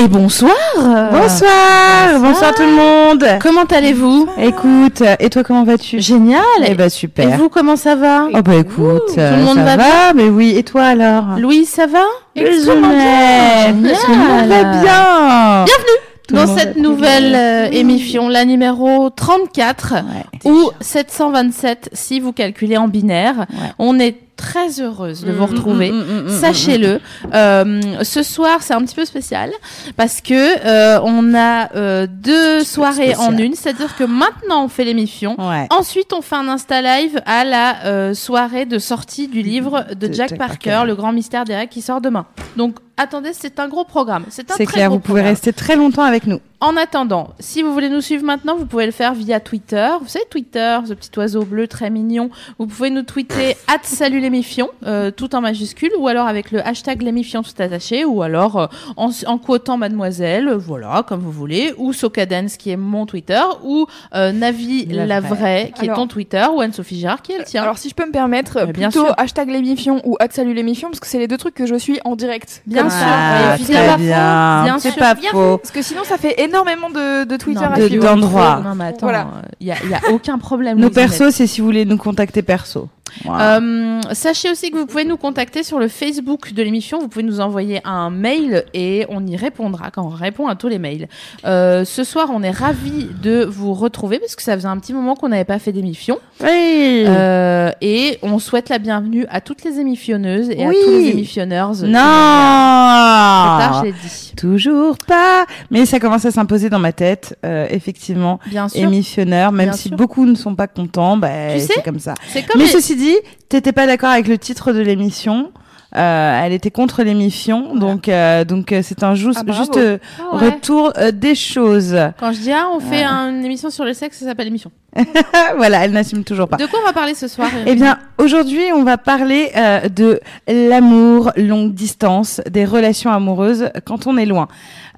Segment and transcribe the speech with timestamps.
[0.00, 3.24] Et bonsoir Bonsoir, bonsoir tout le monde.
[3.42, 7.28] Comment allez-vous Écoute, et toi comment vas-tu Génial Eh ben super.
[7.28, 10.28] Et vous, comment ça va Oh bah écoute, Tout le monde ça va va, mais
[10.28, 10.54] oui.
[10.56, 12.04] Et toi alors Louise, ça va
[12.36, 13.72] Extrêmement bien.
[13.72, 15.64] Tout le monde va bien.
[15.64, 22.32] Bienvenue Tout dans cette nouvelle euh, émission, la numéro 34, Ouais, ou 727 si vous
[22.32, 23.46] calculez en binaire.
[23.50, 23.72] Ouais.
[23.80, 25.90] On est très heureuse de vous Mm, retrouver.
[25.92, 27.00] mm, mm, mm, mm, Sachez-le.
[27.34, 29.50] Euh, ce soir, c'est un petit peu spécial
[29.96, 33.54] parce que euh, on a euh, deux soirées en une.
[33.54, 35.36] C'est-à-dire que maintenant, on fait l'émission.
[35.38, 35.66] Ouais.
[35.70, 40.06] Ensuite, on fait un Insta Live à la euh, soirée de sortie du livre de,
[40.06, 40.86] De Jack, Jack Parker, Parker.
[40.86, 42.24] Le Grand Mystère des règles, qui sort demain.
[42.56, 44.24] Donc, attendez, c'est un gros programme.
[44.28, 45.32] C'est un très clair, gros vous pouvez programme.
[45.34, 46.40] rester très longtemps avec nous.
[46.60, 49.88] En attendant, si vous voulez nous suivre maintenant, vous pouvez le faire via Twitter.
[50.00, 52.30] Vous savez, Twitter, ce petit oiseau bleu très mignon.
[52.58, 56.66] Vous pouvez nous tweeter at salut l'émifion, euh, tout en majuscule, ou alors avec le
[56.66, 61.72] hashtag l'émifion tout attaché, ou alors euh, en, en quotant mademoiselle, voilà, comme vous voulez,
[61.78, 63.86] ou Socadence qui est mon Twitter, ou
[64.16, 65.36] euh, Navi la, La vraie.
[65.36, 65.72] vraie.
[65.78, 67.62] qui est ton Twitter, ou Anne-Sophie Girard qui est le tien.
[67.62, 69.14] Alors si je peux me permettre, bien plutôt sûr.
[69.16, 72.00] hashtag l'émission ou at salut l'émission parce que c'est les deux trucs que je suis
[72.04, 72.62] en direct.
[72.66, 73.06] Bien Comme sûr.
[73.08, 74.62] Ah, très bien.
[74.64, 75.58] Bien C'est sûr, pas bien faux.
[75.58, 78.60] Parce que sinon ça fait énormément de, de Twitter Non, à de- d'endroits.
[78.64, 79.26] Non, mais attends, Voilà.
[79.60, 80.78] il n'y a, y a aucun problème.
[80.78, 82.88] Nos persos, c'est si vous voulez nous contacter perso.
[83.28, 86.98] Euh, sachez aussi que vous pouvez nous contacter sur le Facebook de l'émission.
[86.98, 90.68] Vous pouvez nous envoyer un mail et on y répondra quand on répond à tous
[90.68, 91.08] les mails.
[91.44, 94.92] Euh, ce soir, on est ravis de vous retrouver parce que ça faisait un petit
[94.92, 96.18] moment qu'on n'avait pas fait d'émission.
[96.40, 97.04] oui.
[97.06, 100.76] Euh, et on souhaite la bienvenue à toutes les émissionneuses et Oui.
[100.76, 101.72] à tous les émissionneurs.
[101.84, 101.92] non.
[101.92, 104.32] Tard, je l'ai dit.
[104.36, 105.46] Toujours pas.
[105.70, 107.36] Mais ça commence à s'imposer dans ma tête,
[107.70, 108.38] effectivement.
[108.46, 108.82] Bien sûr.
[108.82, 109.96] Émissionneur, même Bien si sûr.
[109.96, 112.14] beaucoup ne sont pas contents, bah, Tu sais, c'est comme ça.
[112.28, 113.16] C'est comme Mais les- ceci dit,
[113.48, 115.52] t'étais pas d'accord avec le titre de l'émission.
[115.96, 120.36] Euh, elle était contre l'émission, donc euh, donc euh, c'est un juste, Ah, juste Ah
[120.36, 120.50] ouais.
[120.50, 121.96] retour des choses.
[122.20, 124.70] Quand je dis ah, on fait un- une émission sur le sexe, ça s'appelle émission.
[125.56, 126.56] voilà, elle n'assume toujours pas.
[126.56, 130.20] De quoi on va parler ce soir Eh bien, aujourd'hui, on va parler euh, de
[130.48, 134.48] l'amour longue distance, des relations amoureuses quand on est loin.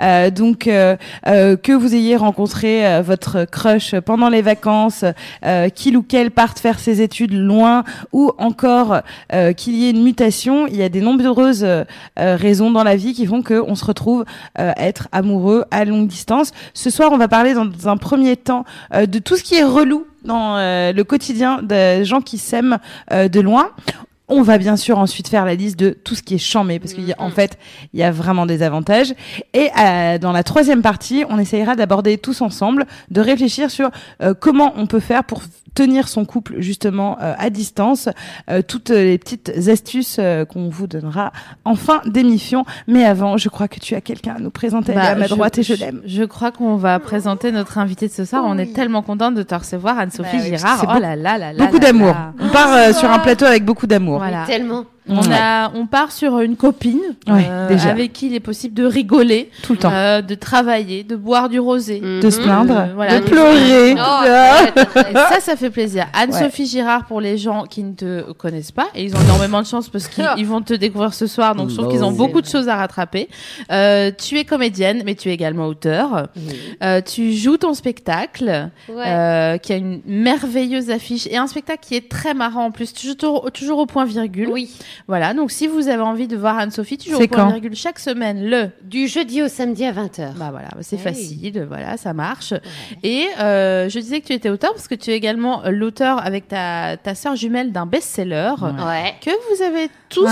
[0.01, 0.97] Euh, donc, euh,
[1.27, 5.05] euh, que vous ayez rencontré euh, votre crush pendant les vacances,
[5.45, 9.01] euh, qu'il ou qu'elle parte faire ses études loin, ou encore
[9.33, 11.67] euh, qu'il y ait une mutation, il y a des nombreuses
[12.17, 14.25] raisons dans la vie qui font qu'on se retrouve
[14.59, 16.53] euh, être amoureux à longue distance.
[16.75, 18.65] Ce soir, on va parler dans un premier temps
[18.95, 22.79] euh, de tout ce qui est relou dans euh, le quotidien des gens qui s'aiment
[23.13, 23.71] euh, de loin.
[24.33, 26.95] On va bien sûr ensuite faire la liste de tout ce qui est chambé, parce
[26.95, 27.59] qu'en fait,
[27.93, 29.13] il y a vraiment des avantages.
[29.55, 33.91] Et euh, dans la troisième partie, on essayera d'aborder tous ensemble, de réfléchir sur
[34.23, 35.43] euh, comment on peut faire pour
[35.75, 38.09] tenir son couple justement euh, à distance,
[38.51, 41.33] euh, toutes les petites astuces euh, qu'on vous donnera
[41.65, 42.65] en fin d'émission.
[42.87, 44.93] Mais avant, je crois que tu as quelqu'un à nous présenter.
[44.95, 46.01] À ma Bah, droite et je l'aime.
[46.05, 48.43] Je crois qu'on va présenter notre invité de ce soir.
[48.47, 50.85] On est tellement contente de te recevoir, Anne-Sophie Bah oui, Girard.
[50.97, 51.65] Oh là là là là.
[51.67, 52.15] Beaucoup d'amour.
[52.41, 54.19] On part euh, sur un plateau avec beaucoup d'amour.
[54.19, 54.45] Voilà.
[54.47, 54.85] Tellement.
[55.10, 55.34] On, Ouais.
[55.37, 57.91] a, on part sur une copine Ouais, euh, déjà.
[57.91, 59.91] avec qui il est possible de rigoler, Tout le temps.
[59.93, 62.00] euh, de travailler, de boire du rosé.
[62.00, 62.44] de se Mhm.
[62.44, 63.21] plaindre, Euh, voilà.
[63.21, 63.94] de pleurer.
[63.98, 63.98] Oh,
[65.15, 65.31] Ah.
[65.32, 66.06] ça, ça fait plaisir.
[66.12, 68.87] Anne-Sophie Girard pour les gens qui ne te connaissent pas.
[68.94, 71.54] Et ils ont énormément de chance parce qu'ils ils vont te découvrir ce soir.
[71.54, 73.28] Donc, je trouve qu'ils ont beaucoup de choses à rattraper.
[73.72, 76.28] Euh, tu es comédienne, mais tu es également auteur.
[76.82, 79.04] Euh, tu joues ton spectacle, Ouais.
[79.06, 82.92] euh, qui a une merveilleuse affiche et un spectacle qui est très marrant en plus,
[82.92, 84.48] toujours, toujours au point virgule.
[84.50, 84.71] Oui.
[85.09, 87.99] Voilà, donc si vous avez envie de voir Anne-Sophie, toujours C'est au point virgule chaque
[87.99, 88.69] semaine, le.
[88.83, 90.34] Du jeudi au samedi à 20h.
[90.36, 91.03] Bah voilà, c'est Hey.
[91.03, 92.54] facile, voilà, ça marche.
[93.03, 96.25] Et euh, je disais que tu étais auteur parce que tu es également euh, l'auteur
[96.25, 99.15] avec ta, ta sœur jumelle d'un best-seller Ouais.
[99.25, 100.28] que vous avez tous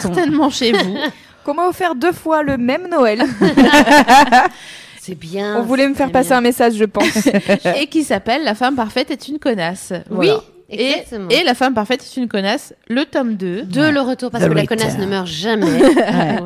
[0.00, 0.96] certainement chez vous.
[1.44, 3.22] Qu'on m'a offert deux fois le même Noël.
[5.00, 5.56] C'est bien.
[5.58, 6.38] On voulait me c'est faire passer bien.
[6.38, 7.26] un message, je pense.
[7.80, 9.92] et qui s'appelle La femme parfaite est une connasse.
[10.10, 10.26] Oui.
[10.26, 10.40] Voilà.
[10.70, 11.28] Exactement.
[11.30, 13.62] et La femme parfaite est une connasse, le tome 2.
[13.62, 15.66] De le retour, parce The que la connasse ne meurt jamais.
[15.90, 16.38] Ouais.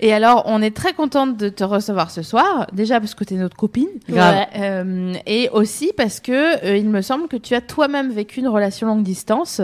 [0.00, 3.34] Et alors, on est très contente de te recevoir ce soir, déjà parce que tu
[3.34, 3.88] es notre copine.
[4.08, 4.46] Ouais.
[4.56, 8.48] Euh, et aussi parce que euh, il me semble que tu as toi-même vécu une
[8.48, 9.60] relation longue distance.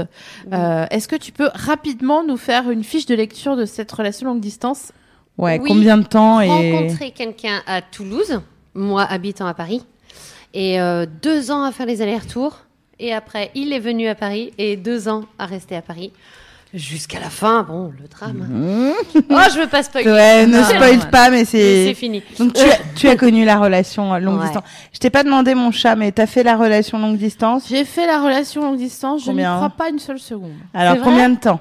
[0.53, 4.27] Euh, Est-ce que tu peux rapidement nous faire une fiche de lecture de cette relation
[4.29, 4.93] longue distance?
[5.39, 5.69] Ouais, Oui.
[5.69, 8.41] combien de temps et Rencontrer quelqu'un à Toulouse,
[8.75, 9.85] moi habitant à Paris,
[10.55, 12.59] et euh, deux ans à faire les allers-retours.
[13.01, 16.13] Et après, il est venu à Paris et deux ans à rester à Paris.
[16.73, 18.93] Jusqu'à la fin, bon, le drame.
[19.17, 20.09] Oh, je veux pas spoiler.
[20.09, 21.87] Ouais, ne spoil non, pas, mais c'est.
[21.87, 22.23] C'est fini.
[22.39, 24.45] Donc tu as, tu as connu la relation longue Ouais.
[24.45, 24.63] distance.
[24.93, 27.65] Je t'ai pas demandé mon chat, mais t'as fait la relation longue distance?
[27.69, 30.53] J'ai fait la relation longue distance, je n'y Combien crois pas une seule seconde.
[30.73, 31.59] Alors combien de temps?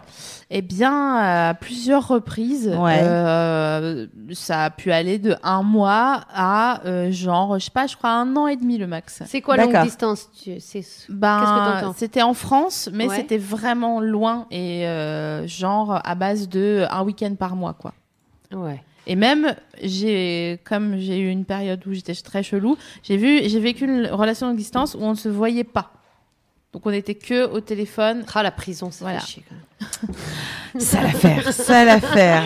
[0.52, 1.16] Eh bien,
[1.50, 3.00] à plusieurs reprises, Ouais.
[3.04, 7.96] euh, ça a pu aller de un mois à euh, genre, je sais pas, je
[7.96, 9.22] crois un an et demi le max.
[9.28, 10.58] C'est quoi longue distance tu...
[11.10, 13.16] Ben, c'était en France, mais Ouais.
[13.16, 17.94] c'était vraiment loin et euh, genre à base de un week-end par mois, quoi.
[18.52, 18.82] Ouais.
[19.06, 23.60] Et même, j'ai, comme j'ai eu une période où j'étais très chelou, j'ai vu, j'ai
[23.60, 25.92] vécu une relation longue distance où on ne se voyait pas.
[26.74, 28.24] Donc on était que au téléphone.
[28.34, 29.20] Ah, la prison, ça Voilà.
[29.22, 30.16] fait chier quand même.
[30.80, 32.44] Ça l'affaire, ça l'affaire.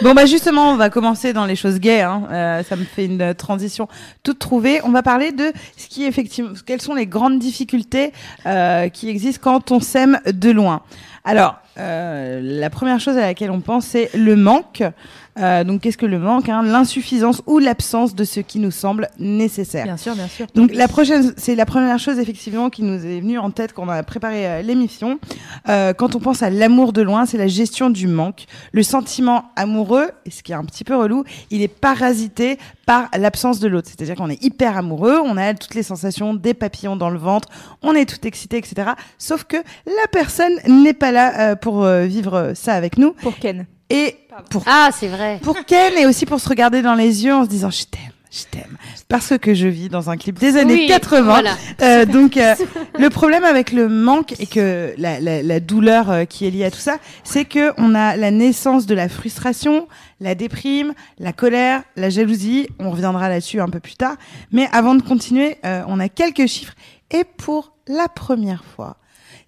[0.00, 2.02] Bon bah justement, on va commencer dans les choses gays.
[2.02, 2.22] Hein.
[2.30, 3.88] Euh, ça me fait une transition
[4.22, 4.80] toute trouvée.
[4.84, 8.12] On va parler de ce qui effectivement, quelles sont les grandes difficultés
[8.46, 10.82] euh, qui existent quand on s'aime de loin.
[11.24, 14.82] Alors, euh, la première chose à laquelle on pense, c'est le manque.
[15.38, 16.62] Euh, donc, qu'est-ce que le manque hein?
[16.62, 19.84] L'insuffisance ou l'absence de ce qui nous semble nécessaire.
[19.84, 20.46] Bien sûr, bien sûr.
[20.54, 23.84] Donc la prochaine, c'est la première chose effectivement qui nous est venue en tête quand
[23.86, 25.18] on a préparé euh, l'émission.
[25.68, 28.46] Euh, quand on pense à l'amour de loin, c'est la gestion du manque.
[28.72, 33.08] Le sentiment amoureux, et ce qui est un petit peu relou, il est parasité par
[33.16, 33.88] l'absence de l'autre.
[33.88, 37.48] C'est-à-dire qu'on est hyper amoureux, on a toutes les sensations, des papillons dans le ventre,
[37.82, 38.90] on est tout excité, etc.
[39.18, 43.12] Sauf que la personne n'est pas là euh, pour vivre ça avec nous.
[43.12, 43.66] Pour Ken.
[43.90, 44.16] Et
[44.50, 45.38] pour Ah, c'est vrai.
[45.42, 48.12] pour Ken et aussi pour se regarder dans les yeux en se disant je t'aime,
[48.30, 48.76] je t'aime.
[49.08, 51.22] Parce que je vis dans un clip des années Oui, 80.
[51.22, 51.56] Voilà.
[51.80, 52.54] Euh, donc euh,
[52.98, 56.64] le problème avec le manque et que la, la, la douleur euh, qui est liée
[56.66, 59.88] à tout ça, c'est que on a la naissance de la frustration,
[60.20, 62.68] la déprime, la colère, la jalousie.
[62.78, 64.16] On reviendra là-dessus un peu plus tard.
[64.52, 66.74] Mais avant de continuer, euh, on a quelques chiffres
[67.10, 68.98] et pour la première fois.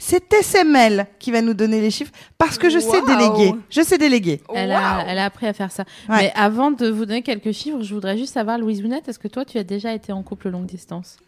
[0.03, 3.53] C'est SML qui va nous donner les chiffres parce que je sais déléguer.
[3.69, 4.41] Je sais déléguer.
[4.55, 5.85] Elle, a, elle a appris à faire ça.
[6.09, 6.17] Ouais.
[6.17, 9.29] Mais avant de vous donner quelques chiffres, je voudrais juste savoir, Louise Ounette, est-ce que
[9.29, 11.19] toi, tu as déjà été en couple longue distance?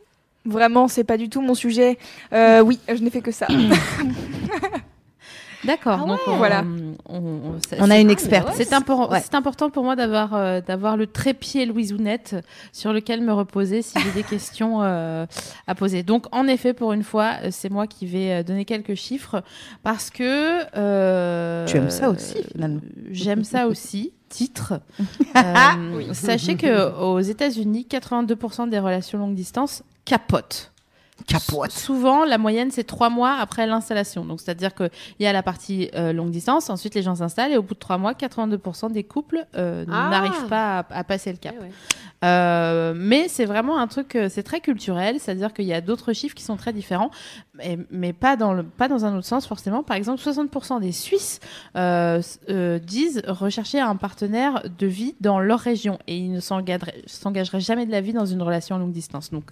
[0.46, 1.98] Vraiment, c'est pas du tout mon sujet.
[2.32, 3.46] Euh, oui, je n'ai fait que ça.
[5.64, 6.00] D'accord.
[6.02, 6.32] Ah donc ouais.
[6.32, 6.64] on, Voilà.
[7.08, 8.48] on, on- c'est- On a une experte.
[8.48, 8.54] ouais.
[8.56, 9.20] C'est impor- Ouais.
[9.22, 12.36] c'est important pour moi d'avoir euh, d'avoir le trépied Louise Ounette
[12.72, 15.24] sur lequel me reposer si j'ai des questions euh,
[15.66, 16.02] à poser.
[16.02, 19.42] Donc en effet, pour une fois, euh, c'est moi qui vais euh, donner quelques chiffres
[19.82, 22.80] parce que euh, Tu aimes ça aussi, finalement.
[23.10, 24.12] J'aime ça aussi.
[24.28, 24.80] Titre.
[25.36, 30.71] Euh, Sachez que aux États-Unis, 82% des relations longue distance capotent.
[31.26, 31.70] Capote.
[31.70, 34.24] Souvent, la moyenne, c'est trois mois après l'installation.
[34.24, 37.56] Donc, c'est-à-dire qu'il y a la partie euh, longue distance, ensuite les gens s'installent et
[37.56, 40.08] au bout de trois mois, 82% des couples euh, Ah.
[40.10, 41.54] n'arrivent pas à, à passer le cap.
[41.60, 41.70] Ouais.
[42.24, 46.12] Euh, mais c'est vraiment un truc, euh, c'est très culturel, c'est-à-dire qu'il y a d'autres
[46.12, 47.10] chiffres qui sont très différents,
[47.54, 49.82] mais, mais pas, dans le, pas dans un autre sens forcément.
[49.82, 51.40] Par exemple, 60% des Suisses
[51.76, 57.60] euh, euh, disent rechercher un partenaire de vie dans leur région et ils ne s'engageraient
[57.60, 59.30] jamais de la vie dans une relation à longue distance.
[59.30, 59.50] Donc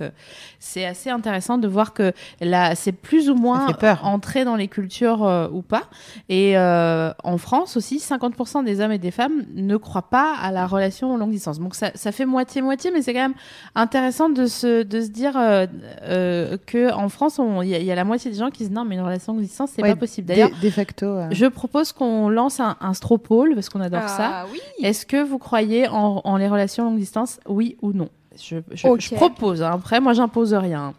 [0.59, 4.05] c'est assez intéressant de voir que là, c'est plus ou moins peur.
[4.05, 5.85] entré dans les cultures ou pas.
[6.29, 10.67] Et en France aussi, 50% des hommes et des femmes ne croient pas à la
[10.67, 11.59] relation longue distance.
[11.59, 12.27] Donc ça, ça fait
[12.63, 13.35] moitié-moitié, mais c'est quand même
[13.75, 15.67] intéressant de se, de se dire euh,
[16.03, 18.51] euh, que en France, on- il y, a- il y a la moitié des gens
[18.51, 20.29] qui disent non, mais une relation longue distance, c'est Ouais, pas possible.
[20.29, 21.07] D'ailleurs, De, de facto.
[21.07, 21.29] euh.
[21.31, 24.31] je propose qu'on lance un, un stropole parce qu'on adore ça.
[24.33, 24.61] Ah oui.
[24.83, 28.09] Est-ce que vous croyez en, en les relations longue distance Oui ou non?
[28.43, 29.01] Je, je- Ok.
[29.01, 29.73] je propose, hein.
[29.75, 30.95] après moi j'impose rien.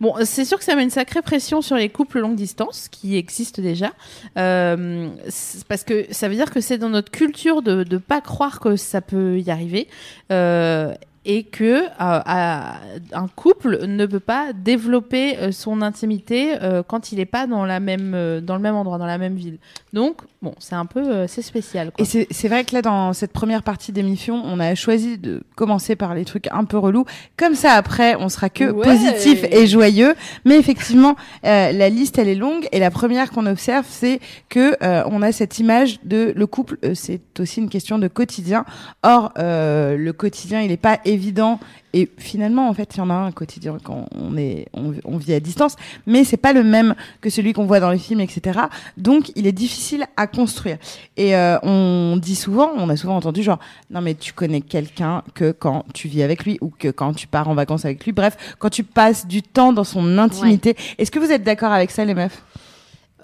[0.00, 3.16] Bon, c'est sûr que ça met une sacrée pression sur les couples longue distance qui
[3.16, 3.92] existent déjà,
[4.36, 5.08] Euh,
[5.68, 8.76] parce que ça veut dire que c'est dans notre culture de ne pas croire que
[8.76, 9.88] ça peut y arriver.
[10.30, 10.94] Euh,
[11.26, 12.76] et que euh, à-
[13.12, 17.66] un couple ne peut pas développer euh, son intimité euh, quand il n'est pas dans
[17.66, 19.58] la même dans le même endroit dans la même ville.
[19.92, 21.90] Donc bon, c'est un peu c'est spécial.
[21.90, 22.06] Quoi.
[22.06, 25.96] Et c'est vrai que là, dans cette première partie d'émission, on a choisi de commencer
[25.96, 27.04] par les trucs un peu relous.
[27.36, 28.84] Comme ça, après, on sera que Ouais.
[28.86, 30.14] positif et joyeux.
[30.44, 32.68] Mais effectivement, la liste, elle est longue.
[32.72, 34.76] Et la première qu'on observe, c'est que
[35.10, 36.78] on a cette image de le couple.
[36.94, 38.64] c'est aussi une question de quotidien.
[39.02, 41.58] Or, le quotidien, il n'est pas évident évident.
[41.92, 45.16] Et finalement, en fait, il y en a un quotidien quand on est, on, on
[45.16, 48.20] vit à distance, mais c'est pas le même que celui qu'on voit dans les films,
[48.20, 48.60] etc.
[48.96, 50.76] Donc, il est difficile à construire.
[51.16, 53.58] Et euh, on dit souvent, on a souvent entendu genre,
[53.90, 57.26] non mais tu connais quelqu'un que quand tu vis avec lui ou que quand tu
[57.26, 58.12] pars en vacances avec lui.
[58.12, 60.76] Bref, quand tu passes du temps dans son intimité.
[60.98, 62.42] Est-ce que vous êtes d'accord avec ça, les meufs?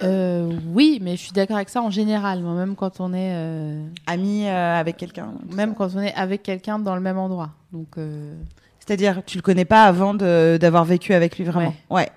[0.03, 2.43] Euh, oui, mais je suis d'accord avec ça en général.
[2.43, 6.43] Moi, même quand on est, euh, Amis euh, avec quelqu'un même quand on est avec
[6.43, 7.51] quelqu'un dans le même endroit.
[7.73, 8.35] Donc, euh,
[8.81, 11.75] C'est-à-dire, tu le connais pas avant d'avoir vécu avec lui vraiment?
[11.91, 12.09] Ouais.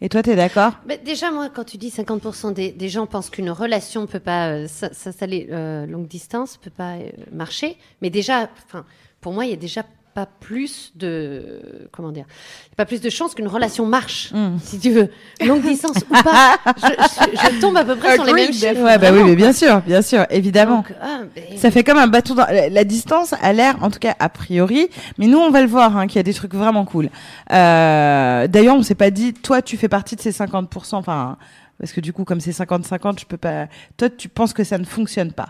[0.00, 0.74] Et toi, t'es d'accord?
[0.86, 4.48] Mais déjà, moi, quand tu dis 50% des, des gens pensent qu'une relation peut pas
[4.48, 8.84] euh, s'installer euh, longue distance, peut pas euh, marcher, mais déjà, enfin,
[9.20, 9.82] pour moi, il y a déjà
[10.14, 12.24] pas plus de comment dire,
[12.66, 14.58] il y a pas plus de chances qu'une relation marche, Mm.
[14.62, 15.10] si tu veux,
[15.44, 16.56] longue distance ou pas.
[16.76, 18.80] Je, je- je tombe à peu près sur les mêmes chiffres.
[18.82, 20.76] Ouais, bah oui, mais bien sûr, bien sûr, évidemment.
[20.76, 23.90] Donc, ah, mais- Ça fait comme un bâton dans la, la distance a l'air, en
[23.90, 26.34] tout cas a priori, mais nous on va le voir, hein, qu'il y a des
[26.34, 27.10] trucs vraiment cool.
[27.52, 31.36] Euh, D'ailleurs, on s'est pas dit, toi tu fais partie de ces 50%, enfin
[31.78, 33.66] parce que du coup comme c'est 50-50, je peux pas.
[33.96, 35.48] Toi, tu penses que ça ne fonctionne pas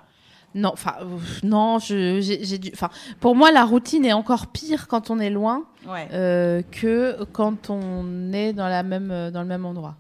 [0.55, 0.95] non, enfin,
[1.43, 5.19] non, je, j'ai, j'ai dû, enfin, pour moi, la routine est encore pire quand on
[5.19, 6.09] est loin Ouais.
[6.13, 9.97] euh, que quand on est dans la même, euh, dans le même endroit.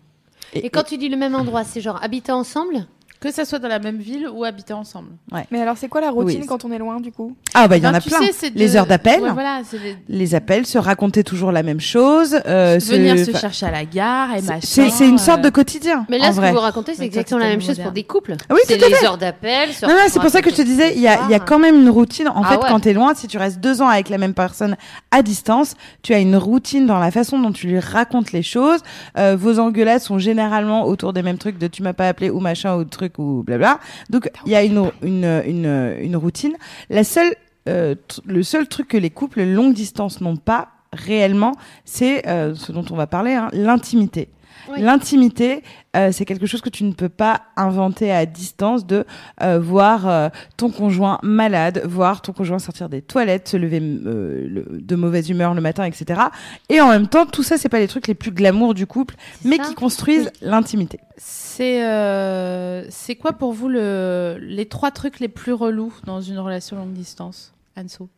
[0.52, 2.86] Et quand tu dis le même endroit, c'est genre habiter ensemble
[3.24, 5.08] Que ça soit dans la même ville ou habiter ensemble.
[5.50, 6.46] Mais alors, c'est quoi la routine Oui.
[6.46, 7.34] quand on est loin, du coup?
[7.54, 8.18] Ah bah il y en Ben, a plein.
[8.32, 9.22] sais, de- Les heures d'appel.
[9.22, 12.38] Ouais, voilà, c'est les- Les appels, se raconter toujours la même chose.
[12.46, 14.60] Euh, venir se enfin, chercher à la gare et machin.
[14.90, 16.04] C'est une sorte de euh, quotidien.
[16.10, 16.50] Mais en là, ce vrai.
[16.50, 18.36] que vous racontez, c'est exactement la même chose pour des couples.
[18.50, 19.72] Oui, c'est les heures d'appel.
[19.72, 21.16] se Non, non, c'est pour ça que je te disais, il y a, il y
[21.16, 21.44] a l'histoire.
[21.46, 22.28] quand même une routine.
[22.28, 22.68] En Ah fait, ouais.
[22.68, 24.76] quand t'es loin, si tu restes deux ans avec la même personne
[25.10, 28.80] à distance, tu as une routine dans la façon dont tu lui racontes les choses.
[29.16, 32.40] Euh, vos engueulades sont généralement autour des mêmes trucs de tu m'as pas appelé ou
[32.40, 33.80] machin ou truc ou blabla.
[34.10, 36.54] Donc, il y a une, une, une, une routine.
[36.90, 37.34] La seule,
[37.68, 37.94] euh,
[38.26, 41.52] le seul truc que les couples longue distance n'ont pas réellement,
[41.84, 44.28] c'est euh, ce dont on va parler, hein, l'intimité.
[44.70, 44.80] Oui.
[44.80, 45.62] L'intimité,
[45.96, 49.04] euh, c'est quelque chose que tu ne peux pas inventer à distance de
[49.42, 54.46] euh, voir euh, ton conjoint malade, voir ton conjoint sortir des toilettes, se lever euh,
[54.48, 56.20] le- de mauvaise humeur le matin, etc.
[56.68, 59.14] Et en même temps, tout ça, c'est pas les trucs les plus glamour du couple,
[59.44, 59.64] mais ça.
[59.64, 60.98] qui construisent l'intimité.
[61.16, 66.38] C'est euh, c'est quoi pour vous le, les trois trucs les plus relous dans une
[66.38, 68.08] relation longue distance, Anso?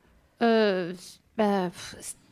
[0.43, 0.93] Euh,
[1.37, 1.71] bah,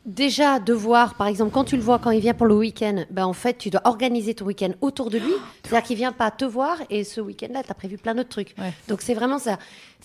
[0.05, 3.27] déjà, devoir, par exemple, quand tu le vois quand il vient pour le week-end, bah,
[3.27, 5.33] en fait, tu dois organiser ton week-end autour de lui.
[5.63, 8.55] C'est-à-dire qu'il vient pas te voir et ce week-end-là, tu as prévu plein d'autres trucs.
[8.57, 8.73] Ouais.
[8.87, 9.57] Donc, c'est vraiment ça.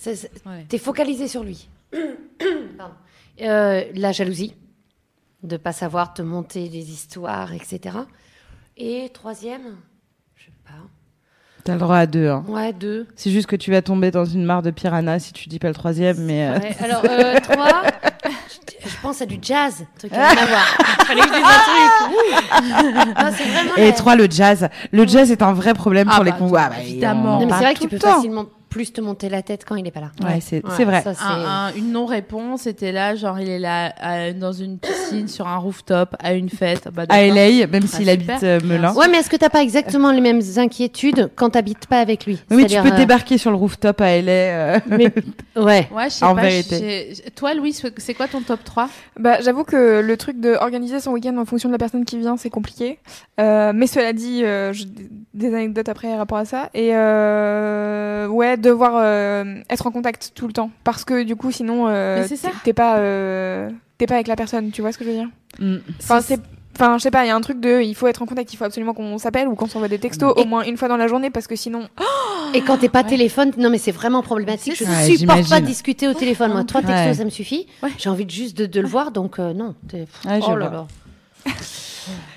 [0.06, 0.66] Ouais.
[0.68, 1.68] T'es focalisé sur lui.
[3.42, 4.54] Euh, la jalousie,
[5.42, 7.96] de pas savoir te monter des histoires, etc.
[8.76, 9.76] Et troisième,
[10.36, 10.72] je sais pas.
[11.64, 12.28] T'as le droit à deux.
[12.28, 12.44] Hein.
[12.48, 13.06] Ouais, deux.
[13.16, 15.68] C'est juste que tu vas tomber dans une mare de piranha si tu dis pas
[15.68, 17.82] le troisième, mais euh, Ouais, alors, euh, trois,
[18.84, 20.36] je, pense à du jazz, truc à
[21.04, 23.06] fallait que je dise un truc.
[23.20, 24.68] Non, c'est vraiment et la- trois le jazz.
[24.92, 26.60] Le jazz est un vrai problème Ah pour les bah, convois.
[26.62, 27.40] attends, évidemment.
[27.40, 29.86] Non, mais c'est vrai que tu peux facilement plus te monter la tête quand il
[29.86, 30.12] est pas là.
[30.24, 31.02] Ouais, c'est Ouais, c'est vrai.
[31.02, 34.78] ça, c'est- Un- un- une non-réponse, c'était là, genre il est là à- dans une
[34.78, 36.88] piscine, sur un rooftop, à une fête.
[36.94, 37.20] Bah, À.
[37.26, 38.38] LA, même s'il Ah, habite super.
[38.44, 38.94] euh, Melun.
[38.94, 42.38] Ouais, mais est-ce que t'as pas exactement les mêmes inquiétudes quand t'habites pas avec lui?
[42.50, 44.30] Oui, tu peux euh, débarquer sur le rooftop à LA.
[44.32, 45.12] euh, mais-
[45.56, 45.88] Ouais.
[45.92, 46.42] Ouais, je sais En pas.
[46.42, 47.12] vérité.
[47.34, 51.10] Toi, Louis, c'est quoi ton top 3 Bah, j'avoue que le truc de organiser son
[51.10, 52.98] week-end en fonction de la personne qui vient, c'est compliqué.
[53.40, 54.72] Euh, mais cela dit, euh,
[55.34, 56.70] des anecdotes après par rapport à ça.
[56.74, 61.50] Et euh, ouais, devoir euh, être en contact tout le temps, parce que du coup,
[61.50, 62.26] sinon, euh,
[62.64, 64.70] t'es- pas, euh, t'es pas avec la personne.
[64.70, 65.28] Tu vois ce que je veux dire?
[65.58, 65.76] Mm.
[66.00, 66.40] Enfin, c'est
[66.76, 68.54] Enfin, je sais pas, il y a un truc de, il faut être en contact,
[68.54, 70.88] il faut absolument qu'on s'appelle ou qu'on s'envoie des textos Et- au moins une fois
[70.88, 71.88] dans la journée parce que sinon,
[72.54, 74.76] Et quand t'es pas téléphone, non mais c'est vraiment problématique.
[74.78, 76.52] Je Ouais, supporte pas discuter au téléphone.
[76.52, 77.14] Moi, trois textos, Ouais.
[77.14, 77.66] ça me suffit.
[77.82, 77.90] Ouais.
[77.98, 79.74] J'ai envie de juste de, de le voir, donc euh, non.
[79.92, 80.06] Ouais,
[80.48, 80.86] oh là là.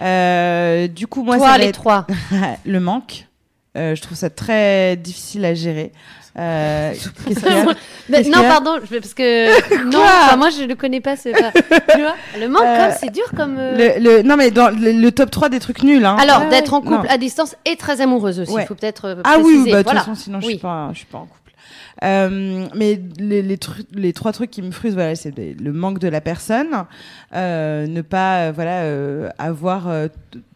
[0.01, 2.06] Euh, du coup, moi, Toi, ça les être trois.
[2.65, 3.27] le manque.
[3.75, 5.92] Euh, je trouve ça très difficile à gérer.
[6.38, 6.94] Euh,
[8.10, 11.15] Mais non, pardon, je- parce que non, enfin, moi je le connais pas.
[11.15, 11.51] C'est pas.
[11.51, 13.56] tu vois, le manque, Euh, comme c'est dur comme.
[13.60, 16.06] euh, le, le- Non, mais dans le, le top 3 des trucs nuls.
[16.06, 16.18] Hein.
[16.20, 17.03] Alors, Ouais, d'être en couple Non.
[17.10, 18.51] à distance et très amoureuse aussi.
[18.51, 18.65] Il Ouais.
[18.65, 20.00] faut peut-être Ah oui, bah, de toute voilà.
[20.01, 21.39] façon, sinon je suis pas, je suis pas en couple.
[22.03, 23.60] Euh, mais les, les,
[23.94, 26.86] les trois trucs qui me frustrent, voilà, c'est le manque de la personne,
[27.36, 29.88] euh, ne pas, euh, voilà, avoir,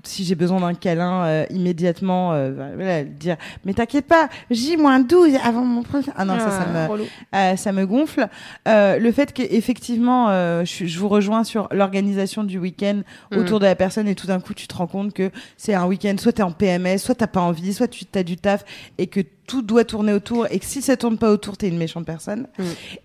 [0.07, 5.63] si j'ai besoin d'un câlin euh, immédiatement, euh, voilà, dire mais t'inquiète pas, J-12 avant
[5.65, 6.11] mon prochain.
[6.15, 7.03] Ah non, ça, ça me, relou.
[7.35, 8.27] euh, ça me gonfle.
[8.65, 10.29] Le fait qu'effectivement,
[10.63, 13.37] je, je vous rejoins sur l'organisation du week-end Mm.
[13.37, 15.85] autour de la personne et tout d'un coup, tu te rends compte que c'est un
[15.85, 18.63] week-end, soit t'es en PMS, soit t'as pas envie, soit tu as du taf
[18.97, 21.77] et que tout doit tourner autour et que si ça tourne pas autour, t'es une
[21.77, 22.47] méchante personne.
[22.59, 22.63] Mm.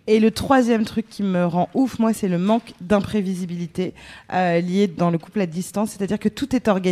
[0.08, 3.94] Et le troisième truc qui me rend ouf, moi, c'est le manque d'imprévisibilité
[4.32, 6.91] lié dans le couple à distance, c'est-à-dire que tout est organisé.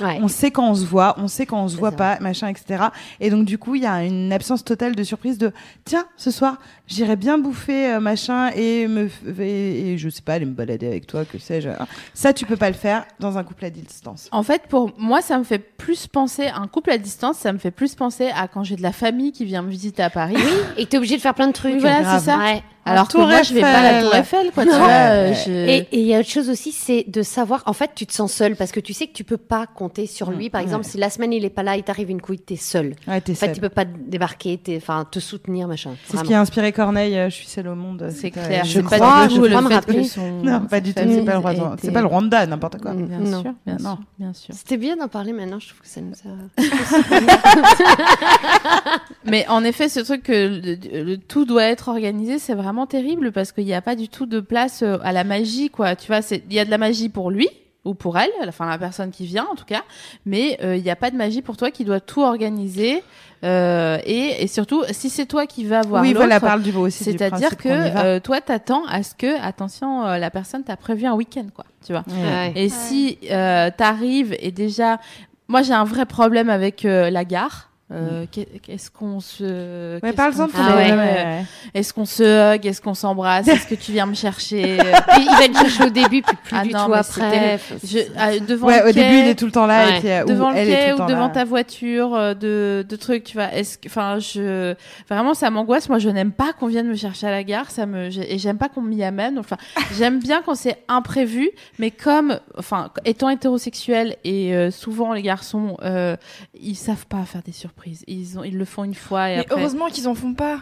[0.00, 0.18] Ouais.
[0.22, 1.96] On sait quand on se voit, on sait quand on se voit ça.
[1.96, 2.84] pas, machin, etc.
[3.20, 5.52] Et donc du coup, il y a une absence totale de surprise de
[5.84, 10.22] tiens, ce soir, j'irai bien bouffer euh, machin et me f- et, et je sais
[10.22, 11.68] pas, aller me balader avec toi, que sais-je.
[12.14, 14.28] Ça, tu peux pas le faire dans un couple à distance.
[14.32, 17.38] En fait, pour moi, ça me fait plus penser un couple à distance.
[17.38, 20.02] Ça me fait plus penser à quand j'ai de la famille qui vient me visiter
[20.02, 20.36] à Paris.
[20.76, 21.74] Et t'es obligé de faire plein de trucs.
[21.74, 22.38] Oui, voilà, c'est ça.
[22.38, 22.62] Ouais.
[22.86, 24.62] Alors que moi, je vais pas à la Tour Eiffel, quoi.
[24.64, 24.78] Tu Non.
[24.78, 27.90] vois, euh, je- Et il y a autre chose aussi, c'est de savoir, en fait,
[27.94, 30.50] tu te sens seul parce que tu sais que tu peux pas compter sur lui.
[30.50, 32.94] Par exemple, si la semaine il est pas là, il t'arrive une couille, t'es seul.
[33.08, 33.54] Ouais, t'es En fait, seule.
[33.56, 35.92] tu peux pas débarquer, enfin, te soutenir, machin.
[36.06, 37.16] C'est ce qui a inspiré Corneille.
[37.18, 38.08] euh, je suis seule au monde.
[38.14, 38.64] C'est clair.
[38.64, 40.04] Je C'est crois, pas du je tout crois me fait rappeler.
[40.04, 41.02] son- Non, pas du tout.
[41.06, 41.76] C'est pas le Rwanda.
[41.82, 42.92] C'est pas le Rwanda, n'importe quoi.
[42.92, 43.06] Mm.
[43.06, 43.42] Bien Non.
[43.42, 43.96] sûr, bien Non.
[43.96, 44.54] sûr, bien sûr.
[44.54, 46.62] C'était bien d'en parler maintenant, je trouve que ça nous a.
[49.24, 50.60] Mais en effet, ce truc que
[51.04, 54.26] le tout doit être organisé, c'est vraiment terrible parce qu'il n'y a pas du tout
[54.26, 55.96] de place euh, à la magie, quoi.
[55.96, 57.48] Tu vois, c'est- il y a de la magie pour lui
[57.86, 59.84] ou pour elle, enfin la personne qui vient en tout cas,
[60.26, 63.02] mais euh, il n'y a pas de magie pour toi qui doit tout organiser.
[63.44, 66.72] Euh, et, et surtout, si c'est toi qui vas voir oui, l'autre, voilà, parle du
[66.72, 67.04] beau aussi.
[67.04, 71.06] du c'est-à-dire que euh, toi, t'attends à ce que, attention, euh, la personne t'a prévu
[71.06, 71.64] un week-end, quoi.
[71.86, 72.02] Tu vois.
[72.08, 72.52] Ouais.
[72.56, 74.98] Et si euh, t'arrives et déjà,
[75.46, 77.70] moi j'ai un vrai problème avec euh, la gare.
[77.92, 80.00] Euh, qu'est- Qu'est-ce qu'on se.
[80.02, 81.44] Ouais, Ah problème, ouais.
[81.72, 84.78] Est-ce qu'on se hug Est-ce qu'on s'embrasse Est-ce que tu viens me chercher
[85.18, 87.60] il il va te chercher au début, puis plus Ah du non, tout après.
[87.84, 89.86] Je, ah, devant Ouais, le au quai, début, il est tout le temps là.
[89.86, 89.96] Ouais.
[89.96, 91.32] Et puis, euh, ou devant le elle est tout quai ou devant là.
[91.32, 93.52] ta voiture euh, de, de trucs, tu vois.
[93.54, 94.74] Est-ce que, enfin, je
[95.08, 95.88] vraiment ça m'angoisse.
[95.88, 97.70] Moi, je n'aime pas qu'on vienne me chercher à la gare.
[97.70, 99.38] Ça me et j'aime pas qu'on m'y amène.
[99.38, 99.58] Enfin,
[99.96, 105.76] j'aime bien quand c'est imprévu, mais comme, enfin, étant hétérosexuel et euh, souvent les garçons,
[105.84, 106.16] euh,
[106.60, 107.75] ils savent pas faire des surprises.
[108.06, 109.60] Ils ont, ils le font une fois et Mais après.
[109.60, 110.60] heureusement qu'ils en font pas.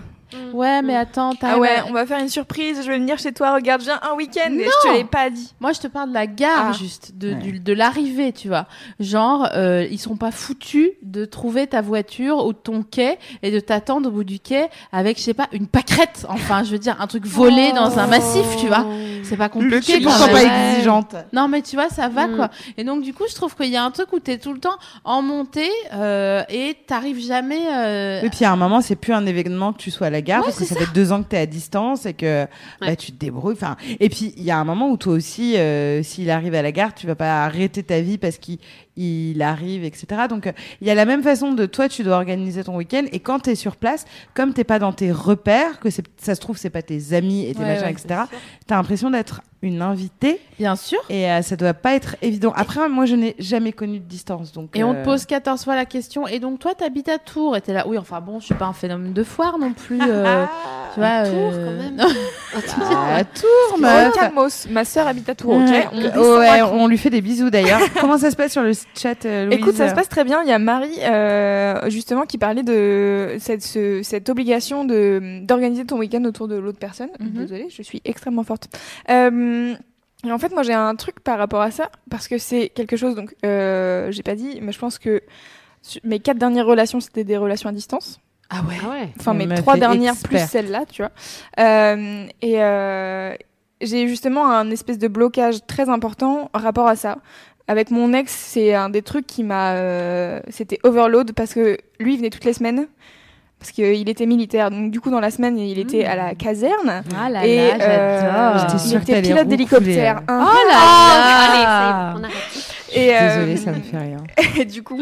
[0.53, 3.33] Ouais, mais attends, Ah ouais, à- on va faire une surprise, je vais venir chez
[3.33, 5.55] toi, regarde, viens un week-end et je te l'ai pas dit.
[5.61, 6.73] Moi, je te parle de la gare, Ah.
[6.73, 7.35] juste, de, Ouais.
[7.37, 8.67] du- de l'arrivée, tu vois.
[9.01, 13.61] Genre, euh, ils sont pas foutus de trouver ta voiture ou ton quai et de
[13.61, 16.27] t'attendre au bout du quai avec, je sais pas, une pâquerette.
[16.29, 18.87] Enfin, je veux dire, un truc volé dans un massif, tu vois.
[19.23, 19.99] C'est pas Le compliqué.
[19.99, 20.49] quai, quand pourquoi même.
[20.49, 22.37] pas exigeante Non, mais tu vois, ça va, Mm.
[22.37, 22.51] quoi.
[22.77, 24.59] Et donc, du coup, je trouve qu'il y a un truc où t'es tout le
[24.61, 27.61] temps en montée euh, et t'arrives jamais...
[27.73, 30.23] euh, Et puis à un moment, c'est plus un événement que tu sois à la
[30.25, 32.47] gare Ouais, parce que ça fait deux ans que tu es à distance et que
[32.81, 32.97] bah, Ouais.
[32.97, 33.55] tu te débrouilles.
[33.55, 36.63] Enfin, et puis il y a un moment où toi aussi, euh, s'il arrive à
[36.63, 38.59] la gare, tu vas pas arrêter ta vie parce qu'il
[38.97, 40.07] il arrive, etc.
[40.29, 43.05] Donc euh, il y a la même façon de toi, tu dois organiser ton week-end
[43.13, 44.05] et quand tu es sur place,
[44.35, 47.55] comme t'es pas dans tes repères, que ça se trouve c'est pas tes amis et
[47.55, 48.07] tes Ouais, machins, ouais, etc.
[48.31, 48.39] sûr.
[48.67, 50.99] T'as l'impression d'être une invitée Bien sûr.
[51.09, 52.53] et euh, ça doit pas être évident.
[52.55, 54.77] Après, moi, je n'ai jamais connu de distance, donc.
[54.77, 56.29] Et on euh, te pose 14 fois la question.
[56.29, 57.57] Et donc, toi, t'habites à Tours.
[57.57, 57.85] Et t'es là.
[57.89, 59.99] Oui, enfin bon, je suis pas un phénomène de foire non plus.
[60.07, 60.45] euh,
[60.93, 61.25] tu vois.
[61.25, 61.97] Tours, euh, quand même.
[62.91, 63.15] non.
[63.15, 64.13] à Tours, meuf.
[64.15, 67.81] Calmos, ma sœur habite à Tours, ok On ouais, on lui fait des bisous d'ailleurs.
[68.01, 70.43] Comment ça se passe sur le chat, euh, Louise Écoute, ça se passe très bien.
[70.43, 75.85] Il y a Marie, euh, justement, qui parlait de cette, ce- cette obligation de d'organiser
[75.85, 77.11] ton week-end autour de l'autre personne.
[77.21, 77.31] Mhm.
[77.33, 78.69] Désolée, je suis extrêmement forte.
[79.11, 79.75] Euh,
[80.27, 82.97] et en fait, moi, j'ai un truc par rapport à ça, parce que c'est quelque
[82.97, 85.23] chose, donc, euh, j'ai pas dit, mais je pense que
[86.03, 88.21] mes quatre dernières relations, c'était des relations à distance.
[88.51, 88.75] Ah ouais.
[88.85, 89.09] Ah ouais.
[89.19, 90.29] Enfin, mes trois dernières expert.
[90.31, 91.11] plus celle-là, tu vois.
[91.59, 93.35] Euh, et euh,
[93.81, 97.19] j'ai justement un espèce de blocage très important en rapport à ça.
[97.67, 99.73] Avec mon ex, c'est un des trucs qui m'a.
[99.75, 102.87] euh, C'était overload parce que lui, il venait toutes les semaines.
[103.59, 104.71] Parce qu'il était militaire.
[104.71, 107.03] Donc, du coup, dans la semaine, il était à la caserne.
[107.19, 108.69] Ah là et là, j'adore.
[108.69, 110.21] J'étais il était pilote d'hélicoptère.
[110.29, 110.47] hein.
[110.47, 110.77] Oh là
[111.47, 111.65] Allez, là.
[111.65, 112.75] ça y est, on arrête.
[112.93, 114.19] Et, euh, Désolée, ça me fait rien.
[114.61, 115.01] et du coup.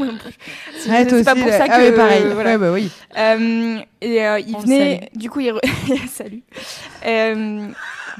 [0.79, 1.59] C'est c'est pas pour là.
[1.59, 1.72] ça que.
[1.72, 2.22] Ah ouais, pareil.
[2.33, 2.51] voilà.
[2.53, 2.90] Ouais, bah oui.
[3.18, 6.42] Euh, et euh, il On venait, du coup, il re- salut.
[7.05, 7.66] Euh,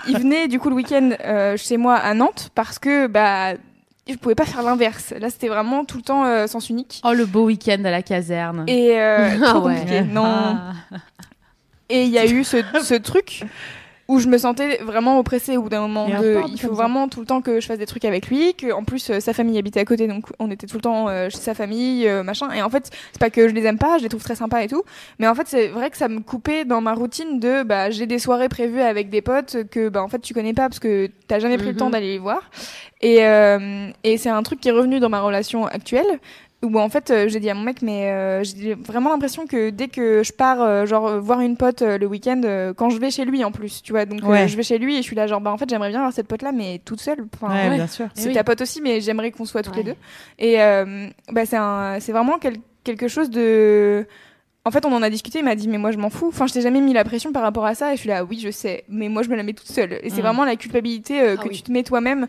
[0.09, 3.53] il venait du coup le week-end euh, chez moi à Nantes parce que bah
[4.09, 5.13] je pouvais pas faire l'inverse.
[5.19, 7.01] Là, c'était vraiment tout le temps euh, sens unique.
[7.05, 8.65] Oh, le beau week-end à la caserne.
[8.69, 9.77] Et euh, Ah trop ouais.
[9.77, 10.03] compliqué.
[10.03, 10.25] Non.
[10.27, 10.73] Ah.
[11.89, 13.45] Et il y a eu ce, ce truc
[14.09, 16.07] où je me sentais vraiment oppressée au bout d'un moment.
[16.09, 18.73] Il De, faut vraiment tout le temps que je fasse des trucs avec lui, que
[18.73, 21.31] en plus euh, sa famille habitait à côté, donc on était tout le temps euh,
[21.31, 22.51] chez sa famille, euh, machin.
[22.53, 24.61] Et en fait, c'est pas que je les aime pas, je les trouve très sympas
[24.63, 24.83] et tout,
[25.19, 28.07] mais en fait c'est vrai que ça me coupait dans ma routine de bah j'ai
[28.07, 31.09] des soirées prévues avec des potes que bah en fait tu connais pas parce que
[31.29, 31.79] t'as jamais pris le Mhm.
[31.79, 32.43] temps d'aller les voir.
[33.01, 33.19] Et
[34.05, 36.21] et c'est un truc qui est revenu dans ma relation actuelle
[36.65, 39.71] où en fait euh, j'ai dit à mon mec mais euh, j'ai vraiment l'impression que
[39.71, 42.99] dès que je pars euh, genre voir une pote euh, le week-end euh, quand je
[42.99, 44.47] vais chez lui en plus tu vois donc euh, Ouais.
[44.49, 46.13] je vais chez lui et je suis là genre bah en fait j'aimerais bien avoir
[46.13, 47.77] cette pote là mais toute seule enfin Ouais, ouais.
[47.77, 48.07] bien sûr.
[48.15, 48.35] c'est oui.
[48.35, 49.97] ta pote aussi mais j'aimerais qu'on soit toutes les deux
[50.39, 54.07] et euh, bah c'est un c'est vraiment quel- quelque chose de
[54.65, 56.29] en fait, on en a discuté, il m'a dit, mais moi je m'en fous.
[56.29, 57.93] Enfin, je t'ai jamais mis la pression par rapport à ça.
[57.93, 59.95] Et je suis là, oui, je sais, mais moi je me la mets toute seule.
[60.05, 60.25] Et c'est Mm.
[60.25, 61.57] vraiment la culpabilité euh, Ah que oui.
[61.57, 62.29] tu te mets toi-même.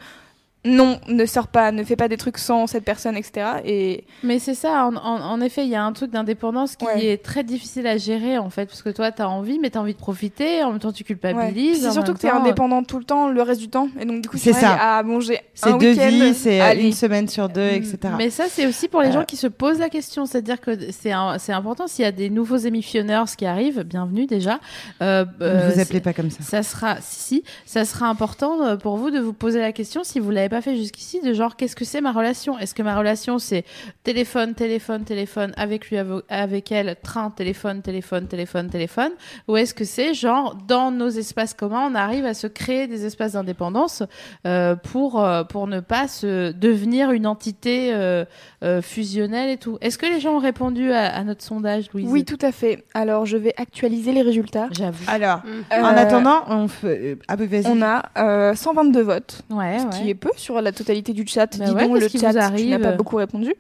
[0.66, 3.46] Non, ne sors pas, ne fais pas des trucs sans cette personne, etc.
[3.66, 6.86] Et Mais c'est ça, en, en- en effet, il y a un truc d'indépendance qui
[6.86, 7.06] Ouais.
[7.06, 9.94] est très difficile à gérer, en fait, parce que toi, t'as envie, mais t'as envie
[9.94, 11.08] de profiter, en même temps, tu Ouais.
[11.08, 11.82] culpabilises.
[11.82, 13.90] C'est en surtout que t'es euh, indépendant tout le temps, le reste du temps.
[14.00, 14.78] Et donc, du coup, C'est ça.
[14.80, 17.98] Ah, bon, j'ai C'est un deux week-end, vies, c'est euh, une semaine sur deux, etc.
[18.18, 19.12] Mais ça, c'est aussi pour les Euh.
[19.14, 20.26] gens qui se posent la question.
[20.26, 21.88] C'est-à-dire que c'est c'est important.
[21.88, 24.60] S'il y a des nouveaux émissionneurs qui arrivent, bienvenue déjà.
[25.02, 26.42] Euh, ne euh, vous c'est- appelez pas comme ça.
[26.42, 30.20] Ça sera, si, si, ça sera important pour vous de vous poser la question, si
[30.22, 32.58] vous l'avez pas fait jusqu'ici, de genre, qu'est-ce que c'est ma relation?
[32.60, 33.66] Est-ce que ma relation, c'est
[34.04, 35.98] téléphone, téléphone, téléphone, avec lui,
[36.30, 39.12] avec elle, train, téléphone, téléphone, téléphone, téléphone?
[39.48, 43.06] Ou est-ce que c'est genre, dans nos espaces communs, on arrive à se créer des
[43.06, 44.04] espaces d'indépendance
[44.46, 48.26] euh, pour, euh, pour ne pas se devenir une entité euh,
[48.64, 49.78] euh, fusionnelle et tout?
[49.82, 52.08] Est-ce que les gens ont répondu à, à notre sondage, Louise?
[52.10, 52.84] Oui, tout à fait.
[52.94, 54.68] Alors, je vais actualiser les résultats.
[54.72, 55.04] J'avoue.
[55.08, 55.42] Alors,
[55.74, 57.18] Euh, en attendant, on fait.
[57.28, 57.68] Ah, bah, vas-y.
[57.68, 59.42] on a euh, 122 votes.
[59.50, 59.90] Ouais, ce ouais.
[60.04, 61.58] qui est peu sur la totalité du chat.
[61.58, 63.54] Bah Dis ouais, donc, qu'est-ce le chat, tu n'as pas beaucoup répondu.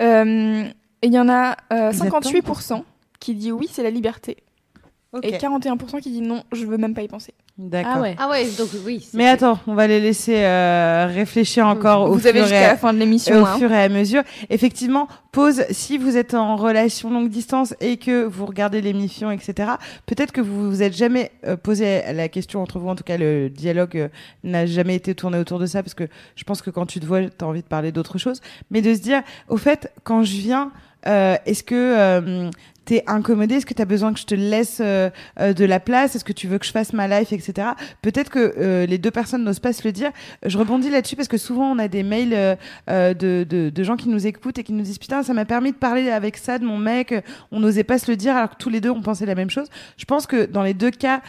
[0.00, 0.64] Euh,
[1.02, 2.82] et il y en a euh, Vous êtes 58%
[3.20, 4.38] qui dit oui, c'est la liberté.
[5.24, 7.34] Et 41% qui dit non, je veux même pas y penser.
[7.38, 8.02] Ah D'accord.
[8.02, 8.14] ouais.
[8.16, 9.08] Ah ouais, donc oui.
[9.12, 12.68] Mais attends, on va les laisser euh, réfléchir encore au Vous fur avez et jusqu'à
[12.68, 13.42] à la fin de l'émission.
[13.42, 13.58] au hein.
[13.58, 15.64] fur et à mesure, effectivement, pause.
[15.70, 19.72] Si vous êtes en relation longue distance et que vous regardez l'émission, etc.,
[20.06, 22.88] peut-être que vous vous êtes jamais euh, posé la question entre vous.
[22.88, 24.08] En tout cas, le dialogue euh,
[24.44, 26.04] n'a jamais été tourné autour de ça parce que
[26.36, 28.40] je pense que quand tu te vois, tu as envie de parler d'autre chose.
[28.70, 30.70] Mais de se dire, au fait, quand je viens,
[31.06, 32.50] euh, est-ce que euh,
[32.90, 35.78] t'es incommodé Est-ce que tu as besoin que je te laisse euh, euh, de la
[35.78, 36.16] place?
[36.16, 37.68] Est-ce que tu veux que je fasse ma life, etc.
[38.02, 40.10] Peut-être que euh, les deux personnes n'osent pas se le dire.
[40.44, 44.26] Je rebondis là-dessus parce que souvent on a des mails de, de, gens qui nous
[44.26, 46.78] écoutent et qui nous disent putain ça m'a permis de parler avec ça de mon
[46.78, 47.14] mec.
[47.52, 49.50] On n'osait pas se le dire alors que tous les deux on pensait la même
[49.50, 49.68] chose.
[49.96, 51.22] Je pense que dans les deux cas,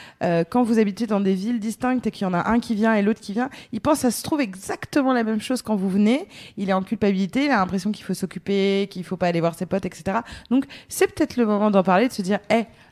[0.50, 2.96] quand vous habitez dans des villes distinctes et qu'il y en a un qui vient
[2.96, 5.90] et l'autre qui vient, il pense ça se trouve exactement la même chose quand vous
[5.90, 6.28] venez.
[6.58, 9.54] Il est en culpabilité, il a l'impression qu'il faut s'occuper, qu'il faut pas aller voir
[9.54, 10.20] ses potes, etc.
[10.50, 12.40] Donc c'est peut-être le moment d'en parler, de se dire,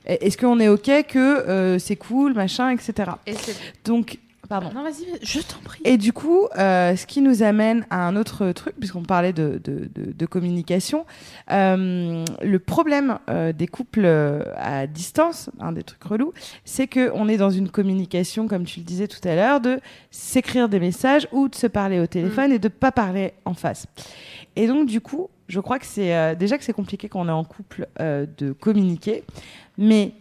[0.05, 3.11] est-ce qu'on est ok que euh, c'est cool, machin, etc.
[3.27, 3.33] Et
[3.85, 4.17] Donc,
[4.47, 4.71] pardon.
[4.73, 5.81] Non, vas-y, je t'en prie.
[5.85, 9.61] Et du coup, euh, ce qui nous amène à un autre truc, puisqu'on parlait de,
[9.63, 11.05] de, de, de communication,
[11.51, 14.05] euh, le problème euh, des couples
[14.57, 16.33] à distance, un des trucs relous,
[16.65, 19.79] c'est que on est dans une communication, comme tu le disais tout à l'heure, de
[20.09, 23.85] s'écrire des messages ou de se parler au téléphone et de pas parler en face.
[24.55, 27.27] Et donc, du coup, je crois que c'est euh, déjà que c'est compliqué quand on
[27.27, 29.23] est en couple euh, de communiquer,
[29.77, 30.13] mais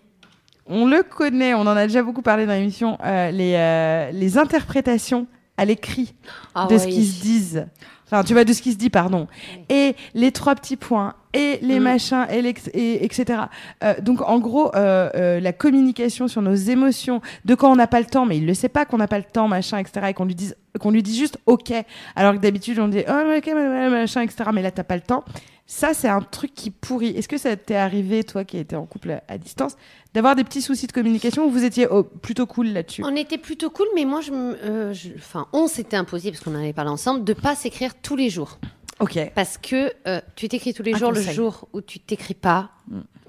[0.66, 5.26] on le connaît, on en a déjà beaucoup parlé dans l'émission, euh, les, les interprétations
[5.56, 6.14] à l'écrit
[6.54, 7.66] Ah de ouais, ce qui se disent.
[8.10, 9.26] Enfin, tu vois, de ce qui se dit, pardon.
[9.68, 11.82] Et les trois petits points, et les Mm.
[11.82, 13.40] machins, et, l'ex- et etc.
[13.84, 17.86] Euh, donc, en gros, euh, euh, la communication sur nos émotions, de quand on n'a
[17.86, 20.06] pas le temps, mais il le sait pas qu'on n'a pas le temps, machin, etc.
[20.08, 21.70] Et qu'on lui dise, qu'on lui dit juste OK.
[22.16, 23.46] Alors que d'habitude, on dit oh, ok,
[23.90, 24.50] machin, etc.
[24.54, 25.22] Mais là, t'as pas le temps.
[25.70, 27.08] Ça, c'est un truc qui pourrit.
[27.10, 29.76] Est-ce que ça t'est arrivé, toi qui étais en couple à, distance,
[30.14, 33.02] d'avoir des petits soucis de communication ou vous étiez oh, plutôt cool là-dessus?
[33.04, 36.54] On était plutôt cool, mais moi, je, euh, je- enfin, on s'était imposé parce qu'on
[36.54, 38.58] en avait parlé ensemble de pas s'écrire tous les jours,
[38.98, 39.18] Ok.
[39.34, 42.70] parce que euh, tu t'écris tous les Un jours, le jour où tu t'écris pas,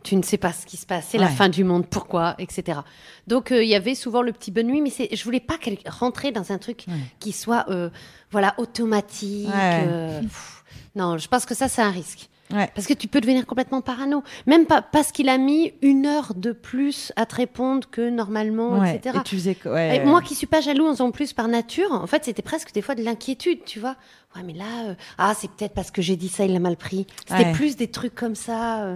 [0.04, 2.80] tu ne sais pas ce qui se passe, c'est la fin du monde, pourquoi, etc.
[3.28, 5.56] Donc euh, il y avait souvent le petit bonne nuit, mais je voulais pas
[5.88, 6.94] rentrer dans un truc Ouais.
[7.20, 7.90] qui soit, euh,
[8.32, 9.48] voilà, automatique.
[9.48, 9.86] Ouais.
[9.88, 10.64] euh, pff.
[10.96, 12.30] non, je pense que ça c'est un risque.
[12.50, 14.24] Parce que tu peux devenir complètement parano.
[14.48, 18.84] Même pas parce qu'il a mis une heure de plus à te répondre que normalement,
[18.84, 19.18] etc.
[19.20, 19.98] Et tu faisais quoi ouais.
[19.98, 22.82] Et moi qui suis pas jalouse en plus par nature, en fait, c'était presque des
[22.82, 23.96] fois de l'inquiétude, tu vois.
[24.36, 27.06] Ouais, mais là, ah, c'est peut-être parce que j'ai dit ça, il l'a mal pris.
[27.28, 28.96] C'était plus des trucs comme ça.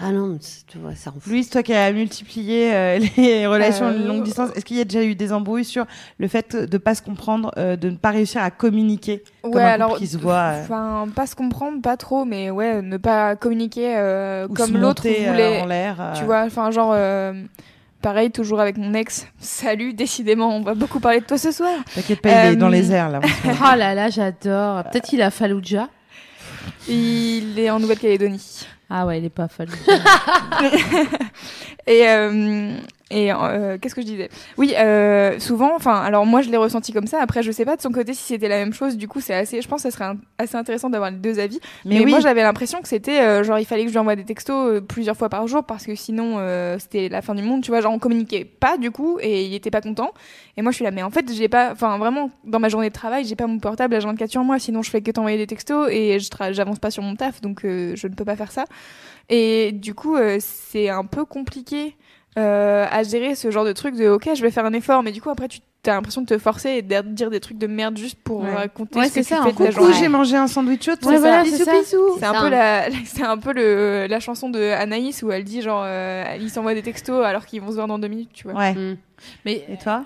[0.00, 0.04] Euh.
[0.06, 1.26] Ah non, tu vois, ça en fout.
[1.26, 4.84] Louise, toi qui as multiplié euh, les relations Euh, longue distance, est-ce qu'il y a
[4.84, 5.86] déjà eu des embrouilles sur
[6.18, 9.62] le fait de pas se comprendre, euh, de ne pas réussir à communiquer comme Ouais,
[9.62, 12.82] un couple alors, qui se voit euh, enfin, pas se comprendre, pas trop, mais ouais,
[12.82, 15.60] ne pas communiquer euh, ou comme l'autre euh, voulait.
[15.62, 17.32] en l'air euh, Tu vois, enfin, genre, euh,
[18.02, 19.28] pareil, toujours avec mon ex.
[19.38, 21.70] Salut, décidément, on va beaucoup parler de toi ce soir.
[21.94, 23.20] T'inquiète pas, il est Euh, dans les airs là.
[23.22, 24.82] Oh là là, j'adore.
[24.90, 25.88] Peut-être qu'il a Fallujah.
[26.88, 28.66] Il est en Nouvelle-Calédonie.
[28.96, 29.76] Ah ouais, il est pas Fallujah.
[31.88, 32.76] Et, euh,
[33.10, 34.28] et euh, qu'est-ce que je disais?
[34.56, 37.20] Oui, euh, souvent, enfin, alors moi je l'ai ressenti comme ça.
[37.20, 38.96] Après, je sais pas de son côté si c'était la même chose.
[38.96, 41.38] Du coup, c'est assez, je pense, que ça serait un- assez intéressant d'avoir les deux
[41.38, 41.60] avis.
[41.84, 43.98] Mais, Mais, oui, moi, j'avais l'impression que c'était euh, genre il fallait que je lui
[43.98, 47.34] envoie des textos euh, plusieurs fois par jour parce que sinon euh, c'était la fin
[47.34, 47.62] du monde.
[47.62, 50.12] Tu vois, genre on communiquait pas du coup et il était pas content.
[50.56, 52.88] Et moi, je suis là, mais en fait, j'ai pas, enfin vraiment dans ma journée
[52.88, 54.58] de travail, j'ai pas mon portable à 24 sur moi.
[54.58, 56.18] Sinon, je fais que t'envoyer des textos et
[56.52, 58.64] j'avance pas sur mon taf, donc je ne peux pas faire ça.
[59.28, 61.96] Et du coup, euh, c'est un peu compliqué
[62.38, 65.12] euh, à gérer ce genre de truc de ok, je vais faire un effort, mais
[65.12, 67.66] du coup après tu as l'impression de te forcer et de dire des trucs de
[67.66, 68.54] merde juste pour Ouais.
[68.54, 69.92] raconter Ouais, ce que c'est tu ça, fais en de ta journée.
[69.98, 70.92] j'ai mangé un sandwich chaud.
[71.04, 71.72] Ouais, voilà, c'est ça.
[71.76, 71.82] un
[72.32, 75.82] ça, peu la, c'est un peu le, la chanson de Anaïs où elle dit genre,
[75.86, 78.58] euh, il s'envoie des textos alors qu'ils vont se voir dans deux minutes, tu vois.
[78.58, 78.72] Ouais.
[78.74, 78.96] Mm.
[79.44, 80.04] Mais Et toi?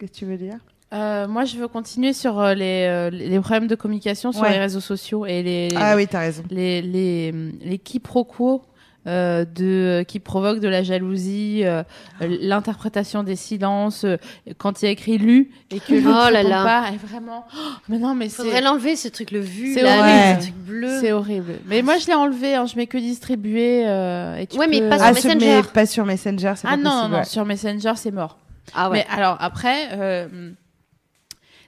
[0.00, 0.56] Qu'est-ce que tu veux dire?
[0.94, 4.52] Euh, moi, je veux continuer sur euh, les, euh, les problèmes de communication sur Ouais.
[4.52, 6.42] les réseaux sociaux et les, Ah oui, t'as raison.
[6.50, 8.62] les, les, les quiproquos
[9.06, 11.82] euh, de, qui provoquent de la jalousie, euh,
[12.20, 14.16] l'interprétation des silences, euh,
[14.58, 16.64] quand il y a écrit lu et que l'autre Oh là là.
[16.64, 17.58] pas, et vraiment, oh,
[17.88, 20.02] mais non, mais Faudrait l'enlever ce truc, le vu, C'est horrible.
[20.02, 20.40] avec Ouais.
[20.40, 21.00] ce truc bleu.
[21.00, 21.52] c'est horrible.
[21.66, 23.84] Mais moi, je l'ai enlevé, hein, je mets que distribuer.
[23.86, 25.60] euh, et tu Ouais, mais peux- pas sur Ah, Messenger.
[25.72, 27.10] pas sur Messenger, c'est Ah pas non, possible.
[27.12, 27.24] non, ouais.
[27.24, 28.38] sur Messenger, c'est mort.
[28.74, 29.06] Ah ouais.
[29.08, 30.50] Mais alors après, euh,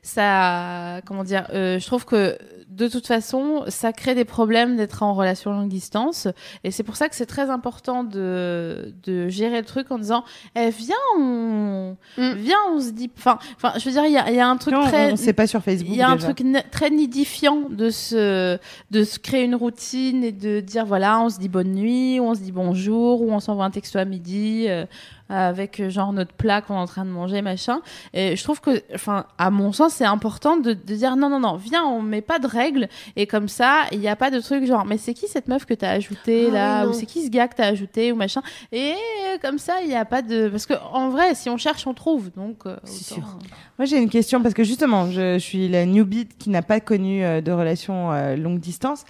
[0.03, 2.37] ça, comment dire, euh, je trouve que
[2.81, 6.27] de toute façon, ça crée des problèmes d'être en relation longue distance,
[6.65, 10.25] et c'est pour ça que c'est très important de de gérer le truc en disant,
[10.57, 12.33] eh, viens, on, Mm.
[12.37, 14.49] viens, on se dit, enfin, enfin, je veux dire, il y a, il y a
[14.49, 15.91] un truc Non, très on sait pas sur Facebook.
[15.93, 18.59] il y a un truc très nidifiant de se,
[18.91, 22.25] de se créer une routine et de dire voilà, on se dit bonne nuit, ou
[22.25, 24.85] on se dit bonjour, ou on s'envoie un texto à midi euh,
[25.29, 27.81] avec euh, genre notre plat qu'on est en train de manger, machin.
[28.15, 31.41] Et je trouve que, enfin, à mon sens, c'est important de, de dire non, non,
[31.41, 32.70] non, viens, on met pas de règles
[33.17, 35.65] et comme ça, il n'y a pas de truc genre mais c'est qui cette meuf
[35.67, 38.17] que t'as ajouté Ah là, oui, ou c'est qui ce gars que t'as ajouté ou
[38.17, 38.43] machin?
[38.73, 41.57] Et euh, comme ça, il n'y a pas de parce que en vrai, si on
[41.57, 42.31] cherche, on trouve.
[42.33, 43.39] Donc, euh, autant- sûr.
[43.79, 46.81] Moi, j'ai une question parce que justement, je, je suis la newbie qui n'a pas
[46.81, 49.05] connu euh, de relation euh, longue distance.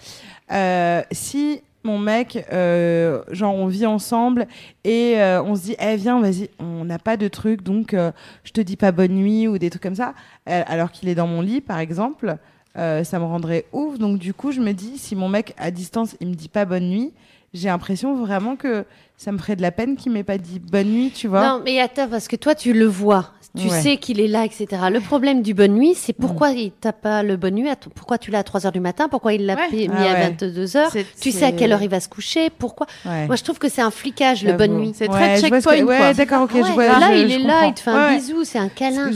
[0.53, 4.47] Euh, si mon mec, euh, genre, on vit ensemble
[4.85, 8.13] et euh, on se dit, eh viens, vas-y, on n'a pas de truc, donc euh,
[8.45, 10.13] je te dis pas bonne nuit ou des trucs comme ça,
[10.49, 12.37] euh, alors qu'il est dans mon lit, par exemple,
[12.77, 13.99] euh, ça me rendrait ouf.
[13.99, 16.65] Donc du coup, je me dis, si mon mec à distance, il me dit pas
[16.65, 17.13] bonne nuit,
[17.53, 18.85] j'ai l'impression vraiment que
[19.17, 21.47] ça me ferait de la peine qu'il m'ait pas dit bonne nuit, tu vois.
[21.47, 23.33] Non, mais attends, parce que toi, tu le vois.
[23.59, 23.81] Tu Ouais.
[23.81, 24.67] sais qu'il est là, etc.
[24.93, 28.17] Le problème du bonne nuit, c'est pourquoi il t'a pas le bonne nuit, à pourquoi
[28.17, 29.69] tu l'as à 3 heures du matin, pourquoi il l'a Ouais.
[29.73, 30.21] mis Ah à ouais.
[30.39, 30.93] 22 heures.
[31.21, 32.87] Tu sais à quelle heure il va se coucher, pourquoi.
[33.05, 33.27] Ouais.
[33.27, 34.93] Moi, je trouve que c'est un flicage, le bonne nuit.
[34.95, 36.87] C'est Ouais, très que- checkpoint, Ouais, d'accord, ok, Ah je vois.
[36.87, 39.11] là, je- il je est là, il te fait un bisou, c'est un câlin.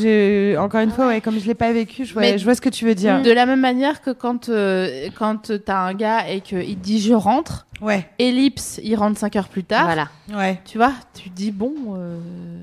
[0.61, 2.61] encore une fois, ouais, comme je l'ai pas vécu, je vois, Mais- je vois ce
[2.61, 3.23] que tu veux dire.
[3.23, 7.01] De la même manière que quand, euh, quand t'as un gars et qu'il te dit
[7.01, 10.09] je rentre, Ouais, ellipse, il rentre 5 heures plus tard, Voilà.
[10.35, 10.61] ouais.
[10.65, 11.73] tu vois, tu dis bon.
[11.97, 12.17] euh,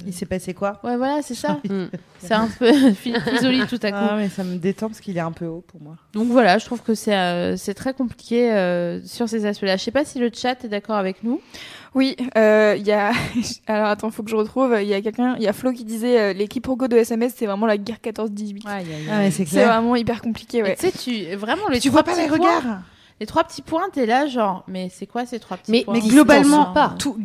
[0.07, 0.79] Il s'est passé quoi?
[0.83, 1.59] Ouais, voilà, c'est ça.
[1.69, 1.85] Mm.
[2.19, 2.71] c'est un peu
[3.33, 3.97] isolé tout à coup.
[3.99, 5.95] Ah, mais ça me détend parce qu'il est un peu haut pour moi.
[6.13, 9.77] Donc voilà, je trouve que c'est euh, c'est très compliqué euh, sur ces aspects-là.
[9.77, 11.41] Je sais pas si le chat est d'accord avec nous.
[11.93, 13.11] Oui, euh, il y a.
[13.67, 14.77] Alors attends, faut que je retrouve.
[14.81, 17.33] Il y a quelqu'un, il y a Flo qui disait euh, les quiproquos de SMS,
[17.35, 18.61] c'est vraiment la guerre 14-18.
[18.65, 18.79] Ah,
[19.19, 20.75] mais c'est vraiment hyper compliqué, ouais.
[20.79, 22.81] Tu sais, tu vraiment les Tu vois pas les regards
[23.21, 25.93] Les trois petits points, t'es là genre, mais c'est quoi ces trois petits Mais- points
[25.93, 26.95] Mais Distance globalement, pas.
[26.97, 27.15] tout,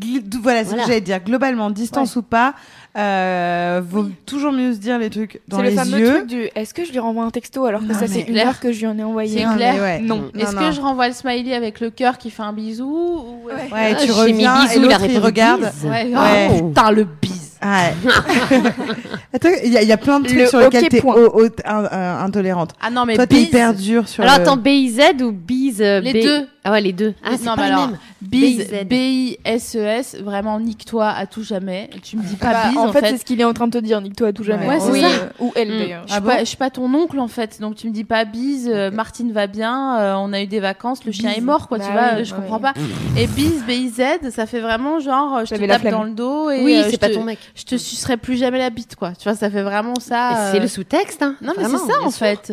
[0.43, 1.21] voilà, c'est ce que j'allais dire.
[1.25, 2.53] Globalement, distance ou pas,
[2.99, 6.15] euh, vaut toujours mieux se dire les trucs dans C'est le les fameux yeux.
[6.19, 8.27] truc du est-ce que je lui renvoie un texto alors que Non, ça c'est une
[8.35, 8.49] clair.
[8.49, 9.57] heure que je lui en ai envoyé C'est un.
[9.57, 9.83] clair.
[9.83, 10.01] ouais.
[10.01, 10.31] Non.
[10.39, 13.47] Est-ce que je renvoie le smiley avec le cœur qui fait un bisou ou...
[13.47, 13.55] Ouais.
[13.73, 15.73] Ouais, Ah, tu mis reviens bisous, et il l'autre regarde.
[15.85, 16.13] Ouais.
[16.61, 17.46] oh, putain, le bise.
[17.63, 17.95] Ouais.
[19.35, 21.01] Attends, il y, a- il y a plein de trucs Le sur lesquels ok t'es
[21.01, 21.15] point.
[21.15, 22.73] au- au- un- un- intolérante.
[22.81, 24.43] Ah non, mais Toi, t'es bise, hyper dur sur Alors le...
[24.43, 26.47] attends, BIZ ou BIZ euh, Les B- deux.
[26.65, 27.15] Ah ouais, les deux.
[27.25, 27.99] Ah, c'est non, pas mais les alors, mêmes.
[28.29, 28.85] Bise, BIZ.
[28.89, 31.91] B-I-S-E-S, vraiment nique-toi à tout jamais.
[32.03, 33.11] Tu me dis pas Bah, bise, en en fait, fait.
[33.11, 34.67] c'est ce qu'il est en train de te dire, nique-toi à tout jamais.
[34.67, 35.01] Ouais, c'est Oui.
[35.01, 35.07] ça.
[35.09, 35.79] Euh, Ou elle Mm.
[35.79, 36.03] d'ailleurs.
[36.07, 38.05] Je suis, Ah bon je suis pas ton oncle en fait, donc tu me dis
[38.05, 41.39] pas bise, euh, Martine va bien, euh, on a eu des vacances, le chien Bise.
[41.39, 42.41] est mort quoi, tu Bah vois, oui, je ouais.
[42.41, 42.75] comprends pas.
[43.19, 46.63] Et bise, B-I-Z, ça fait vraiment genre, euh, je te tape dans le dos et
[46.65, 47.39] Oui, euh, c'est pas te- ton mec.
[47.55, 50.51] je te sucerai plus jamais la bite quoi, tu vois, ça fait vraiment ça.
[50.53, 51.37] C'est le sous-texte, hein.
[51.43, 52.53] Non mais c'est ça en fait.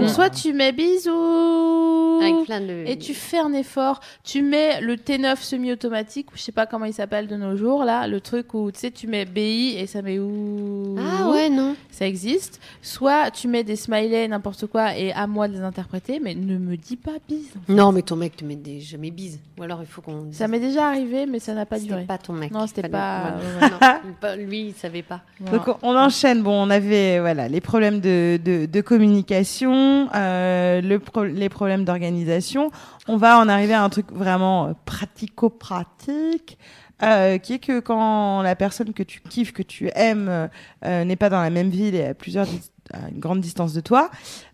[0.00, 2.84] Donc soit tu mets bisous Avec plein de.
[2.86, 6.84] et tu fais un effort, tu mets le T9 semi-automatique ou je sais pas comment
[6.84, 9.86] il s'appelle de nos jours là, le truc où tu sais tu mets BI et
[9.86, 11.76] ça met où Ah ouais, non.
[11.90, 12.60] Ça existe.
[12.82, 16.58] Soit tu mets des smileys, n'importe quoi, et à moi de les interpréter, mais ne
[16.58, 17.52] me dis pas bise.
[17.68, 19.38] Non, mais ton mec te met des jamais bise.
[19.58, 20.26] Ou alors il faut qu'on.
[20.32, 22.04] Ça m'est déjà arrivé, mais ça n'a pas C'était duré.
[22.04, 22.50] pas ton mec.
[22.50, 23.34] Non, c'était pas-.
[23.60, 23.68] Non,
[24.20, 25.20] pas- lui, il savait pas.
[25.40, 25.58] Voilà.
[25.64, 26.42] Donc on enchaîne.
[26.42, 29.72] Bon, on avait voilà les problèmes de, de, de communication,
[30.14, 32.70] euh, les problèmes d'organisation.
[33.08, 36.58] On va en arriver à un truc vraiment euh, pratico-pratique,
[37.02, 40.48] euh, qui est que quand la personne que tu kiffes, que tu aimes,
[40.84, 42.46] n'est pas dans la même ville et à plusieurs
[42.92, 44.10] à une grande distance de toi,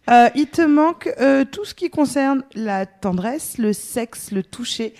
[0.08, 1.12] il te manque
[1.50, 4.94] tout ce qui concerne la tendresse, le sexe, le toucher,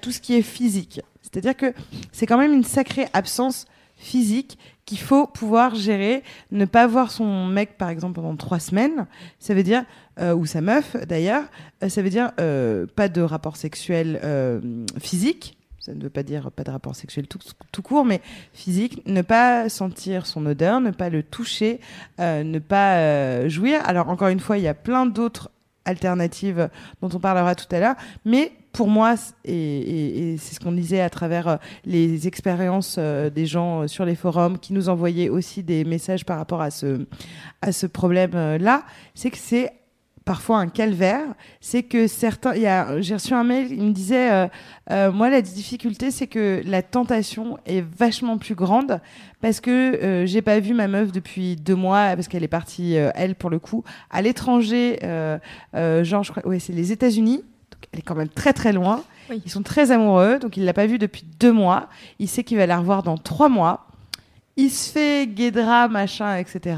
[0.00, 1.00] tout ce qui est physique.
[1.22, 1.74] C'est-à-dire que
[2.12, 3.66] c'est quand même une sacrée absence
[4.04, 6.22] physique qu'il faut pouvoir gérer.
[6.52, 9.06] Ne pas voir son mec, par exemple, pendant trois semaines,
[9.38, 9.84] ça veut dire,
[10.20, 11.44] euh, ou sa meuf d'ailleurs,
[11.82, 14.20] euh, ça veut dire euh, pas de rapport sexuel
[15.00, 15.56] physique.
[15.80, 18.22] Ça ne veut pas dire pas de rapport sexuel tout, court, mais
[18.54, 19.02] physique.
[19.06, 21.78] Ne pas sentir son odeur, ne pas le toucher,
[22.18, 23.82] ne pas jouir.
[23.84, 25.50] Alors, encore une fois, il y a plein d'autres
[25.84, 26.68] alternatives
[27.00, 27.96] dont on parlera tout à l'heure.
[28.24, 33.46] Mais pour moi, et c'est ce qu'on disait à travers euh, les expériences euh, des
[33.46, 37.06] gens euh, sur les forums qui nous envoyaient aussi des messages par rapport à ce,
[37.62, 38.82] à ce problème-là,
[39.14, 39.72] c'est que c'est
[40.24, 41.26] parfois un calvaire.
[41.60, 42.54] C'est que certains.
[42.54, 44.46] il y a- J'ai reçu un mail, il me disait euh,
[44.90, 49.00] euh, Moi, la difficulté, c'est que la tentation est vachement plus grande
[49.40, 52.96] parce que euh, j'ai pas vu ma meuf depuis deux mois, parce qu'elle est partie,
[52.96, 55.38] euh, elle, pour le coup, à l'étranger, euh,
[55.74, 57.38] euh, genre, je crois, ouais, c'est les États-Unis.
[57.38, 59.02] Donc, elle est quand même très très loin.
[59.30, 59.42] Oui.
[59.44, 61.88] Ils sont très amoureux, donc il l'a pas vue depuis deux mois.
[62.18, 63.86] Il sait qu'il va la revoir dans trois mois.
[64.56, 66.76] Il se fait guédra, machin, etc.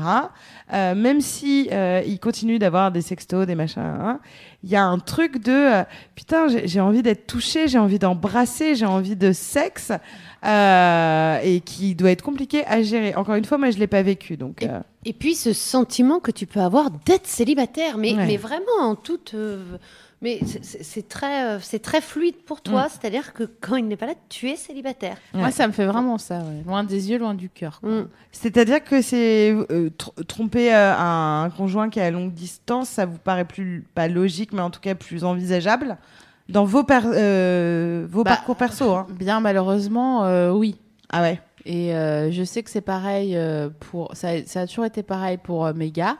[0.72, 4.18] Euh, même si euh, il continue d'avoir des sextos, des machins, hein,
[4.64, 5.84] il y a un truc de euh,
[6.14, 9.92] putain, j'ai envie d'être touchée, j'ai envie d'embrasser, j'ai envie de sexe,
[10.44, 13.14] euh, et qui doit être compliqué à gérer.
[13.14, 14.62] Encore une fois, moi, je l'ai pas vécu, donc.
[14.62, 18.26] Et, euh, et puis ce sentiment que tu peux avoir d'être célibataire, mais, Ouais.
[18.26, 19.34] mais vraiment en toute.
[20.22, 22.88] Mais c'est- très, euh, c'est très fluide pour toi, Mm.
[22.90, 25.16] c'est-à-dire que quand il n'est pas là, tu es célibataire.
[25.34, 25.40] Ouais.
[25.40, 26.38] Moi, ça me fait vraiment ça.
[26.38, 26.62] ouais.
[26.66, 27.80] Loin des yeux, loin du cœur.
[27.82, 28.02] Mm.
[28.32, 33.04] C'est-à-dire que c'est euh, tr- tromper euh, un, conjoint qui est à longue distance, ça
[33.06, 35.96] vous paraît plus pas logique, mais en tout cas plus envisageable
[36.48, 38.90] dans vos per- euh, vos Bah, parcours perso.
[38.92, 39.06] Hein.
[39.10, 40.76] Bien malheureusement, euh, oui.
[41.10, 41.40] Ah ouais.
[41.68, 44.14] Et euh, je sais que c'est pareil euh, pour.
[44.14, 46.16] Ça, ça a toujours été pareil pour euh, mes gars.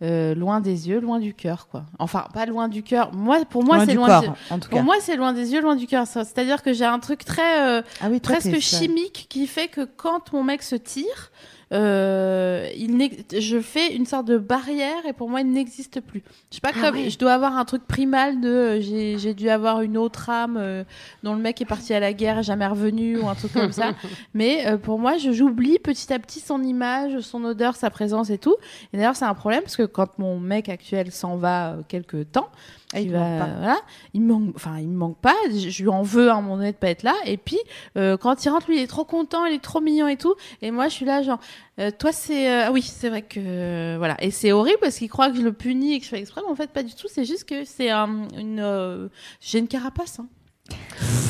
[0.00, 1.82] Euh, loin des yeux, loin du cœur, quoi.
[1.98, 3.12] Enfin, pas loin du cœur.
[3.12, 4.06] Moi, pour moi, c'est loin.
[4.06, 4.84] corps, des- en tout Pour cas.
[4.84, 6.06] moi, c'est loin des yeux, loin du cœur.
[6.06, 9.80] C'est-à-dire que j'ai un truc très euh, ah oui, toi, presque chimique qui fait que
[9.84, 11.32] quand mon mec se tire,
[11.72, 12.98] euh, il
[13.38, 16.22] je fais une sorte de barrière et pour moi il n'existe plus.
[16.50, 17.10] Je sais pas Ah comme ouais.
[17.10, 20.84] je dois avoir un truc primal de euh, j'ai dû avoir une autre âme euh,
[21.22, 23.72] dont le mec est parti à la guerre et jamais revenu ou un truc comme
[23.72, 23.92] ça.
[24.34, 28.30] Mais euh, pour moi, je j'oublie petit à petit son image, son odeur, sa présence
[28.30, 28.56] et tout.
[28.92, 32.22] Et d'ailleurs, c'est un problème parce que quand mon mec actuel s'en va euh, quelque
[32.22, 32.48] temps,
[32.94, 33.50] Ah, il manque va- pas.
[33.58, 33.78] voilà,
[34.14, 35.34] il me manque, enfin, il me manque pas.
[35.50, 37.14] Je, je lui en veux à un moment donné de pas être là.
[37.26, 37.58] Et puis,
[37.98, 40.34] euh, quand il rentre, lui, il est trop content, il est trop mignon et tout.
[40.62, 41.38] Et moi, je suis là, genre,
[41.80, 44.16] euh, toi, c'est, euh, ah oui, c'est vrai que, euh, voilà.
[44.24, 46.40] Et c'est horrible parce qu'il croit que je le punis et que je fais exprès,
[46.44, 47.08] mais en fait, pas du tout.
[47.10, 49.08] C'est juste que c'est un- une, euh,
[49.42, 50.18] j'ai une carapace.
[50.20, 50.26] Hein.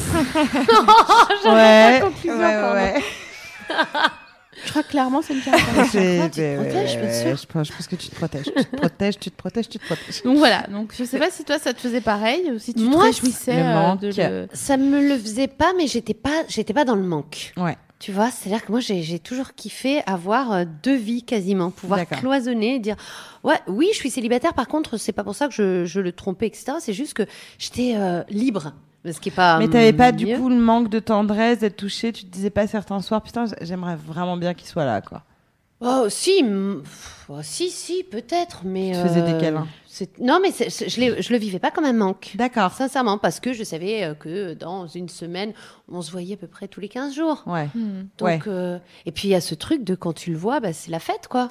[1.44, 2.00] Ouais.
[2.02, 2.74] conclusion, ouais, ouais, pardon.
[2.76, 3.02] ouais.
[4.64, 5.40] Je crois que clairement, c'est une.
[5.40, 6.98] C'est- tu te ouais, protèges.
[7.40, 8.44] Je pense, je pense que tu te protèges.
[8.44, 10.22] Tu te protèges, tu te protèges, tu te protèges.
[10.22, 10.66] Donc voilà.
[10.70, 13.06] Donc je sais pas si toi, ça te faisait pareil ou si tu Moi, te
[13.06, 14.48] réjouissais le euh, de le.
[14.52, 17.52] Ça me le faisait pas, mais j'étais pas, j'étais pas dans le manque.
[17.56, 17.76] Ouais.
[18.00, 21.98] Tu vois, c'est-à-dire que moi, j'ai j'ai toujours kiffé avoir euh, deux vies quasiment, pouvoir
[22.00, 22.20] D'accord.
[22.20, 22.94] cloisonner, et dire
[23.42, 24.54] ouais, oui, je suis célibataire.
[24.54, 26.74] Par contre, c'est pas pour ça que je, je le trompais, etc.
[26.78, 27.24] C'est juste que
[27.58, 28.72] j'étais euh, libre,
[29.12, 29.58] ce qui est pas.
[29.58, 32.12] Mais t'avais pas du coup le manque de tendresse, d'être touché.
[32.12, 35.22] Tu te disais pas certains soirs, putain, j'aimerais vraiment bien qu'il soit là, quoi.
[35.80, 36.44] Oh, si,
[37.28, 38.92] oh, si, si, peut-être, mais.
[38.94, 39.68] Tu faisais des euh, câlins.
[39.86, 42.32] c'est- Non, mais c'est- c'est- je, l'ai- je le vivais pas comme un manque.
[42.34, 42.72] D'accord.
[42.72, 45.52] Sincèrement, parce que je savais euh, que dans une semaine,
[45.88, 47.44] on se voyait à peu près tous les 15 jours.
[47.46, 47.68] Ouais.
[47.76, 48.06] Hmm.
[48.18, 48.40] Donc, Ouais.
[48.48, 50.90] euh, et puis il y a ce truc de quand tu le vois, bah, c'est
[50.90, 51.48] la fête, quoi.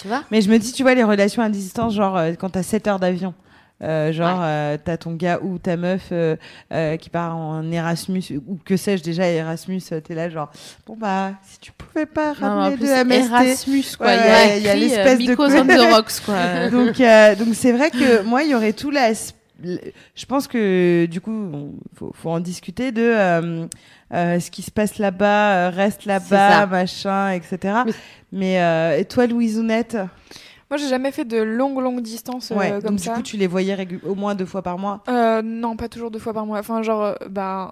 [0.00, 0.22] Tu vois?
[0.30, 2.86] Mais je me dis, tu vois, les relations à distance, genre euh, quand t'as 7
[2.86, 3.34] heures d'avion,
[3.82, 6.36] euh, genre euh, t'as ton gars ou ta meuf euh,
[6.72, 10.50] euh, qui part en Erasmus, ou que sais-je déjà, Erasmus, euh, t'es là, genre,
[10.86, 13.12] bon bah, si tu pouvais pas Non, en ramener plus, de.
[13.12, 14.06] Erasmus, quoi.
[14.08, 16.68] Ouais, il y a, ouais, y a écrit, l'espèce euh, de the Rocks, quoi.
[16.70, 19.12] donc, euh, donc c'est vrai que moi, il y aurait tout la.
[19.60, 23.66] Je pense que du coup, faut, faut en discuter de euh,
[24.14, 27.58] euh, ce qui se passe là-bas, euh, reste là-bas, machin, etc.
[27.86, 27.92] Mais-
[28.30, 29.96] Mais euh, et toi, Louisounette?
[30.70, 32.70] Moi, j'ai jamais fait de longues, longues distances euh, Ouais.
[32.82, 33.10] comme donc ça.
[33.12, 33.76] du coup, tu les voyais
[34.06, 35.00] au moins deux fois par mois?
[35.08, 36.58] Euh, non, pas toujours deux fois par mois.
[36.58, 37.70] Enfin, genre, euh, bah,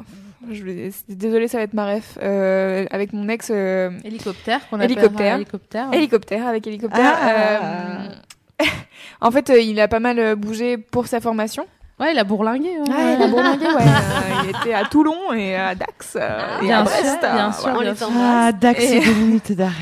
[0.50, 2.16] je vais- désolée, ça va être ma ref.
[2.22, 5.12] Euh, avec mon ex, euh, Hélicoptère qu'on Hélicoptère.
[5.14, 5.88] appelle hélicoptère.
[5.92, 7.14] hélicoptère, avec hélicoptère.
[7.20, 7.28] Ah.
[7.28, 8.64] euh,
[9.20, 11.66] en fait, euh, il a pas mal euh, bougé pour sa formation.
[12.00, 12.68] Ouais, il a bourlingué.
[12.78, 12.90] ouais.
[12.94, 13.72] Ouais, il a bourlingué, ouais.
[13.82, 17.18] Euh, il était à Toulon et à Dax euh, et Bien à sûr, Brest.
[17.20, 17.60] bien euh, sûr.
[17.62, 17.76] voilà.
[17.76, 18.08] On bien les sûr.
[18.18, 19.72] Ah, Dax, Et- c'est deux minutes d'arrêt.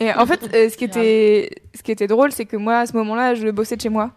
[0.00, 2.86] Et en fait, euh, ce qui était, ce qui était drôle, c'est que moi, à
[2.86, 4.10] ce moment-là, je bossais de chez moi.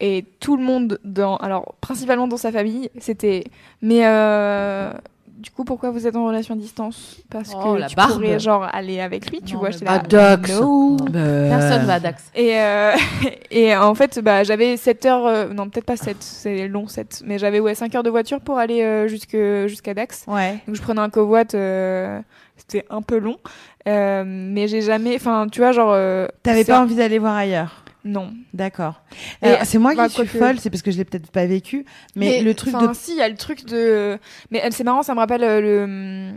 [0.00, 3.44] Et tout le monde, dans, alors principalement dans sa famille, c'était.
[3.82, 4.90] Mais euh,
[5.28, 7.20] du coup, pourquoi vous êtes en relation à distance?
[7.30, 8.12] Parce Oh, que la tu barbe.
[8.12, 9.70] pourrais genre aller avec lui, tu Non, vois.
[9.70, 10.60] j'étais bah, là, Dax.
[10.60, 10.96] no.
[11.12, 12.30] Personne va à Dax.
[12.34, 12.92] Et, euh,
[13.52, 17.22] et en fait, bah, j'avais 7 heures, euh, non, peut-être pas 7, c'est long 7,
[17.26, 20.24] mais j'avais ouais, 5 heures de voiture pour aller euh, jusque, jusqu'à Dax.
[20.26, 20.58] Ouais.
[20.66, 22.20] Donc je prenais un covoit, euh,
[22.56, 23.36] c'était un peu long,
[23.88, 25.92] euh, mais j'ai jamais, enfin, tu vois, genre.
[25.92, 28.32] euh, T'avais pas envie d'aller voir ailleurs Non.
[28.54, 29.02] D'accord.
[29.64, 31.84] C'est moi bah, qui suis quoique- folle, c'est parce que je l'ai peut-être pas vécu,
[32.16, 34.18] mais, le truc de si, il y a le truc de.
[34.50, 36.32] Mais elle, c'est marrant, ça me rappelle euh, le.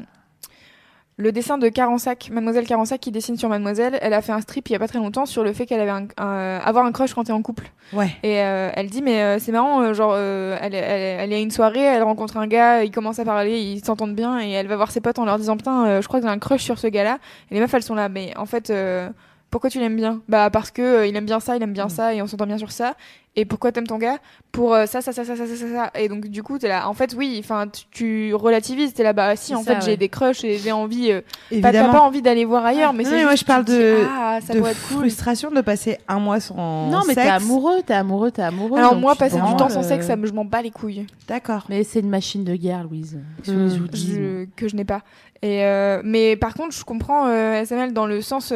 [1.17, 4.67] Le dessin de Carensac, Mademoiselle Carensac qui dessine sur Mademoiselle, elle a fait un strip
[4.67, 6.91] il y a pas très longtemps sur le fait qu'elle avait un, un- avoir un
[6.91, 7.71] crush quand t'es en couple.
[7.93, 8.09] ouais.
[8.21, 11.35] Et euh, elle dit mais euh, c'est marrant, euh, genre euh, elle, elle, elle est
[11.37, 14.49] à une soirée, elle rencontre un gars, ils commencent à parler, ils s'entendent bien et
[14.51, 16.37] elle va voir ses potes en leur disant putain euh, je crois que j'ai un
[16.39, 17.19] crush sur ce gars-là.
[17.49, 19.09] Et les meufs elles sont là mais en fait euh,
[19.55, 21.85] pourquoi tu l'aimes bien Bah parce que euh, il aime bien ça, il aime bien
[21.85, 21.89] mm.
[21.89, 22.97] ça et on s'entend bien sur ça.
[23.37, 24.17] Et pourquoi t'aimes ton gars
[24.51, 25.91] Pour euh, ça, ça, ça, ça, ça, ça, ça.
[25.97, 26.89] Et donc du coup t'es là.
[26.89, 28.93] En fait oui, enfin tu, tu relativises.
[28.93, 31.09] T'es là bah si en fait j'ai des crushs et j'ai envie.
[31.09, 33.23] Euh, pas envie d'aller voir ailleurs, mais c'est.
[33.23, 36.89] Moi je parle de, ah, ça de être frustration de passer un mois sans.
[36.89, 38.77] Non mais t'es amoureux, t'es amoureux, t'es amoureux.
[38.77, 41.07] Alors moi passer du temps sans euh, sexe, ça me, je m'en bats les couilles.
[41.29, 41.63] D'accord.
[41.69, 43.21] Mais c'est une machine de guerre, Louise.
[43.45, 45.03] que je n'ai pas.
[45.41, 45.63] Et
[46.03, 47.29] mais par contre je comprends
[47.63, 48.51] SML dans le sens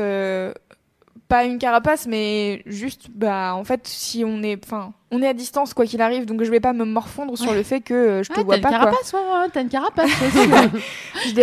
[1.30, 5.34] pas une carapace, mais juste bah en fait si on est, enfin on est à
[5.34, 8.24] distance quoi qu'il arrive, donc je vais pas me morfondre sur le fait que euh,
[8.24, 8.80] je te vois t'as une pas quoi.
[8.80, 10.10] carapace, ouais, ouais, t'as une carapace.
[11.26, 11.34] Je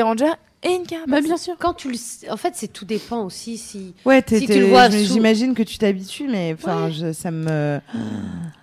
[0.62, 1.10] et une carapace.
[1.10, 1.54] bah, bien sûr.
[1.58, 1.94] Quand tu le...
[1.96, 3.94] sais- En fait, c'est tout dépend aussi si...
[4.04, 6.92] Ouais, Si tu le vois sous- j'imagine que tu t'habitues, mais enfin, Ouais.
[6.92, 7.80] je- ça me.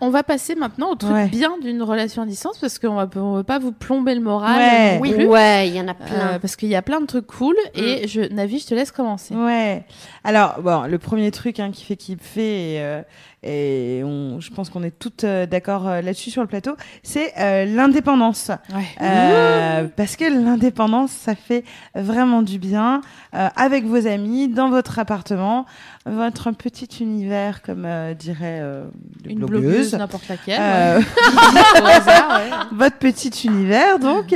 [0.02, 1.28] On va passer maintenant au truc Ouais.
[1.28, 4.58] bien d'une relation à distance parce qu'on va, on veut pas vous plomber le moral.
[4.58, 4.96] Ouais.
[4.96, 5.26] non Oui, plus.
[5.28, 6.40] ouais, il y en a Euh, plein.
[6.40, 9.34] parce qu'il y a plein de trucs cool et je, Navi, je te laisse commencer.
[9.36, 9.86] Ouais.
[10.24, 13.02] Alors, bon, le premier truc hein, qui fait kiffer, et, euh,
[13.46, 17.34] et on, je pense qu'on est toutes euh, d'accord euh, là-dessus sur le plateau, c'est
[17.40, 18.50] euh, l'indépendance.
[18.74, 18.84] Ouais.
[19.02, 21.64] Euh, parce que l'indépendance, ça fait
[21.96, 23.02] vraiment du bien
[23.36, 25.66] euh, avec vos amis, dans votre appartement,
[26.06, 28.86] votre petit univers, comme euh, dirait euh,
[29.26, 29.62] Une blogueuse.
[29.62, 30.60] blogueuse, n'importe laquelle.
[30.60, 31.82] Euh, ouais.
[31.82, 32.50] Au hasard, ouais.
[32.72, 34.34] votre petit univers, donc,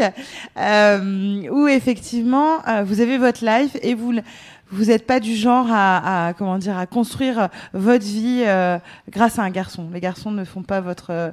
[0.58, 4.14] euh, où effectivement euh, vous avez votre life et vous
[4.72, 8.78] vous n'êtes pas du genre à, à, comment dire à construire euh, votre vie euh,
[9.10, 9.88] grâce à un garçon.
[9.94, 11.30] Les garçons ne font pas votre euh,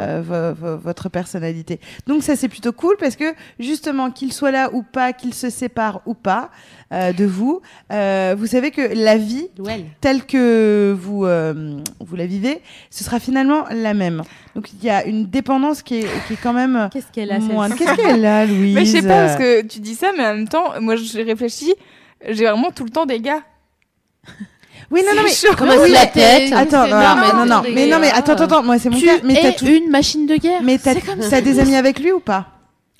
[0.00, 1.80] euh, vo- vo- votre personnalité.
[2.06, 5.50] Donc ça c'est plutôt cool parce que justement qu'il soit là ou pas, qu'il se
[5.50, 6.50] sépare ou pas
[6.92, 7.60] euh, de vous,
[7.92, 9.48] euh, vous savez que la vie
[10.00, 14.22] telle que vous euh, vous la vivez, ce sera finalement la même.
[14.54, 17.38] Donc il y a une dépendance qui est, qui est quand même Qu'est-ce qu'elle a,
[17.76, 20.34] Qu'est-ce qu'elle a, Louise Mais je sais pas parce que tu dis ça, mais en
[20.34, 21.74] même temps, moi j'ai réfléchi,
[22.26, 23.42] j'ai vraiment tout le temps des gars.
[24.90, 25.54] Oui, non, non, mais chaud.
[25.54, 26.50] Commence Oui, la tête.
[26.52, 29.16] attends, non, non, mais non, mais attends, attends, attends, moi c'est mon Tu cas.
[29.22, 30.62] Mais t'as es tout- une machine de guerre.
[30.62, 32.46] mais t'as des amis avec lui ou pas?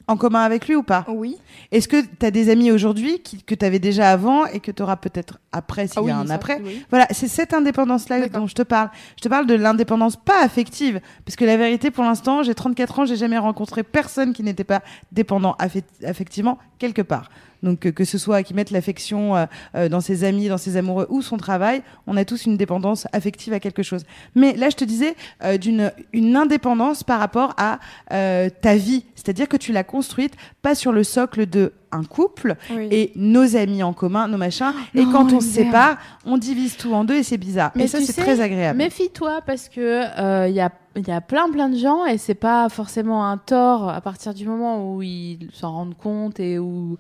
[0.07, 1.05] En commun avec lui ou pas?
[1.09, 1.37] Oui.
[1.73, 5.39] Est-ce que t'as des amis aujourd'hui qui, que t'avais déjà avant et que t'auras peut-être
[5.53, 6.61] après s'il Ah y a oui, un ça, après?
[6.63, 6.83] oui.
[6.91, 8.91] Voilà, c'est cette indépendance-là dont je te parle.
[9.17, 11.01] Je te parle de l'indépendance pas affective.
[11.25, 14.65] Parce que la vérité, pour l'instant, j'ai 34 ans, j'ai jamais rencontré personne qui n'était
[14.65, 17.31] pas dépendant affec- affectivement quelque part.
[17.63, 20.77] Donc, euh, que ce soit qui mette l'affection euh, euh, dans ses amis, dans ses
[20.77, 24.03] amoureux ou son travail, on a tous une dépendance affective à quelque chose.
[24.35, 27.81] Mais là, je te disais euh, d'une une indépendance par rapport à
[28.13, 29.05] euh, ta vie.
[29.17, 32.87] C'est-à-dire que tu l'as construite pas sur le socle de un couple Oui.
[32.91, 34.75] et nos amis en commun, nos machins.
[34.95, 35.97] Et Non, quand on se sépare,
[36.27, 37.73] on divise tout en deux et c'est bizarre.
[37.75, 38.77] Mais et ça, c'est très agréable.
[38.77, 42.35] Méfie-toi parce que il y a il y a plein plein de gens et c'est
[42.35, 46.99] pas forcément un tort à partir du moment où ils s'en rendent compte et où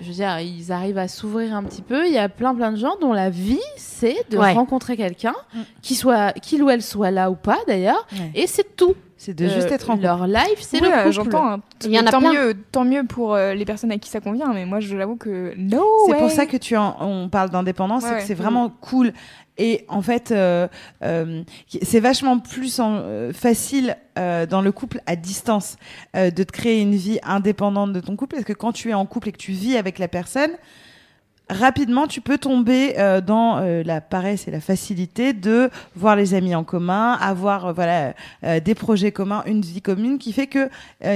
[0.00, 2.06] je veux dire ils arrivent à s'ouvrir un petit peu.
[2.06, 4.52] Il y a plein plein de gens dont la vie c'est de Ouais.
[4.52, 5.34] rencontrer quelqu'un
[5.82, 8.30] qui soit qu'il ou elle soit là ou pas d'ailleurs Ouais.
[8.34, 8.94] et c'est tout.
[9.16, 10.02] C'est de juste Euh, être en couple.
[10.04, 11.12] leur life c'est Oui, le couple.
[11.12, 11.48] J'entends.
[11.52, 11.60] hein.
[11.84, 12.32] Il y en a tant plein.
[12.32, 15.16] mieux, tant mieux pour euh, les personnes à qui ça convient, mais moi je l'avoue
[15.16, 18.26] que no C'est pour ça que tu en, on parle d'indépendance, Ouais, c'est que ouais.
[18.26, 19.12] c'est vraiment cool.
[19.56, 20.66] Et en fait, euh,
[21.02, 21.42] euh,
[21.82, 25.76] c'est vachement plus en- euh, facile euh, dans le couple à distance
[26.16, 28.94] euh, de te créer une vie indépendante de ton couple, parce que quand tu es
[28.94, 30.50] en couple et que tu vis avec la personne,
[31.50, 36.34] rapidement, tu peux tomber euh, dans euh, la paresse et la facilité de voir les
[36.34, 40.46] amis en commun, avoir euh, voilà euh, des projets communs, une vie commune, qui fait
[40.46, 40.68] que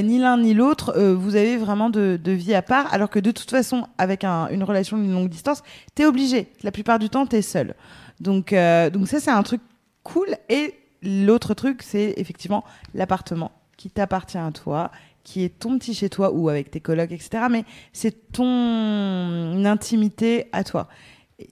[0.03, 3.31] ni l'un ni l'autre, vous avez vraiment de, de vie à part, alors que de
[3.31, 5.63] toute façon, avec un- une relation d'une longue distance,
[5.95, 6.49] t'es obligé.
[6.63, 7.75] La plupart du temps, t'es seul.
[8.21, 9.61] Donc, euh, donc ça, c'est un truc
[10.03, 10.29] cool.
[10.49, 12.65] Et l'autre truc, c'est effectivement
[12.95, 14.91] l'appartement qui t'appartient à toi,
[15.25, 17.45] qui est ton petit chez toi ou avec tes colocs, etc.
[17.51, 20.89] Mais c'est ton intimité à toi.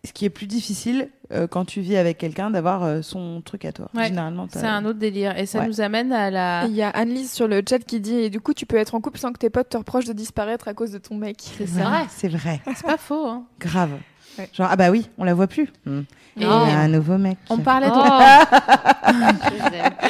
[0.05, 3.64] Ce qui est plus difficile euh, quand tu vis avec quelqu'un d'avoir euh, son truc
[3.64, 3.89] à toi.
[3.95, 5.39] Ouais, Généralement, t'as- C'est un autre délire.
[5.39, 5.69] Et ça Ouais.
[5.69, 6.64] nous amène à la.
[6.67, 8.97] Il y a Annelise sur le chat qui dit et du coup tu peux être
[8.97, 11.37] en couple sans que tes potes te reprochent de disparaître à cause de ton mec.
[11.41, 12.07] C'est Ouais, vrai.
[12.09, 12.61] C'est vrai.
[12.75, 13.29] C'est pas faux.
[13.29, 13.45] Hein.
[13.61, 13.93] Grave.
[14.39, 14.49] Ouais.
[14.53, 15.64] Genre, ah bah oui, on la voit plus.
[15.87, 15.91] Et
[16.37, 17.39] Il y a un nouveau mec.
[17.49, 17.93] on parlait de.
[17.95, 19.09] Oh.
[19.51, 20.07] je.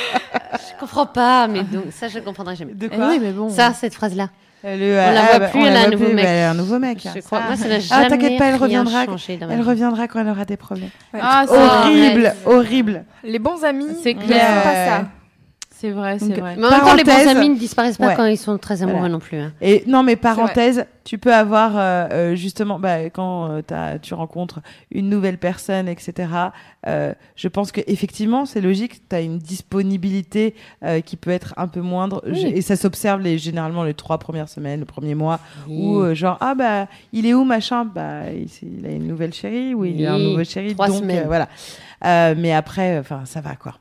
[0.76, 2.74] Je comprends pas, mais donc ça je comprendrai jamais.
[2.74, 3.48] De quoi oui, mais bon.
[3.48, 4.28] Ça, cette phrase-là.
[4.64, 6.24] Euh, le- On la ah, voit bah, plus, on elle a un nouveau plus, mec.
[6.24, 7.08] bah, elle a un nouveau mec.
[7.14, 7.40] Je crois.
[7.40, 9.04] Moi, ça n'a Ah, jamais t'inquiète pas, elle reviendra.
[9.04, 9.62] Elle vie.
[9.62, 10.90] reviendra quand elle aura des problèmes.
[11.18, 13.04] Ah, horrible, horrible.
[13.24, 14.62] Les bons amis C'est ne clair.
[14.62, 15.04] pas ça.
[15.86, 16.56] C'est vrai, c'est vrai.
[16.58, 18.14] Mais en même temps, les bons amis ne disparaissent pas Ouais.
[18.16, 19.12] quand ils sont très amoureux Voilà.
[19.12, 19.38] non plus.
[19.38, 19.52] hein.
[19.60, 24.14] Et non, mais parenthèse, tu peux avoir euh, euh, justement, bah, quand euh, t'as- tu
[24.14, 24.60] rencontres
[24.90, 26.28] une nouvelle personne, etc.
[26.88, 29.08] euh, je pense que effectivement, c'est logique.
[29.08, 32.46] Tu as une disponibilité euh, qui peut être un peu moindre, Oui.
[32.46, 36.06] Et ça s'observe les généralement les trois premières semaines, le premier mois, où Oui.
[36.10, 39.84] euh, genre ah bah il est où machin, bah il, a une nouvelle chérie ou
[39.84, 41.24] il a un nouveau chéri, trois donc semaines.
[41.24, 41.48] euh, voilà.
[42.04, 43.74] Euh, mais après, enfin ça va quoi.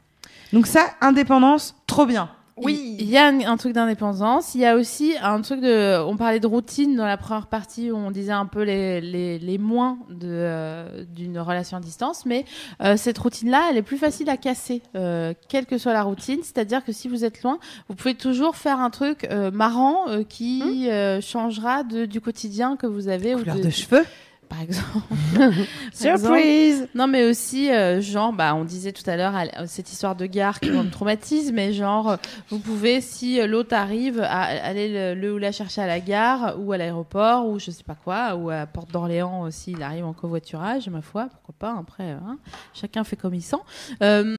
[0.55, 2.29] Donc ça, indépendance, trop bien.
[2.55, 2.95] Oui.
[2.97, 4.55] Il y a un, un truc d'indépendance.
[4.55, 6.01] Il y a aussi un truc de.
[6.01, 9.37] On parlait de routine dans la première partie où on disait un peu les, les,
[9.37, 12.25] les moins de, euh, d'une relation à distance.
[12.25, 12.45] Mais
[12.81, 16.39] euh, cette routine-là, elle est plus facile à casser, euh, quelle que soit la routine.
[16.41, 20.23] C'est-à-dire que si vous êtes loin, vous pouvez toujours faire un truc euh, marrant euh,
[20.23, 23.35] qui euh, changera de, du quotidien que vous avez.
[23.35, 24.05] ou Couleur de, de cheveux,
[24.49, 24.85] Par exemple.
[25.35, 25.67] Par exemple.
[25.93, 26.87] surprise.
[26.95, 30.25] Non, mais aussi, euh, genre, bah, on disait tout à l'heure euh, cette histoire de
[30.25, 32.17] gare qui me traumatise, mais genre, euh,
[32.49, 36.55] vous pouvez, si l'autre arrive, à, aller le, le ou la chercher à la gare
[36.59, 40.05] ou à l'aéroport ou je sais pas quoi, ou à Porte d'Orléans aussi, il arrive
[40.05, 42.37] en covoiturage, ma foi, pourquoi pas, après, hein,
[42.73, 43.57] chacun fait comme il sent.
[44.01, 44.35] Euh,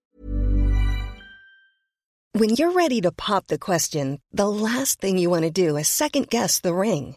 [2.39, 5.89] When you're ready to pop the question, the last thing you want to do is
[5.89, 7.17] second guess the ring.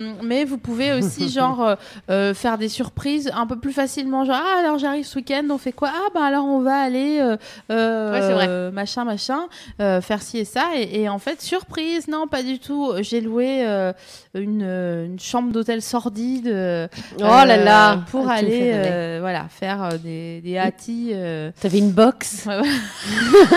[0.00, 1.74] Mais vous pouvez aussi genre euh,
[2.10, 5.58] euh, faire des surprises un peu plus facilement genre ah alors j'arrive ce week-end on
[5.58, 5.90] fait quoi?
[5.94, 7.36] Ah bah alors on va aller euh,
[7.70, 8.46] euh, Ouais, c'est vrai.
[8.48, 9.40] euh, machin machin
[9.80, 13.20] euh, faire ci et ça et, et en fait surprise non pas du tout j'ai
[13.20, 13.92] loué euh,
[14.34, 16.88] une, une chambre d'hôtel sordide euh,
[17.18, 17.98] Oh là là.
[18.10, 21.50] pour Ah, aller euh, voilà faire des des hâtis euh.
[21.60, 22.46] T'avais une box?
[22.46, 22.68] Ouais, ouais.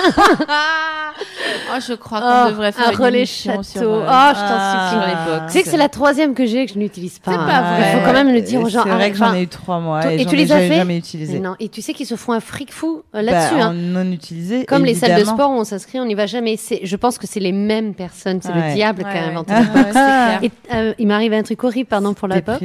[1.72, 3.64] oh, je crois qu'on Oh, devrait faire un une relais château.
[3.64, 5.08] sur, euh, Oh, je t'en sur supplie.
[5.08, 7.32] les Tu sais que c'est la troisième que j'ai que je n'utilise pas.
[7.32, 7.92] C'est pas vrai.
[7.94, 8.84] Il faut quand même le dire aux gens.
[8.84, 10.76] C'est vrai que j'en ai eu trois mois et, tu ai les as jamais- fait
[10.78, 11.40] jamais utilisé.
[11.40, 13.60] non, et tu sais qu'ils se font un fric fou euh, Bah, là-dessus.
[13.62, 13.74] hein.
[13.74, 14.66] non utilisé.
[14.66, 16.58] Comme les salles de sport où on s'inscrit, on n'y va jamais.
[16.58, 18.40] C'est, je pense que c'est les mêmes personnes.
[18.42, 18.70] C'est Ouais.
[18.70, 19.96] le diable Ouais, qui a inventé box.
[20.44, 22.64] Et euh, il m'arrive un truc horrible, pardon pour la box.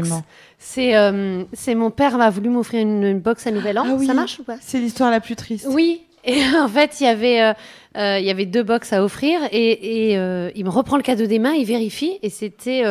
[0.59, 3.85] C'est, euh, c'est mon père m'a voulu m'offrir une, une box à Nouvel An.
[3.87, 4.07] Ah oui.
[4.07, 4.57] Ça marche ou pas?
[4.61, 5.67] C'est l'histoire la plus triste.
[5.71, 6.03] Oui.
[6.25, 7.53] Et en fait, il y avait, euh,
[7.97, 11.03] euh, il y avait deux box à offrir et, et euh, il me reprend le
[11.03, 12.83] cadeau des mains, il vérifie et c'était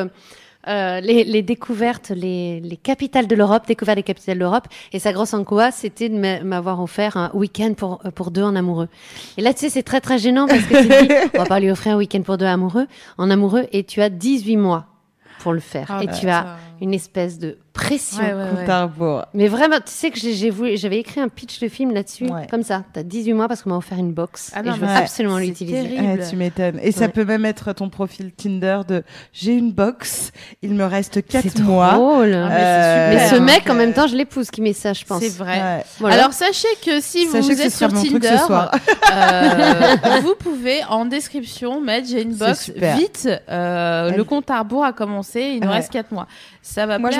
[0.68, 4.68] euh, les, les découvertes, les, les capitales de l'Europe, découvert des capitales de l'Europe.
[4.91, 8.43] Et sa grosse angoisse, c'était de m'a- m'avoir offert un week-end pour, euh, pour deux
[8.43, 8.89] en amoureux.
[9.38, 11.60] Et là, tu sais, c'est très très gênant parce que tu dis, on va pas
[11.60, 12.88] lui offrir un week-end pour deux amoureux,
[13.18, 14.86] en amoureux, et tu as 18 mois
[15.39, 15.88] pour le faire.
[15.89, 18.21] Ah, et bah, tu as ça- une espèce de pression.
[18.23, 18.49] Ouais, ouais, ouais.
[18.59, 19.25] Compte à rebours.
[19.34, 22.47] Mais vraiment, tu sais que j'avais écrit un pitch de film là-dessus, Ouais.
[22.49, 22.84] comme ça.
[22.93, 25.97] T'as 18 mois parce qu'on m'a offert une box Ah et je veux absolument l'utiliser.
[26.30, 26.80] tu m'étonnes.
[26.84, 29.03] Et ça peut même être ton profil Tinder de
[29.34, 31.93] j'ai une box, il me reste C'est 4 mois.
[31.93, 32.34] drôle.
[32.34, 34.93] Ah, mais Euh, Mais ce mec, en euh, même temps, je l'épouse qui met ça,
[34.93, 35.21] je pense.
[35.21, 35.59] C'est vrai.
[35.61, 35.84] Ouais.
[35.99, 36.15] Voilà.
[36.15, 38.71] Alors sachez que si vous Sachez que ce êtes sur mon truc ce Tinder, soir.
[39.13, 43.27] euh, vous pouvez en description mettre j'ai une box vite.
[43.49, 45.75] euh, le compte à rebours a commencé, il nous Ouais.
[45.75, 46.27] reste 4 mois.
[46.61, 47.17] Ça va Moi, je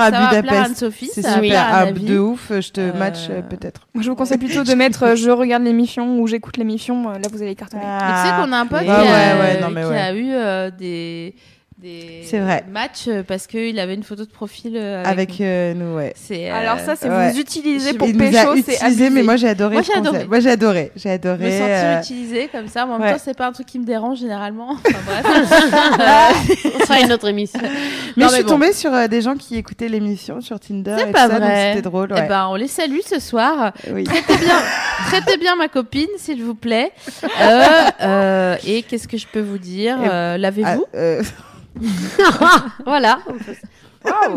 [0.00, 0.66] à, voir Budapest.
[0.66, 1.60] Anne-Sophie, C'est super.
[1.60, 3.82] à Ah, de ouf, je te Euh, match euh, peut-être.
[3.94, 7.10] Moi, je vous conseille plutôt de mettre euh, je regarde l'émission ou j'écoute l'émission.
[7.10, 7.82] Là, vous allez cartonner.
[7.84, 9.88] Mais tu sais qu'on a un pote Ouais, qui, a, ouais, ouais, non, mais qui
[9.88, 10.00] ouais.
[10.00, 11.34] a eu des
[11.82, 12.64] des C'est vrai.
[12.70, 15.40] matchs euh, parce qu'il avait une photo de profil euh, Avec avec.
[15.40, 15.46] nous.
[15.46, 16.14] euh, nous, ouais.
[16.30, 17.32] Euh, Alors ça, c'est ouais.
[17.32, 19.74] vous utilisez pour il pécho, c'est utilisé, mais moi j'ai adoré.
[19.74, 20.24] Moi, j'ai adoré.
[20.26, 20.92] Moi j'ai adoré.
[20.96, 21.50] J'ai me adoré.
[21.50, 23.12] sentir euh, utilisé comme ça, mais en même ouais.
[23.14, 24.76] temps, c'est pas un truc qui me dérange généralement.
[24.86, 26.66] Enfin, bref.
[26.74, 27.60] On fera une autre émission.
[28.16, 28.50] Mais Non, je suis bon.
[28.50, 30.96] tombée sur euh, des gens qui écoutaient l'émission sur Tinder.
[30.98, 31.70] C'est pas ça, vrai.
[31.74, 32.08] C'était drôle.
[32.16, 33.72] Eh ben, on les salue ce soir.
[33.92, 34.04] oui.
[34.04, 34.56] Traitez bien,
[35.06, 36.92] traitez bien ma copine, s'il vous plaît.
[37.40, 37.64] Euh,
[38.02, 40.84] euh, et qu'est-ce que je peux vous dire Et- Euh, Ah, Lavez-vous.
[42.86, 43.18] voilà.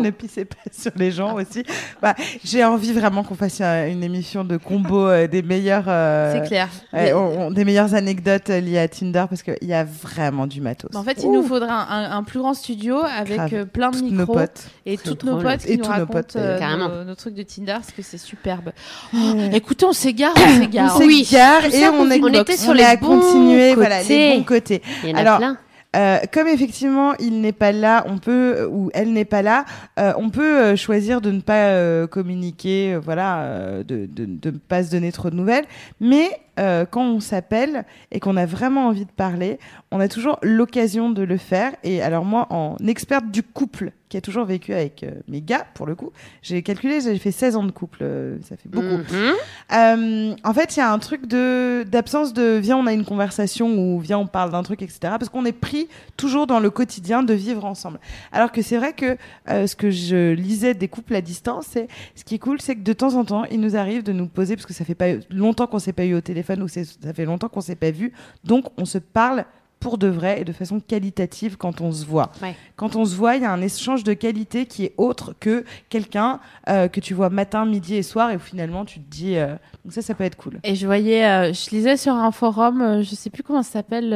[0.00, 1.64] ne pissez pas sur les gens aussi.
[2.00, 2.14] Bah,
[2.44, 5.86] j'ai envie vraiment qu'on fasse euh, une émission de combo euh, des meilleurs.
[5.88, 6.68] euh, C'est clair.
[6.92, 10.60] on- on- des meilleures anecdotes euh, liées à Tinder parce qu'il y a vraiment du
[10.60, 10.94] matos.
[10.94, 13.90] En fait, il Ouh, nous faudra un, un- un plus grand studio avec euh, plein
[13.90, 14.66] de toutes nos micros potes.
[14.86, 17.42] et toutes nos potes qui Et nous tous nos racontent euh, nos, nos trucs de
[17.42, 18.70] Tinder parce que c'est superbe.
[19.14, 19.18] Oh,
[19.52, 20.94] écoutez, on s'égare, on s'égare.
[20.96, 22.38] On s'égare et on, on box.
[22.38, 24.36] était sur on les est à bons continuer, voilà, les côtés.
[24.38, 24.82] bons côtés.
[25.02, 25.58] Il y en a Alors, plein.
[25.96, 29.64] Euh, comme effectivement il n'est pas là, on peut ou elle n'est pas là,
[29.98, 34.26] euh, on peut euh, choisir de ne pas euh, communiquer, euh, voilà, euh, de, de,
[34.26, 35.64] de ne pas se donner trop de nouvelles.
[36.00, 36.28] Mais
[36.58, 39.58] euh, quand on s'appelle et qu'on a vraiment envie de parler,
[39.90, 41.72] on a toujours l'occasion de le faire.
[41.82, 45.66] Et alors moi, en experte du couple, qui a toujours vécu avec euh, mes gars,
[45.74, 48.84] pour le coup, j'ai calculé, j'ai fait 16 ans de couple, euh, ça fait beaucoup.
[48.84, 49.32] Mhm.
[49.72, 53.04] Euh, en fait, il y a un truc de d'absence de viens, on a une
[53.04, 54.98] conversation ou viens, on parle d'un truc, etc.
[55.02, 57.98] Parce qu'on est pris toujours dans le quotidien de vivre ensemble.
[58.30, 59.16] Alors que c'est vrai que
[59.48, 62.76] euh, ce que je lisais des couples à distance, c'est ce qui est cool, c'est
[62.76, 64.94] que de temps en temps, il nous arrive de nous poser parce que ça fait
[64.94, 67.76] pas longtemps qu'on s'est pas eu au téléphone ou c'est- ça fait longtemps qu'on s'est
[67.76, 68.12] pas vu,
[68.44, 69.44] donc on se parle
[69.78, 72.32] pour de vrai et de façon qualitative quand on se voit.
[72.42, 72.56] Ouais.
[72.76, 75.64] Quand on se voit, il y a un échange de qualité qui est autre que
[75.90, 76.40] quelqu'un
[76.70, 79.48] euh, que tu vois matin, midi et soir et où finalement tu te dis euh,
[79.84, 80.60] donc ça ça peut être cool.
[80.64, 84.10] Et je voyais, euh, je lisais sur un forum, je sais plus comment ça s'appelle,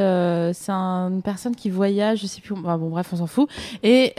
[0.55, 3.47] c'est un- une personne qui voyage, je sais plus, bon bref, on s'en fout.
[3.83, 4.13] Et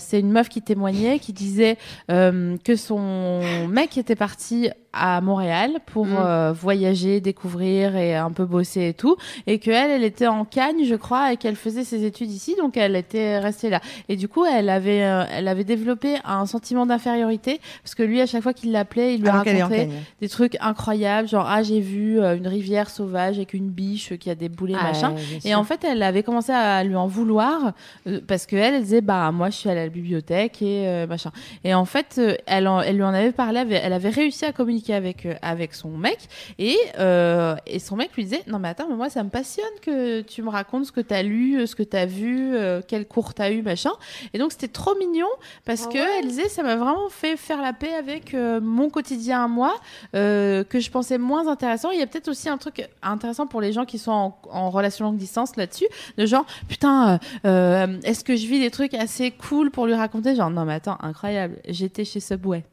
[0.00, 1.78] c'est une meuf qui témoignait, qui disait
[2.08, 6.16] que son mec était parti à Montréal pour Mm.
[6.18, 9.16] euh, voyager, découvrir et un peu bosser et tout,
[9.46, 12.76] et que elle, était en Cagne, je crois, et qu'elle faisait ses études ici, donc
[12.76, 13.80] elle était restée là.
[14.08, 18.20] Et du coup, elle avait, euh, elle avait développé un sentiment d'infériorité parce que lui,
[18.20, 19.88] à chaque fois qu'il l'appelait, il lui Alors qu'elle en racontait
[20.20, 24.28] des trucs incroyables, genre ah j'ai vu euh, une rivière sauvage avec une biche qui
[24.30, 25.14] a des boulets Ah, machin.
[25.44, 27.72] Et en fait, elle avait commencé à lui en vouloir
[28.06, 31.06] euh, parce que elle, elle disait bah moi je suis allée à la bibliothèque et
[31.08, 31.30] machin.
[31.64, 34.81] Et en fait, elle, en- elle lui en avait parlé, elle avait réussi à communiquer
[34.90, 36.18] avec euh, avec son mec
[36.58, 39.64] et euh, et son mec lui disait non mais attends mais moi ça me passionne
[39.82, 43.06] que tu me racontes ce que t'as lu, euh, ce que t'as vu, euh, quel
[43.06, 43.92] cours t'as eu machin.
[44.34, 45.26] Et donc c'était trop mignon
[45.64, 49.44] parce Ah que elle disait ça m'a vraiment fait faire la paix avec mon quotidien
[49.44, 49.74] à moi
[50.12, 51.90] que je pensais moins intéressant.
[51.90, 54.70] Il y a peut-être aussi un truc intéressant pour les gens qui sont en, en
[54.70, 59.30] relation longue distance là-dessus, de genre putain, euh, est-ce que je vis des trucs assez
[59.30, 60.34] cool pour lui raconter?
[60.34, 62.64] Genre non mais attends, incroyable, j'étais chez Subway.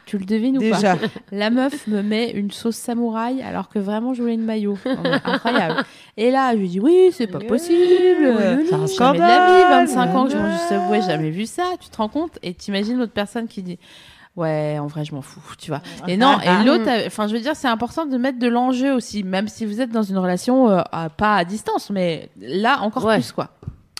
[0.08, 0.96] tu le devines ou pas
[1.30, 4.78] La meuf me met une sauce samouraï alors que vraiment je voulais une maillot.
[5.24, 5.84] Incroyable.
[6.16, 7.76] Et là, je lui dis oui, c'est pas possible.
[8.68, 9.86] C'est un Jamais de la vie, scandale.
[9.86, 11.64] 25 ans que je mange du Subway, jamais vu ça.
[11.80, 12.38] Tu te rends compte?
[12.42, 13.78] Et t'imagines l'autre personne qui dit
[14.36, 15.82] Ouais, en vrai, je m'en fous, tu vois.
[16.06, 18.92] Et non, et l'autre, euh, enfin, je veux dire, c'est important de mettre de l'enjeu
[18.94, 20.80] aussi, même si vous êtes dans une relation euh,
[21.16, 23.16] pas à distance, mais là encore Ouais.
[23.16, 23.48] plus, quoi.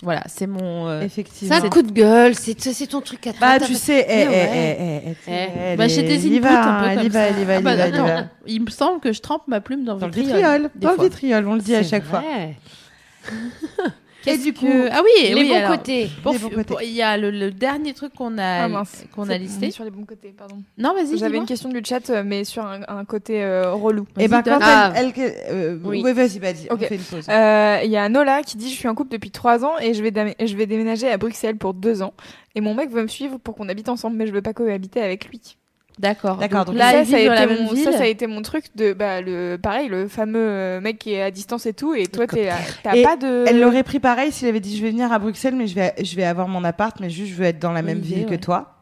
[0.00, 0.86] Voilà, c'est mon.
[0.86, 1.56] euh, Effectivement.
[1.58, 3.58] C'est un coup de gueule, c'est c'est ton truc à toi.
[3.58, 4.76] Bah tu sais, eh, eh, eh,
[5.08, 5.76] eh, eh, Eh.
[5.76, 8.24] Bah, y va, un peu comme va, va, Ah bah, va, va.
[8.46, 10.36] Il me semble que je trempe ma plume dans, Dans le vitriol.
[10.36, 12.22] vitriol, dans le vitriol, on le dit à chaque fois.
[14.26, 16.10] Et du coup, ah oui, Les oui, bons alors, côtés.
[16.22, 16.64] pour- Les bons côtés.
[16.64, 19.04] pour- Il y a le, le dernier truc qu'on a, Ah mince.
[19.14, 19.70] qu'on a on listé.
[19.70, 20.56] Sur les bons côtés, pardon.
[20.76, 21.16] Non, vas-y.
[21.18, 24.06] J'avais une question du chat, euh, mais sur un, un côté euh, relou.
[24.18, 24.92] Et ben Vas-y, quand donne.
[24.96, 26.02] elle, elle, euh, Oui.
[26.02, 26.80] vas-y, vas-y, on Ok.
[26.86, 27.26] fait une pause.
[27.28, 29.94] Euh, Il y a Nola qui dit Je suis en couple depuis 3 ans et
[29.94, 32.12] je vais, dam- je vais déménager à Bruxelles pour 2 ans.
[32.54, 35.00] Et mon mec veut me suivre pour qu'on habite ensemble, mais je veux pas cohabiter
[35.00, 35.40] avec lui.
[35.98, 36.36] D'accord.
[36.36, 38.64] D'accord, Donc donc là, ça, ça, a été mon, ça, ça a été mon truc
[38.76, 41.94] de bah, le pareil, le fameux euh, mec qui est à distance et tout.
[41.94, 43.44] Et toi, t'es là- t'as pas de.
[43.48, 45.94] Elle l'aurait pris pareil s'il avait dit je vais venir à Bruxelles, mais je vais,
[46.02, 48.34] je vais avoir mon appart, mais juste je veux être dans la même ville que
[48.36, 48.77] toi.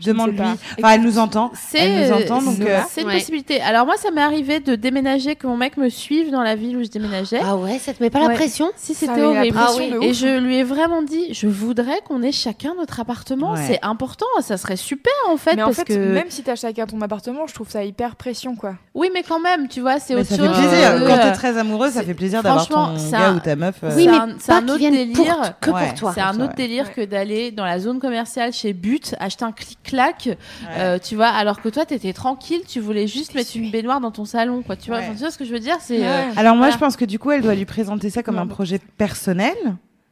[0.00, 0.40] Je ne sais Demande-lui.
[0.78, 1.52] Enfin, elle nous entend.
[1.54, 2.60] C'est Elle nous entend, donc.
[2.60, 3.14] euh, c'est une Ouais.
[3.18, 3.60] possibilité.
[3.60, 6.76] Alors moi, ça m'est arrivé de déménager, que mon mec me suive dans la ville
[6.76, 7.40] où je déménageais.
[7.42, 8.70] Ah ouais, ça te met pas la pression?
[8.76, 9.56] Si Ça c'était horrible.
[9.58, 9.92] Ah oui.
[10.02, 13.52] Et je lui ai vraiment dit, je voudrais qu'on ait chacun notre appartement.
[13.52, 13.60] Ouais.
[13.66, 16.56] C'est important, ça serait super en fait, mais en parce fait, que même si t'as
[16.56, 18.74] chacun ton appartement, je trouve ça hyper pression, quoi.
[18.94, 20.48] oui, mais quand même, tu vois, c'est autre ça chose.
[20.48, 20.94] fait plaisir.
[20.96, 23.54] que- Quand t'es très amoureux, ça c'est- fait plaisir d'avoir ton c'est gars ou ta
[23.56, 23.76] meuf.
[23.84, 25.54] euh, Oui, mais c'est un autre délire.
[25.60, 26.12] que pour toi.
[26.14, 29.52] C'est un autre délire que d'aller dans la zone commerciale chez But, acheter un
[29.84, 30.36] clic-clac,
[30.76, 34.10] euh, tu vois, alors que toi, t'étais tranquille, tu voulais juste mettre une baignoire dans
[34.10, 34.76] ton salon, quoi.
[34.76, 35.04] Tu vois, Ouais.
[35.04, 36.22] Enfin, tu vois ce que je veux dire C'est euh.
[36.36, 36.72] Alors moi, Voilà.
[36.72, 38.54] je pense que du coup, elle doit lui présenter ça comme Non, un bon.
[38.54, 39.54] projet personnel.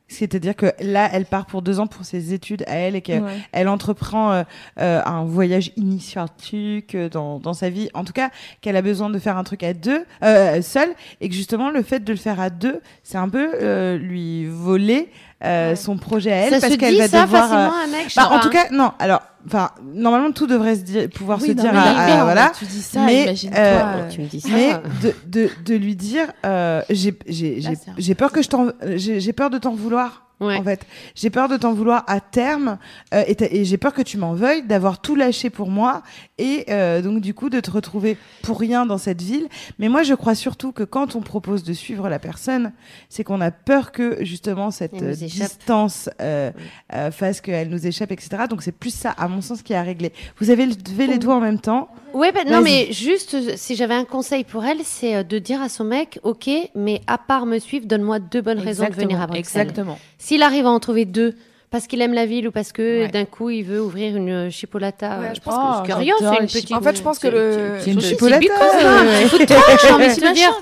[0.09, 3.23] C'est-à-dire que là, elle part pour deux ans pour ses études à elle et qu'elle
[3.23, 3.39] Ouais.
[3.53, 4.43] elle entreprend euh,
[4.79, 7.89] euh, un voyage initiatique dans, dans sa vie.
[7.95, 8.29] En tout cas,
[8.61, 10.91] qu'elle a besoin de faire un truc à deux, euh, seule,
[11.23, 14.45] et que justement le fait de le faire à deux, c'est un peu euh, lui
[14.47, 15.11] voler
[15.45, 15.76] euh, Ouais.
[15.76, 17.45] son projet à elle ça parce qu'elle va ça devoir.
[17.45, 18.93] euh, facilement à un mec je bah, en tout cas, non.
[18.99, 22.24] Alors, enfin, normalement, tout devrait se dire, pouvoir Oui, se non, dire mais à, à-
[22.24, 22.53] voilà.
[22.59, 24.72] Tu dis ça, Mais, euh, euh, tu me dis ça Mais
[25.03, 27.12] de, de, de lui dire, euh, j'ai
[28.14, 30.26] peur que je t'en, j'ai j'ai peur de t'en vouloir.
[30.43, 30.57] Ouais.
[30.57, 32.78] En fait, j'ai peur de t'en vouloir à terme
[33.14, 36.03] euh, et, j'ai peur que tu m'en veuilles d'avoir tout lâché pour moi
[36.38, 39.49] et euh, donc du coup de te retrouver pour rien dans cette ville.
[39.78, 42.72] Mais moi, je crois surtout que quand on propose de suivre la personne,
[43.09, 46.51] c'est qu'on a peur que justement cette euh, distance euh,
[46.93, 48.45] euh, fasse qu'elle nous échappe, etc.
[48.49, 50.12] Donc c'est plus ça, à mon sens, qui est à régler.
[50.38, 51.88] Vous avez levé les doigts en même temps.
[52.12, 55.68] Ouais, bah, non, mais juste, si j'avais un conseil pour elle, c'est de dire à
[55.68, 59.26] son mec, ok, mais à part me suivre, donne-moi deux bonnes raisons de venir à
[59.26, 59.62] Bruxelles.
[59.62, 59.99] Exactement.
[60.33, 61.35] S'il arrive à en trouver deux,
[61.70, 63.09] parce qu'il aime la ville ou parce que Ouais.
[63.09, 66.14] d'un coup il veut ouvrir une euh, chipolata, Ouais, euh, je pense que- que rien,
[66.18, 66.61] j'adore c'est une les petite.
[66.68, 66.80] chipolatas.
[66.89, 68.39] En fait, je pense que le- C'est une c'est chipolata.
[68.41, 69.03] bicot, ouais, ça.
[69.05, 69.26] ouais.
[69.28, 70.53] Faut trop, j'ai envie de te dire.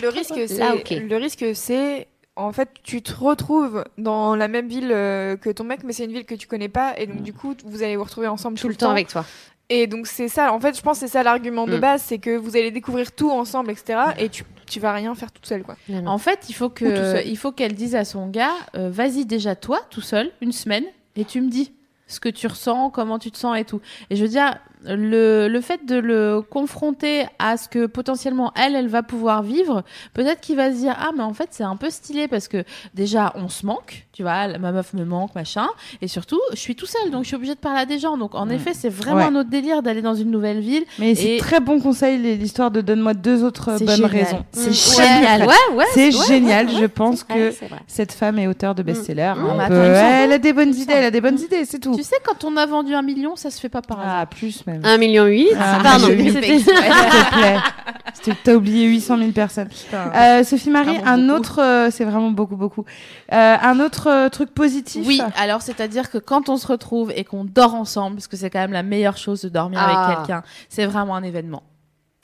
[0.00, 0.90] Le risque, c'est Là, ok.
[1.08, 2.06] le risque, c'est
[2.36, 6.04] en fait, tu te retrouves dans la même ville euh, que ton mec, mais c'est
[6.04, 8.56] une ville que tu connais pas, et donc du coup, vous allez vous retrouver ensemble
[8.58, 9.24] Tout le temps avec toi.
[9.70, 10.52] Et donc c'est ça.
[10.52, 11.80] En fait, je pense que c'est ça l'argument de Mm.
[11.80, 13.98] base, c'est que vous allez découvrir tout ensemble, etc.
[14.18, 15.76] Et tu tu vas rien faire toute seule, quoi.
[15.88, 16.10] Non, non.
[16.12, 19.80] En fait, faut que il faut qu'elle dise à son gars, euh, vas-y déjà toi,
[19.90, 20.84] tout seul, une semaine,
[21.16, 21.72] et tu me dis
[22.06, 23.80] ce que tu ressens, comment tu te sens et tout.
[24.10, 28.74] Et je veux dire, le, le fait de le confronter à ce que potentiellement elle,
[28.74, 29.82] elle va pouvoir vivre,
[30.14, 32.64] peut-être qu'il va se dire ah mais en fait c'est un peu stylé parce que
[32.94, 35.66] déjà on se manque, tu vois, la- ma meuf me manque machin,
[36.00, 38.16] et surtout je suis tout seul donc je suis obligée de parler à des gens.
[38.16, 39.24] Donc en effet c'est vraiment Ouais.
[39.24, 40.84] un autre délire d'aller dans une nouvelle ville.
[40.98, 44.10] Mais c'est très bon conseil l'histoire de donne-moi deux autres bonnes génial.
[44.10, 44.44] raisons.
[44.52, 45.42] C'est génial.
[45.42, 45.84] Ouais, ouais.
[45.92, 46.66] C'est ouais, génial.
[46.68, 47.52] ouais, je pense que
[47.86, 49.34] cette femme est auteure de best-seller.
[49.36, 49.40] Mmh.
[49.46, 50.92] Semble- Elle a des bonnes idées.
[50.94, 51.64] Elle a des bonnes idées.
[51.64, 51.94] C'est tout.
[51.96, 54.16] Tu sais quand on a vendu un million ça se fait pas par hasard.
[54.20, 54.84] Ah, plus même.
[54.84, 55.48] 1 million 8.
[55.58, 56.06] Ah, Pardon.
[56.06, 57.56] S'il te plaît.
[58.44, 59.68] T'as oublié 800 000 personnes.
[59.94, 61.32] Euh, Sophie Marie, Vraiment un beaucoup.
[61.38, 62.84] autre, euh, c'est vraiment beaucoup, beaucoup.
[63.32, 65.06] Euh, un autre truc positif.
[65.06, 68.50] Oui, alors c'est-à-dire que quand on se retrouve et qu'on dort ensemble, parce que c'est
[68.50, 70.06] quand même la meilleure chose de dormir Ah.
[70.06, 71.62] avec quelqu'un, c'est vraiment un événement.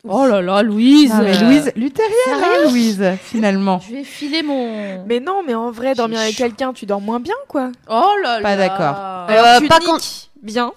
[0.09, 3.81] Oh là là, Louise Non, mais euh, Louise, luthérienne, hein, Louise, finalement.
[3.89, 5.05] Je vais filer mon...
[5.07, 6.45] Mais non, mais en vrai, dormir J'ai avec chaud.
[6.45, 7.71] quelqu'un, tu dors moins bien, quoi.
[7.89, 8.97] Oh là là Pas d'accord.
[9.31, 10.71] Euh, tu pas niques quand- bien,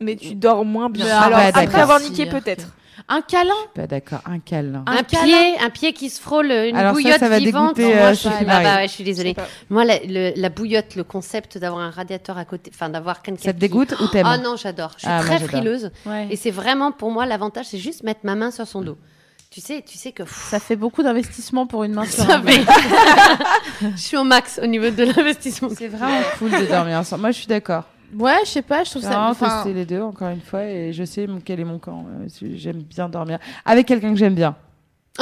[0.00, 1.06] mais tu dors moins bien.
[1.06, 2.66] Alors ah, après avoir niqué, peut-être.
[3.08, 4.84] Un câlin Pas d'accord, un câlin.
[4.86, 5.24] Un Un, câlin.
[5.24, 7.74] pied, un pied qui se frôle, une Alors ça, bouillotte ça va vivante.
[7.74, 9.34] dégoûter, Moi, euh, je- Sophie ah bah ouais, je suis désolée.
[9.36, 9.42] Je.
[9.74, 13.42] Moi, la, le- la bouillotte, le concept d'avoir un radiateur à côté, enfin d'avoir quelqu'un.
[13.42, 14.92] Ça te qui- dégoûte ou t'aimes Ah non, j'adore.
[14.96, 15.90] Je suis Ah, moi, très frileuse.
[16.06, 16.28] Ouais.
[16.30, 18.98] Et c'est vraiment pour moi l'avantage, c'est juste mettre ma main sur son dos.
[19.50, 22.36] Tu sais, tu sais que pff, Ça fait beaucoup d'investissement pour une main sur ça
[22.36, 22.60] un fait.
[23.96, 25.70] je suis au max au niveau de l'investissement.
[25.76, 27.22] C'est vraiment cool de dormir ensemble.
[27.22, 27.84] Moi, je suis d'accord.
[28.18, 29.14] Ouais, je sais pas, je trouve C'est ça...
[29.14, 31.78] vraiment enfin, tester les deux, encore une fois, et je sais mon- quel est mon
[31.78, 32.06] camp.
[32.08, 34.54] Euh, J'aime bien dormir avec quelqu'un que j'aime bien.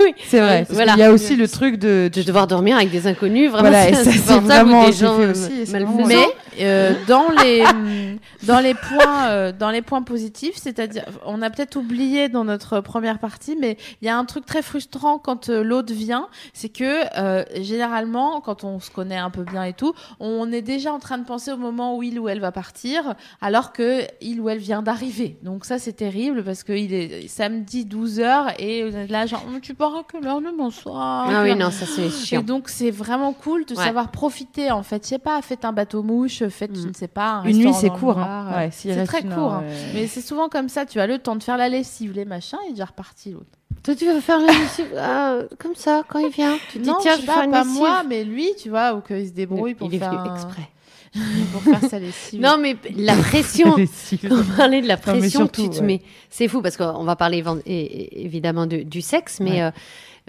[0.00, 0.14] oui.
[0.26, 0.60] C'est vrai.
[0.66, 0.92] Parce voilà.
[0.92, 2.10] qu'il y a aussi le truc de.
[2.12, 5.66] De devoir dormir avec des inconnus, vraiment, Voilà, c'est c'est vraiment- des gens euh, aussi,
[5.66, 6.06] c'est malfaisants.
[6.06, 6.24] Mais
[6.60, 7.64] euh, dans les
[8.44, 12.80] dans les points euh, dans les points positifs, c'est-à-dire on a peut-être oublié dans notre
[12.80, 16.68] première partie, mais il y a un truc très frustrant quand euh, l'autre vient, c'est
[16.68, 20.92] que euh, généralement quand on se connaît un peu bien et tout, on est déjà
[20.92, 24.40] en train de penser au moment où il ou elle va partir, alors que il
[24.40, 25.36] ou elle vient d'arriver.
[25.42, 29.44] Donc ça c'est terrible parce que il est samedi 12 h et êtes là genre
[29.60, 32.42] tu pars à quelle heure demain soir Ah oui, non, ça c'est et chiant.
[32.42, 33.84] donc c'est vraiment cool de Ouais.
[33.84, 35.02] savoir profiter en fait.
[35.04, 36.88] Je sais pas, faites un bateau mouche, faites je Mm.
[36.88, 38.18] ne sais pas un Une nuit, c'est le court.
[38.18, 38.31] Hein.
[38.32, 39.32] Euh, Ouais, c'est très court.
[39.32, 39.62] heure, hein.
[39.64, 40.86] euh, Mais c'est souvent comme ça.
[40.86, 43.46] Tu as le temps de faire la lessive, les machins, et déjà reparti l'autre.
[43.82, 46.56] Toi, tu vas faire la lessive ah, comme ça quand il vient?
[46.70, 48.48] Tu te dis Non, tiens, je je sais vais faire pas, pas moi, mais lui,
[48.60, 50.68] tu vois, ou qu'il se débrouille pour il est faire venu un- exprès.
[51.52, 52.40] pour faire sa lessive.
[52.40, 53.76] Non, mais la pression.
[54.30, 55.86] On parlait de la pression surtout, que tu te ouais.
[55.86, 56.02] mets.
[56.30, 59.62] C'est fou parce qu'on va parler évidemment de- du sexe, mais Ouais.
[59.62, 59.70] euh,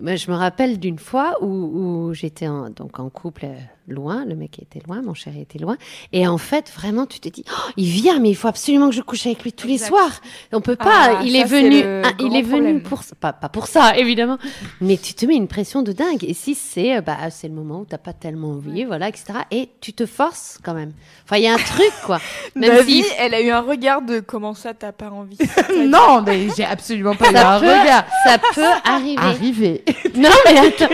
[0.01, 3.54] moi, je me rappelle d'une fois où, où j'étais en, donc en couple euh,
[3.88, 5.77] loin, le mec était loin, mon chéri était loin,
[6.11, 8.95] et en fait vraiment tu te dis, Oh, il vient, mais il faut absolument que
[8.95, 10.21] je couche avec lui tous les soirs.
[10.51, 11.17] On peut pas.
[11.17, 13.15] Ah, il ça, est venu, ah, il est venu pour ça.
[13.19, 14.38] Pas, pas pour ça évidemment,
[14.81, 16.23] mais tu te mets une pression de dingue.
[16.23, 19.25] Et si c'est, euh, bah c'est le moment où t'as pas tellement envie, voilà, etc.
[19.51, 20.93] Et tu te forces quand même.
[21.25, 22.19] Enfin, il y a un truc quoi.
[22.55, 25.38] Même si elle a eu un regard de comment ça t'as pas envie?
[25.88, 28.05] non, mais j'ai absolument pas eu Ça un peut- regard.
[28.25, 29.17] ça peut arriver.
[29.17, 29.84] Arriver.
[30.15, 30.93] Non, mais attends,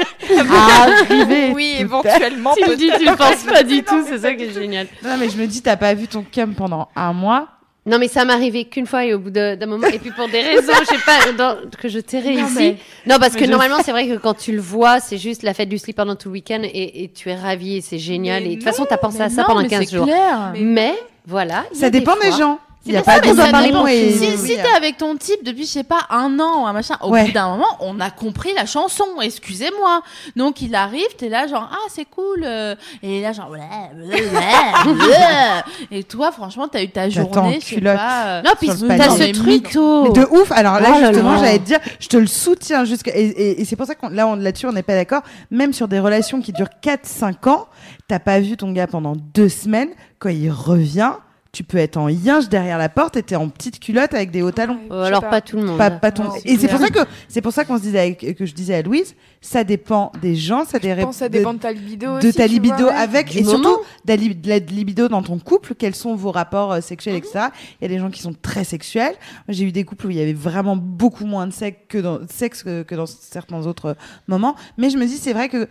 [0.49, 1.51] Arriver.
[1.53, 2.78] oui, éventuellement tu le peut-être.
[2.79, 4.87] Dis, tu le penses pas du tout, c'est ça qui est génial.
[5.03, 7.47] Non, mais je me dis, t'as pas vu ton cum pendant un mois.
[7.85, 9.87] Non, mais ça m'est arrivé qu'une fois et au bout d'un moment.
[9.87, 12.55] Et puis pour des raisons, je sais pas, dans- que je tairai Non, ici.
[12.57, 12.77] mais-
[13.07, 15.41] Non, parce Mais que je normalement, c'est vrai que quand tu le vois, c'est juste
[15.43, 17.97] la fête du slip pendant tout le week-end et, et tu es ravi et c'est
[17.97, 18.43] génial.
[18.43, 19.95] Mais et de toute façon, t'as pensé Mais à ça non, pendant mais 15 c'est
[19.95, 20.05] jours.
[20.05, 20.53] clair.
[20.57, 20.93] Mais
[21.25, 21.63] voilà.
[21.71, 22.59] il y Ça des dépend des gens.
[22.89, 23.29] Il y a pas de
[23.87, 27.11] et Si, t'es avec ton type depuis, je sais pas, un an, un machin, au
[27.11, 27.25] Ouais.
[27.25, 30.01] bout d'un moment, on a compris la chanson, excusez-moi.
[30.35, 33.49] Donc il arrive, t'es là genre, ah c'est cool, euh, et là genre,
[35.91, 37.95] et toi franchement t'as eu ta journée, je sais culotte.
[37.97, 38.25] pas.
[38.25, 39.73] euh, Non, puis t'as ce truc.
[39.73, 40.51] de ouf.
[40.51, 43.15] Alors là, Oh là justement, j'allais te dire, je te le soutiens jusqu'à.
[43.15, 45.21] Et, et- et c'est pour ça qu'on là, on, là-dessus, on n'est pas d'accord.
[45.51, 47.67] Même sur des relations qui durent 4-5 ans,
[48.07, 49.89] t'as pas vu ton gars pendant deux semaines.
[50.19, 51.11] Quand il revient,
[51.51, 54.41] tu peux être en yinche derrière la porte et t'es en petite culotte avec des
[54.43, 54.75] hauts talons.
[54.89, 55.77] Ouais, Euh, alors pas tout le monde.
[55.79, 56.25] Pas, pas ton...
[56.25, 58.53] Non, et c'est pour ça que c'est pour ça qu'on se disait avec- que je
[58.53, 62.29] disais à Louise, ça dépend des gens, ça pense ça dépend de ta libido de
[62.31, 63.77] ta libido vois, avec et surtout moment.
[64.05, 67.15] de la, li- de la libido dans ton couple quels sont vos rapports euh, sexuels
[67.15, 67.45] etc
[67.79, 69.15] il y a des gens qui sont très sexuels.
[69.47, 72.19] J'ai eu des couples où il y avait vraiment beaucoup moins de sexe que dans
[72.29, 73.95] sexe que, que dans certains autres
[74.27, 74.55] moments.
[74.77, 75.67] Mais je me dis c'est vrai que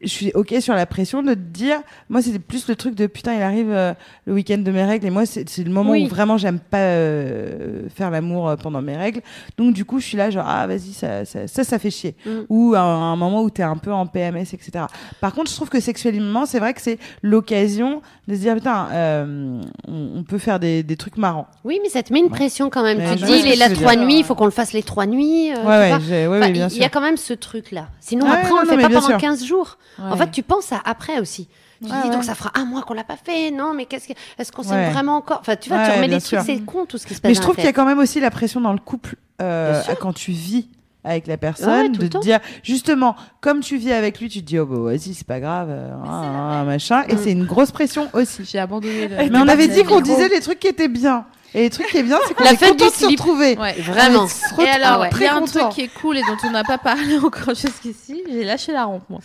[0.00, 3.06] je suis ok sur la pression de te dire moi c'était plus le truc de
[3.06, 3.92] putain il arrive euh,
[4.26, 6.04] le week-end de mes règles et moi c'est c'est le moment Oui.
[6.04, 9.20] où vraiment j'aime pas euh, faire l'amour euh, pendant mes règles
[9.56, 12.14] donc du coup je suis là genre ah vas-y ça ça, ça ça fait chier
[12.26, 12.30] Mm.
[12.48, 14.84] ou à un, un moment où tu es un peu en PMS, etc.
[15.20, 18.88] Par contre, je trouve que sexuellement, c'est vrai que c'est l'occasion de se dire, putain,
[18.92, 21.46] euh, on, on peut faire des, des trucs marrants.
[21.64, 22.98] Oui, mais ça te met une pression quand même.
[22.98, 25.06] Mais tu te dis, les la trois nuits, il faut qu'on le fasse les trois
[25.06, 25.50] nuits.
[25.52, 26.82] euh, ouais, ouais, Enfin, ouais, bien il sûr.
[26.82, 27.88] y a quand même ce truc-là.
[28.00, 29.16] Sinon, après, non, on le fait pas pendant sûr.
[29.18, 29.78] 15 jours.
[29.98, 31.48] En fait, tu penses à après aussi.
[31.82, 32.14] Tu te Ouais, dis, ouais.
[32.14, 33.50] donc ça fera un mois qu'on l'a pas fait.
[33.50, 34.90] Non, mais qu'est-ce que, est-ce qu'on s'aime Ouais.
[34.90, 35.38] vraiment encore?
[35.40, 37.28] Enfin, tu vois, Ouais, tu remets des trucs, c'est con tout ce qui se passe.
[37.28, 39.80] Mais je trouve qu'il y a quand même aussi la pression dans le couple euh,
[40.00, 40.68] quand tu vis
[41.04, 44.58] avec la personne, de te dire justement, comme tu vis avec lui, tu te dis
[44.58, 48.08] oh bah vas-y c'est pas grave, euh, ah, ah, machin, et c'est une grosse pression
[48.12, 48.44] aussi.
[48.44, 49.16] J'ai abandonné le.
[49.30, 51.24] Mais on avait dit qu'on disait les trucs qui étaient bien,
[51.54, 53.06] et les trucs qui est bien, c'est qu'on La est fête content du de se
[53.06, 53.56] retrouver.
[53.56, 53.72] Ouais.
[53.80, 54.26] Vraiment.
[54.58, 55.10] Et alors, ouais.
[55.12, 57.54] il y a un truc qui est cool et dont on n'a pas parlé encore
[57.54, 58.22] jusqu'ici.
[58.30, 59.20] J'ai lâché la rampe, moi.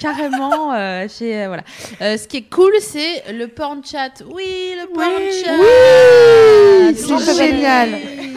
[0.00, 1.64] Carrément, euh, j'ai euh, voilà.
[2.00, 4.22] Euh, ce qui est cool, c'est le porn chat.
[4.32, 5.06] Oui, le porn
[5.44, 5.52] chat.
[6.88, 7.90] Oui, Toujours c'est génial.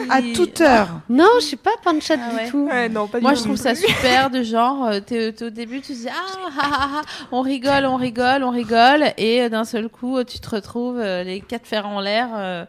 [0.08, 0.88] À toute heure.
[1.08, 2.44] Non, je suis pas pan de chat Ah ouais.
[2.46, 2.66] du tout.
[2.70, 5.80] Ouais, non, pas du Moi, je trouve ça super de genre, euh, t'es au début,
[5.80, 6.12] tu te dis ah,
[6.58, 7.00] ah, ah, ah,
[7.32, 10.98] on rigole, on rigole, on rigole, et euh, d'un seul coup, euh, tu te retrouves
[10.98, 12.64] euh, les quatre fers en l'air euh,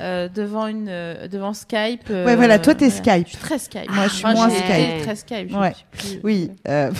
[0.00, 2.04] euh, devant une, euh, devant Skype.
[2.10, 2.90] euh, Ouais, voilà, toi, t'es.
[2.90, 3.24] Skype.
[3.26, 3.90] Je suis très Skype.
[3.90, 5.02] Moi, je suis Enfin, moins Skype.
[5.02, 5.50] Très Skype.
[5.50, 5.72] je Ouais.
[5.74, 5.84] suis
[6.16, 6.90] plus- Oui, euh,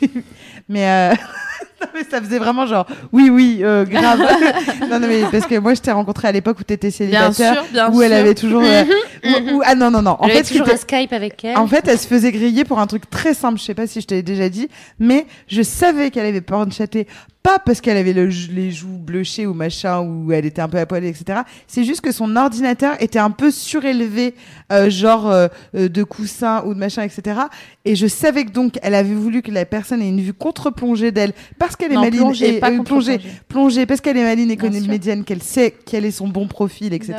[0.68, 1.10] mais, euh,
[1.80, 4.20] non, mais ça faisait vraiment genre oui, oui, euh, grave.
[4.90, 7.54] non, non, mais parce que moi, je t'ai rencontré à l'époque où t'étais Bien célibataire,
[7.54, 8.62] sûr, bien où elle avait toujours.
[8.64, 8.84] euh,
[9.24, 10.16] où- où- ah non, non, non.
[10.20, 11.56] En Elle avait fait, toujours un Skype avec elle.
[11.56, 13.58] en fait, elle se faisait griller pour un truc très simple.
[13.58, 17.06] Je sais pas si je t'avais déjà dit, mais je savais qu'elle avait porn chaté.
[17.40, 20.76] Pas parce qu'elle avait le, les joues bleuchées ou machin, ou elle était un peu
[20.76, 21.40] à poil, etc.
[21.68, 24.34] C'est juste que son ordinateur était un peu surélevé,
[24.72, 27.40] euh, genre euh, de coussin ou de machin, etc.
[27.84, 31.12] Et je savais que donc elle avait voulu que la personne ait une vue contre-plongée
[31.12, 34.22] d'elle parce qu'elle est Non, maline plongée, et pas euh, plongée, plongée parce qu'elle est
[34.24, 37.14] maline et comédienne, qu'elle sait quel est son bon profil, etc.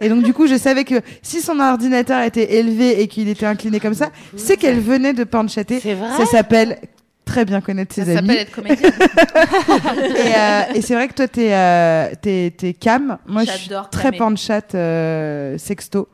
[0.00, 3.46] Et donc du coup, je savais que si son ordinateur était élevé et qu'il était
[3.46, 5.24] incliné comme ça, c'est qu'elle venait de
[5.94, 6.78] vrai Ça s'appelle
[7.24, 8.40] très bien connaître Ça ses s'appelle amis.
[8.40, 8.92] être comédienne.
[10.16, 13.18] Et, euh, et c'est vrai que toi, t'es euh, t'es t'es cam.
[13.26, 14.18] Moi, je suis très cammer.
[14.18, 16.08] porn chat euh, sexto.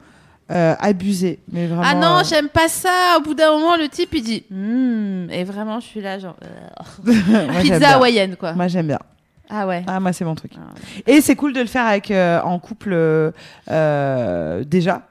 [0.51, 1.82] Euh, abusé, mais vraiment.
[1.84, 3.16] Ah non, euh, j'aime pas ça.
[3.18, 6.36] Au bout d'un moment, le type il dit Hmm et vraiment, je suis là genre
[6.42, 7.12] euh,
[7.53, 8.55] moi, pizza hawaïenne quoi.
[8.55, 8.99] Moi, j'aime bien.
[9.51, 9.84] Ah ouais.
[9.86, 10.53] Ah, moi, c'est mon truc.
[10.57, 10.72] Ah.
[11.07, 12.94] Et c'est cool de le faire avec euh, en couple
[13.70, 15.03] euh, déjà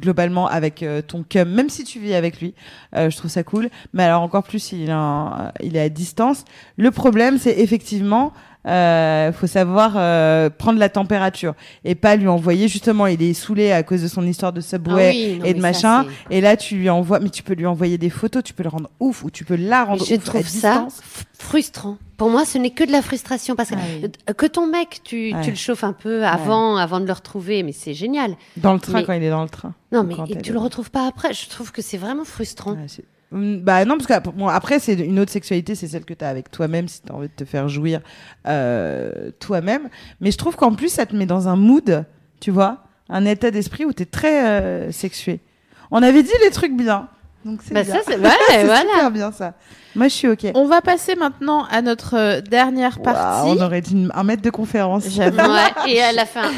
[0.00, 2.54] globalement avec ton cum, même si tu vis avec lui,
[2.94, 3.68] euh, je trouve ça cool.
[3.92, 6.44] Mais alors encore plus est, en- il est à distance.
[6.78, 8.32] Le problème, c'est effectivement,
[8.66, 11.54] euh, faut savoir euh, prendre la température
[11.84, 12.68] et pas lui envoyer.
[12.68, 15.54] Justement, il est saoulé à cause de son histoire de Ah subway oui, non, et
[15.54, 16.06] de ça, machin.
[16.30, 18.68] Et là, tu lui envoies, mais tu peux lui envoyer des photos, tu peux le
[18.68, 20.86] rendre ouf ou tu peux la rendre Je ouf trouve ça
[21.38, 21.96] frustrant.
[22.16, 23.74] Pour moi, ce n'est que de la frustration parce que,
[24.26, 25.40] Ah que ton mec, tu, Ouais.
[25.42, 28.36] tu le chauffes un peu avant, avant de le retrouver, mais c'est génial.
[28.56, 29.74] Dans le train Mais- quand il est dans le train.
[29.92, 31.34] Non, mais et tu le retrouves pas après.
[31.34, 32.74] Je trouve que c'est vraiment frustrant.
[33.32, 36.24] Hum, Bah non, parce que bon, après, c'est une autre sexualité, c'est celle que tu
[36.24, 38.00] as avec toi-même, si tu as envie de te faire jouir
[38.46, 39.88] euh, toi-même.
[40.20, 42.04] Mais je trouve qu'en plus, ça te met dans un mood,
[42.40, 45.40] tu vois, un état d'esprit où tu es très euh, sexué.
[45.90, 47.08] On avait dit les trucs bien.
[47.46, 47.94] Donc c'est Bah, bien.
[47.94, 48.80] ça, c'est ouais, C'est voilà.
[48.90, 49.54] super bien ça.
[49.94, 50.44] Moi, je suis OK.
[50.54, 53.48] On va passer maintenant à notre euh, dernière partie.
[53.48, 55.04] On aurait dit une- un mètre de conférence.
[55.08, 55.36] J'avoue.
[55.40, 56.50] Ouais, et à la fin,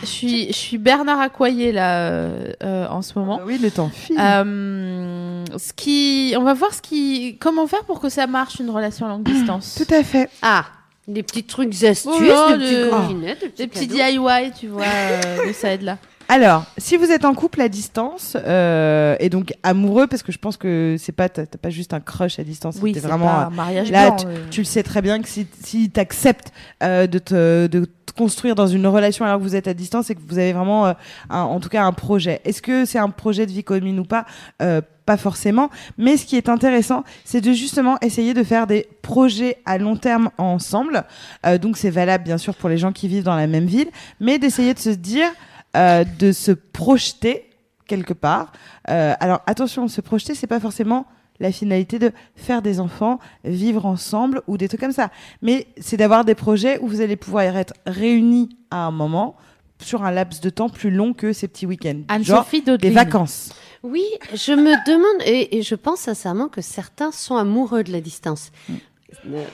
[0.00, 3.36] Je suis, je suis Bernard Accoyer là euh, euh, en ce moment.
[3.36, 4.16] Bah oui, le temps file.
[4.18, 8.70] Euh, ce qui, on va voir ce qui, comment faire pour que ça marche une
[8.70, 9.74] relation à longue distance.
[9.86, 10.28] Tout à fait.
[10.42, 10.64] ah,
[11.06, 13.86] Des petits trucs astuces, Oh des petits.
[13.86, 15.98] DIY, tu vois, euh, de ça aide là.
[16.28, 20.38] Alors, si vous êtes en couple à distance euh, et donc amoureux, parce que je
[20.38, 23.42] pense que c'est pas t'as pas juste un crush à distance, Oui, c'est vraiment pas
[23.42, 24.16] euh, un mariage là, blanc.
[24.16, 24.36] tu, euh.
[24.50, 28.54] tu le sais très bien que si, si tu acceptes de, te, de te construire
[28.54, 30.92] dans une relation alors que vous êtes à distance et que vous avez vraiment, euh,
[31.30, 32.40] un- en tout cas, un projet.
[32.44, 34.24] Est-ce que c'est un projet de vie commune ou pas?
[34.62, 35.68] Euh, Pas forcément.
[35.98, 39.96] Mais ce qui est intéressant, c'est de justement essayer de faire des projets à long
[39.96, 41.04] terme ensemble.
[41.44, 43.88] Euh, donc c'est valable bien sûr pour les gens qui vivent dans la même ville,
[44.20, 45.26] mais d'essayer de se dire,
[45.76, 47.50] euh, de se projeter
[47.86, 48.52] quelque part.
[48.88, 51.06] Euh, alors attention, se projeter, c'est pas forcément
[51.40, 55.10] la finalité de faire des enfants, vivre ensemble ou des trucs comme ça.
[55.42, 59.36] Mais c'est d'avoir des projets où vous allez pouvoir être réunis à un moment
[59.80, 62.02] sur un laps de temps plus long que ces petits week-ends.
[62.20, 63.52] Genre Anne-Sophie des vacances.
[63.82, 68.00] Oui, je me demande, et, et je pense sincèrement que certains sont amoureux de la
[68.00, 68.50] distance.
[68.70, 68.74] Euh,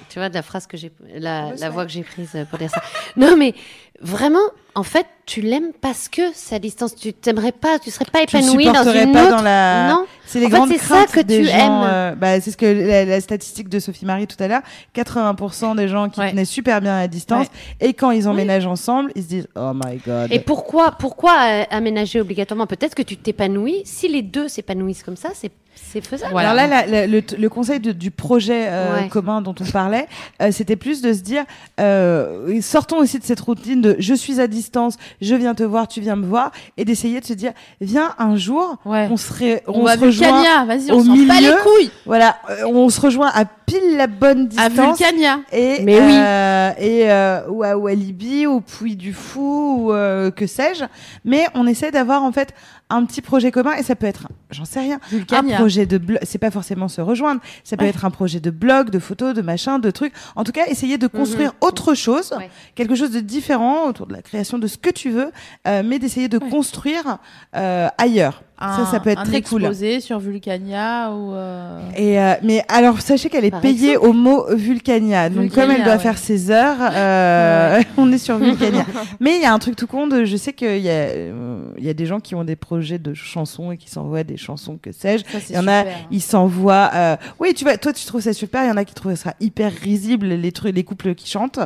[0.09, 2.71] Tu vois, de la phrase que j'ai, la, la voix que j'ai prise pour dire
[2.71, 2.83] ça.
[3.17, 3.55] Non, mais
[4.01, 4.39] vraiment,
[4.75, 6.95] en fait, tu l'aimes parce que c'est à distance.
[6.95, 9.37] Tu t'aimerais pas, tu serais pas Tu épanoui dans une pas autre.
[9.37, 9.89] dans la.
[9.91, 10.07] Non.
[10.27, 11.83] C'est les En fait, grandes c'est ça craintes que des tu gens, aimes.
[11.85, 14.63] euh, bah, c'est ce que la, la statistique de Sophie Marie tout à l'heure.
[14.95, 16.31] 80% des gens qui Ouais.
[16.31, 17.47] tenaient super bien à distance
[17.81, 20.33] et quand ils emménagent ensemble, ils se disent oh my god.
[20.33, 22.67] Et pourquoi, pourquoi euh, aménager obligatoirement?
[22.67, 23.83] Peut-être que tu t'épanouis.
[23.85, 25.51] Si les deux s'épanouissent comme ça, c'est,
[25.93, 26.37] c'est faisable.
[26.39, 29.09] Alors là, la- la- le, le conseil de- du projet euh, Ouais.
[29.09, 30.07] commun dont on parlait,
[30.43, 31.45] euh, c'était plus de se dire,
[31.81, 35.89] euh, sortons aussi de cette routine de je suis à distance, je viens te voir,
[35.89, 39.09] tu viens me voir, et d'essayer de se dire, viens un jour, Ouais.
[39.11, 41.55] on, serait, On, on, va se rejoint, Vulcania, vas-y, on au s'en bat les milieu.
[41.62, 41.91] couilles.
[42.07, 44.99] voilà, euh, on se rejoint à pile la bonne À distance.
[44.99, 45.41] Vulcania.
[45.53, 46.12] Et, Mais oui.
[46.16, 50.85] euh, et euh, ou à Walibi, ou Puy du Fou, ou euh, que sais-je.
[51.24, 52.53] Mais on essaie d'avoir en fait
[52.91, 56.18] un petit projet commun et ça peut être, j'en sais rien, un projet de blog.
[56.22, 57.41] C'est pas forcément se rejoindre.
[57.64, 57.91] Ça peut Ouais.
[57.91, 60.12] être un projet de blog, de photos, de machin, de trucs.
[60.36, 62.51] En tout cas, essayer de construire autre chose, Ouais.
[62.74, 65.30] quelque chose de différent autour de la création de ce que tu veux,
[65.66, 66.49] euh, mais d'essayer de Ouais.
[66.51, 67.18] construire
[67.57, 68.43] euh, ailleurs.
[68.61, 69.63] Ça, ça peut être un très cool.
[69.65, 71.35] exposé sur Vulcania ou.
[71.35, 74.07] euh, Et euh, mais alors sachez qu'elle est Par payée exemple.
[74.09, 75.29] au mot Vulcania.
[75.31, 75.99] Donc Vulcania, comme elle doit ouais.
[75.99, 78.85] faire ses heures, euh, on est sur Vulcania.
[79.21, 81.63] mais il y a un truc tout con de, je sais qu'il y a euh,
[81.79, 84.37] il y a des gens qui ont des projets de chansons et qui s'envoient des
[84.37, 85.25] chansons que sais-je.
[85.49, 85.97] Il y en a, super.
[86.11, 86.91] ils s'envoient.
[86.95, 88.65] euh, Oui, tu vois, toi tu trouves ça super.
[88.65, 91.61] Il y en a qui trouvent ça hyper risible les trucs, les couples qui chantent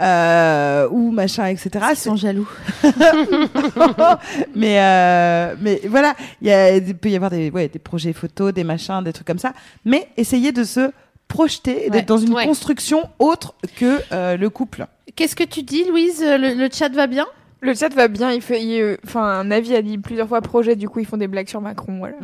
[0.00, 1.70] euh, ou machin, etc.
[1.90, 2.48] Ils sont jaloux.
[4.54, 8.12] mais euh, mais voilà, il y a, il peut y avoir des, ouais, des projets
[8.12, 9.52] photos, des machins, des trucs comme ça.
[9.84, 10.90] Mais essayez de se
[11.28, 12.46] projeter, et d'être dans une Ouais.
[12.46, 14.86] construction autre que euh, le couple.
[15.16, 17.26] Qu'est-ce que tu dis, Louise le, le chat va bien?
[17.62, 20.76] Le chat va bien, il fait, euh, enfin, un avis a dit plusieurs fois projet,
[20.76, 22.16] du coup ils font des blagues sur Macron, voilà.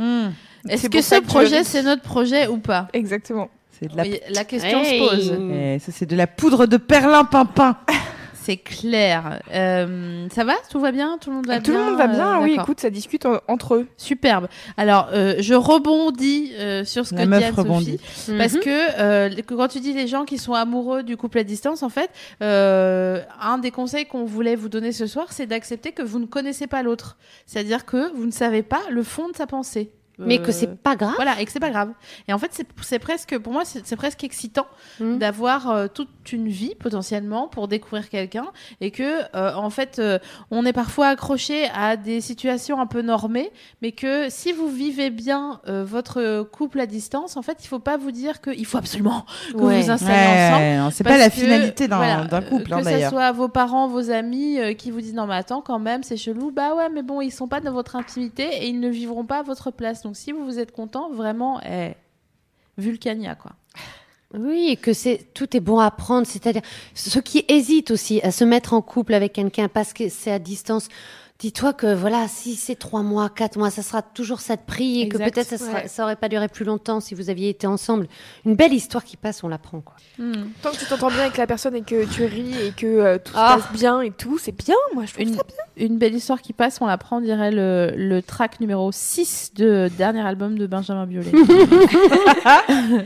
[0.68, 2.86] Est-ce C'est que ce que projet, je- c'est notre projet ou pas?
[2.92, 3.48] Exactement.
[3.80, 5.00] C'est de la, Oui, La question Hey.
[5.00, 5.38] se pose.
[5.52, 7.76] Eh, ça c'est de la poudre de perlimpinpin.
[8.44, 9.40] C'est clair.
[9.54, 10.54] Euh, ça va?
[10.68, 11.16] Tout va bien?
[11.20, 13.24] Tout le monde va Tout bien le monde va bien, Euh, oui, écoute, ça discute
[13.24, 13.86] en- entre eux.
[13.96, 14.48] Superbe.
[14.76, 17.68] Alors, euh, je rebondis euh, sur ce La que meuf dit Anne-Sophie.
[17.68, 18.00] rebondit.
[18.38, 18.60] Parce Mhm.
[18.60, 21.82] que, euh, que quand tu dis les gens qui sont amoureux du couple à distance,
[21.84, 22.10] en fait,
[22.42, 26.26] euh, un des conseils qu'on voulait vous donner ce soir, c'est d'accepter que vous ne
[26.26, 27.16] connaissez pas l'autre.
[27.46, 29.92] C'est-à-dire que vous ne savez pas le fond de sa pensée.
[30.18, 31.14] Mais que Euh, c'est pas grave.
[31.16, 31.90] Voilà, et que c'est pas grave.
[32.28, 34.66] Et en fait, c'est- presque, pour moi, c'est c'est presque excitant
[35.00, 35.18] Mhm.
[35.18, 38.46] d'avoir euh, toute une vie potentiellement pour découvrir quelqu'un
[38.80, 40.20] et que, euh, en fait, euh,
[40.52, 43.50] on est parfois accroché à des situations un peu normées,
[43.80, 47.80] mais que si vous vivez bien euh, votre couple à distance, en fait, il faut
[47.80, 49.82] pas vous dire qu'il faut absolument que vous Ouais.
[49.82, 50.12] vous installez
[50.46, 50.84] ensemble.
[50.86, 53.88] Ouais, c'est pas la que, finalité d'un voilà, couple hein, que ce soit vos parents,
[53.88, 57.02] vos amis qui vous disent non mais attends quand même c'est chelou, bah ouais mais
[57.02, 60.02] bon ils sont pas dans votre intimité et ils ne vivront pas à votre place.
[60.02, 61.94] Donc si vous vous êtes content, vraiment, eh,
[62.78, 63.52] Vulcania quoi.
[64.38, 66.62] Oui, et que c'est tout est bon à prendre, c'est-à-dire
[66.94, 70.38] ceux qui hésitent aussi à se mettre en couple avec quelqu'un parce que c'est à
[70.38, 70.88] distance.
[71.38, 75.00] Dis-toi que voilà, si c'est trois mois, quatre mois, ça sera toujours ça de prix
[75.00, 75.88] et que peut-être ça, ouais.
[75.88, 78.06] ça aurait pas duré plus longtemps si vous aviez été ensemble.
[78.46, 79.96] Une belle histoire qui passe, on la prend quoi.
[80.62, 83.18] Tant que tu t'entends bien avec la personne et que tu ris et que euh,
[83.18, 83.56] tout Ah.
[83.58, 85.84] se passe bien et tout, c'est bien, moi je trouve Une, ça bien.
[85.88, 89.54] une belle histoire qui passe, on la prend, on dirait le, le track numéro 6
[89.56, 91.32] de dernier album de Benjamin Biolay.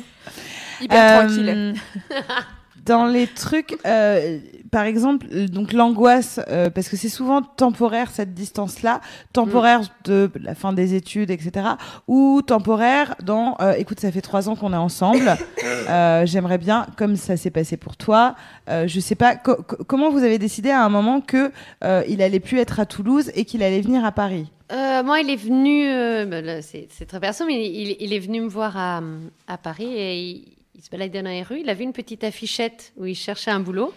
[0.81, 1.74] Hyper Euh, tranquille.
[2.85, 4.39] dans les trucs, euh,
[4.70, 9.01] par exemple, euh, donc l'angoisse, euh, parce que c'est souvent temporaire cette distance-là,
[9.33, 11.66] temporaire de la fin des études, etc.,
[12.07, 15.37] ou temporaire dans, euh, écoute, ça fait trois ans qu'on est ensemble,
[15.89, 18.37] euh, j'aimerais bien, comme ça s'est passé pour toi,
[18.68, 21.51] euh, je sais pas, co- co- comment vous avez décidé à un moment que
[21.83, 24.47] euh, il allait plus être à Toulouse et qu'il allait venir à Paris?
[24.72, 28.18] Euh, moi, il est venu, euh, bah, c'est c'est très perso, mais il, il est
[28.18, 29.01] venu me voir à,
[29.47, 30.45] à Paris et
[30.77, 33.51] il, se baladait dans les rues, il a vu une petite affichette où il cherchait
[33.51, 33.93] un boulot.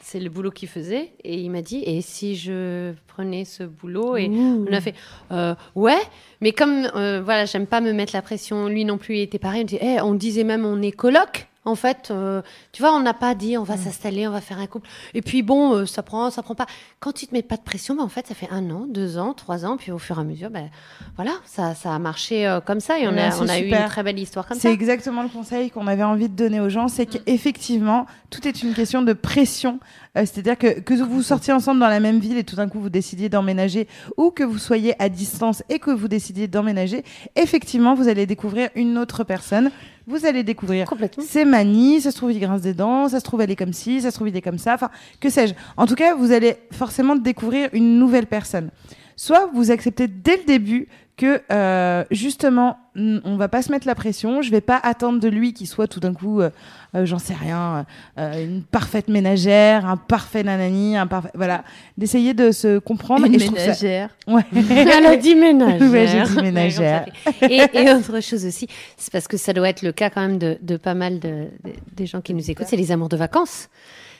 [0.00, 1.12] C'est le boulot qu'il faisait.
[1.22, 4.94] Et il m'a dit, et si je prenais ce boulot Et on a fait,
[5.32, 6.00] euh, ouais,
[6.40, 9.38] mais comme, euh, voilà, j'aime pas me mettre la pression, lui non plus, il était
[9.38, 9.62] pareil.
[9.62, 11.47] On, dit, Eh, on disait même, on est coloc.
[11.68, 12.42] En fait, euh,
[12.72, 14.88] tu vois, on n'a pas dit on va s'installer, on va faire un couple.
[15.14, 16.66] Et puis bon, euh, ça prend, ça prend pas.
[17.00, 19.18] Quand tu te mets pas de pression, bah, en fait, ça fait un an, deux
[19.18, 20.70] ans, trois ans, puis au fur et à mesure, ben
[21.16, 23.58] voilà, ça, ça a marché euh, comme ça et on Ouais, a, c'est on a
[23.58, 24.74] eu une très belle histoire comme C'est ça.
[24.74, 28.74] exactement le conseil qu'on avait envie de donner aux gens, c'est qu'effectivement, tout est une
[28.74, 29.78] question de pression.
[30.18, 32.80] Euh, C'est-à-dire que que vous sortiez ensemble dans la même ville et tout d'un coup
[32.80, 37.04] vous décidiez d'emménager, ou que vous soyez à distance et que vous décidiez d'emménager,
[37.36, 39.70] effectivement, vous allez découvrir une autre personne.
[40.06, 40.88] Vous allez découvrir
[41.20, 43.74] ses manies, ça se trouve il grince des dents, ça se trouve elle est comme
[43.74, 44.88] ci, ça se trouve il est comme ça, enfin
[45.20, 45.52] que sais-je.
[45.76, 48.70] En tout cas, vous allez forcément découvrir une nouvelle personne.
[49.16, 50.88] Soit vous acceptez dès le début
[51.18, 55.28] que euh, justement on va pas se mettre la pression, je vais pas attendre de
[55.28, 56.50] lui qu'il soit tout d'un coup, euh,
[56.96, 57.86] euh, j'en sais rien,
[58.18, 61.62] euh, une parfaite ménagère, un parfait nanani, un parfait, voilà,
[61.96, 63.26] d'essayer de se comprendre.
[63.26, 64.10] Une et je trouve ça- ménagère.
[64.26, 64.42] Ouais.
[64.70, 65.90] Elle a dit ménagère.
[65.90, 67.04] Ouais, j'ai dit ménagère.
[67.42, 68.66] et, et autre chose aussi,
[68.96, 71.46] c'est parce que ça doit être le cas quand même de, de pas mal de,
[71.64, 73.68] de- des gens qui nous écoutent, c'est les amours de vacances.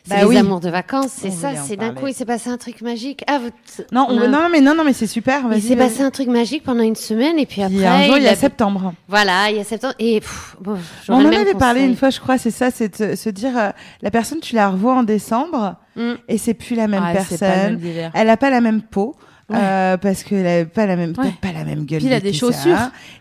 [0.09, 0.37] Bah les oui.
[0.39, 3.23] amours de vacances, c'est ça, c'est d'un coup il s'est passé un truc magique.
[3.27, 3.51] Ah, vous,
[3.93, 5.43] Non, on- on a- non, mais non, non, mais c'est super.
[5.55, 8.17] il s'est passé un truc magique pendant une semaine et puis après Puis un jour,
[8.17, 8.95] il y a a- septembre.
[9.09, 10.77] Voilà, il y a septembre et pff, bon,
[11.09, 13.71] On en avait parlé une fois, je crois, c'est ça, c'est de se- dire, euh,
[14.03, 16.13] la personne, tu la revois en décembre Mm.
[16.29, 17.81] et c'est plus la même Ah, personne.
[18.15, 19.15] Elle a pas la même peau.
[19.53, 21.25] Euh, parce qu'elle a pas la même, Ouais.
[21.25, 21.99] peut-être pas la même gueule.
[22.01, 22.77] Puis il a des chaussures.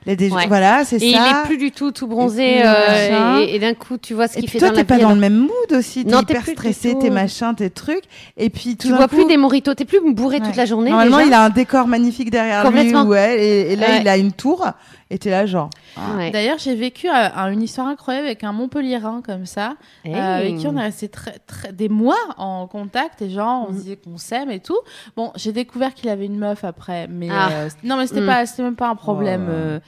[0.06, 0.46] Il a des, Ouais.
[0.48, 1.06] voilà, c'est ça.
[1.06, 2.74] Et il est plus du tout tout bronzé Et euh,
[3.10, 3.40] machin.
[3.42, 5.10] et, et d'un coup tu vois ce qu'il fait toi, dans t'es la pas dans
[5.14, 6.04] le même mood aussi.
[6.06, 8.04] T'es Non, t'es hyper plus stressé, tes machins, tes trucs.
[8.38, 10.46] Et puis tout Tu vois coup, plus des moritos, t'es plus bourré Ouais.
[10.46, 10.90] toute la journée.
[10.90, 11.28] Normalement, déjà.
[11.30, 12.68] il a un décor magnifique derrière lui.
[12.70, 13.04] Complètement.
[13.06, 13.98] ou elle, et, et là, Ouais.
[14.02, 14.66] il a une tour.
[15.10, 15.70] Et t'es là, genre.
[16.18, 16.32] Ouais.
[16.32, 20.14] D'ailleurs, j'ai vécu euh, un- une histoire incroyable avec un Montpellierin comme ça, Hey.
[20.14, 23.74] euh, avec qui on est resté très, très, des mois en contact et genre on
[23.74, 24.78] se disait qu'on s'aime et tout.
[25.16, 27.50] Bon, j'ai découvert qu'il avait une meuf après, mais Ah.
[27.52, 28.28] euh, non, mais c'était Mhm.
[28.28, 29.48] pas, c'était même pas un problème.
[29.50, 29.80] Oh.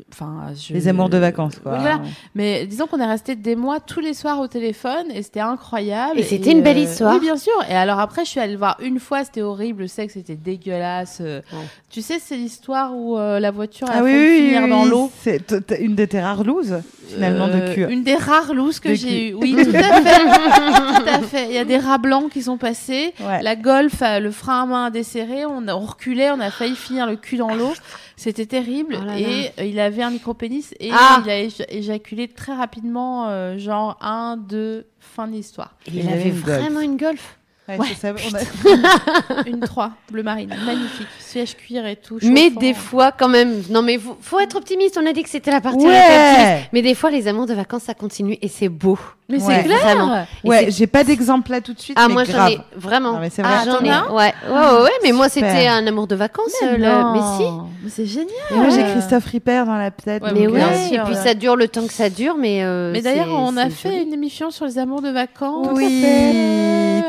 [0.00, 1.76] Euh, Enfin, je- Les amours de vacances, quoi.
[1.78, 2.00] Voilà.
[2.34, 6.18] Mais disons qu'on est resté des mois tous les soirs au téléphone et c'était incroyable.
[6.18, 7.14] Et c'était une belle histoire.
[7.14, 7.52] Oui, bien sûr.
[7.68, 10.34] Et alors après, je suis allée le voir une fois, c'était horrible, le sexe était
[10.36, 11.18] dégueulasse.
[11.20, 11.40] euh.
[11.52, 11.58] Ouais.
[11.90, 14.70] Tu sais, c'est l'histoire où euh, la voiture a Ah oui, failli oui, finir oui,
[14.70, 15.10] dans l'eau.
[15.20, 17.86] C'est une de tes rares looses, finalement, de Euh, cul.
[17.90, 19.34] Une des rares looses que j'ai eues.
[19.34, 20.24] Oui, tout à fait.
[21.02, 21.46] tout à fait.
[21.48, 23.12] Il y a des rats blancs qui sont passés.
[23.20, 23.42] Ouais.
[23.42, 25.44] La Golf, euh, le frein à main a desserré.
[25.46, 26.30] On, a, on reculait.
[26.30, 27.72] On a failli finir le cul dans l'eau.
[28.18, 28.96] C'était terrible.
[29.00, 29.20] Oh là là.
[29.20, 31.22] et euh, il avait un micro-pénis et Ah.
[31.24, 35.76] il a éja- éjaculé très rapidement, euh, genre un, deux, fin de l'histoire.
[35.86, 36.58] Il, Il avait avait une golf.
[36.58, 37.37] vraiment une golf.
[37.68, 37.86] Ouais, Ouais.
[37.90, 41.06] c'est ça, on a- Une 3, bleu marine, magnifique.
[41.18, 42.18] Siège cuir et tout.
[42.22, 44.98] Mais des fois, quand même, non mais faut, faut être optimiste.
[45.02, 45.98] On a dit que c'était la partie Ouais.
[45.98, 46.68] optimiste.
[46.72, 48.98] Mais des fois, les amours de vacances, ça continue et c'est beau.
[49.30, 49.56] Mais Ouais.
[49.56, 49.78] c'est clair.
[49.80, 50.24] Vraiment.
[50.42, 51.98] Ouais, j'ai pas d'exemple là tout de suite.
[52.00, 53.12] Ah mais moi j'en ai vraiment.
[53.12, 53.42] Non, mais vrai.
[53.44, 53.90] Ah, j'en ai.
[54.10, 56.46] Ouais, ouais, ouais, mais moi c'était un amour de vacances.
[56.62, 57.12] Mais euh, le-.
[57.12, 57.52] Mais si.
[57.84, 58.28] Mais c'est génial.
[58.50, 60.22] Et moi, j'ai Christophe Ripper dans la tête.
[60.22, 60.62] Ouais, Mais ouais.
[60.62, 62.64] euh, et puis ça dure le temps que ça dure, mais.
[62.64, 65.68] euh, Mais d'ailleurs, on a fait une émission sur les amours de vacances.
[65.74, 66.02] Oui,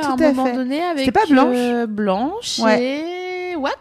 [0.03, 0.48] tout à fait.
[0.57, 3.51] Avec C'était pas Blanche euh, Blanche Ouais.
[3.51, 3.75] et Wax.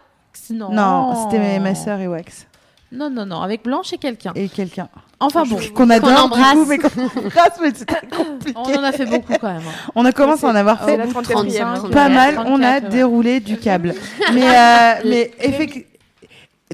[0.50, 0.70] Non.
[0.72, 2.46] Non, c'était ma sœur et Wax.
[2.90, 4.32] Non, non, non, avec Blanche et quelqu'un.
[4.34, 4.88] Et quelqu'un.
[5.20, 6.52] Enfin bon, Qu'on adore, du embrasse.
[6.54, 6.88] coup, mais qu'on
[7.18, 8.56] embrasse, mais c'est très compliqué.
[8.56, 9.58] on en a fait beaucoup quand même.
[9.58, 9.90] hein.
[9.94, 11.32] On a commencé à en avoir fait la bout de 34e.
[11.32, 12.34] 35, pas Ouais, mal.
[12.36, 12.80] 34, On a ouais.
[12.82, 13.94] déroulé du câble.
[14.32, 15.84] mais, euh, mais effectivement.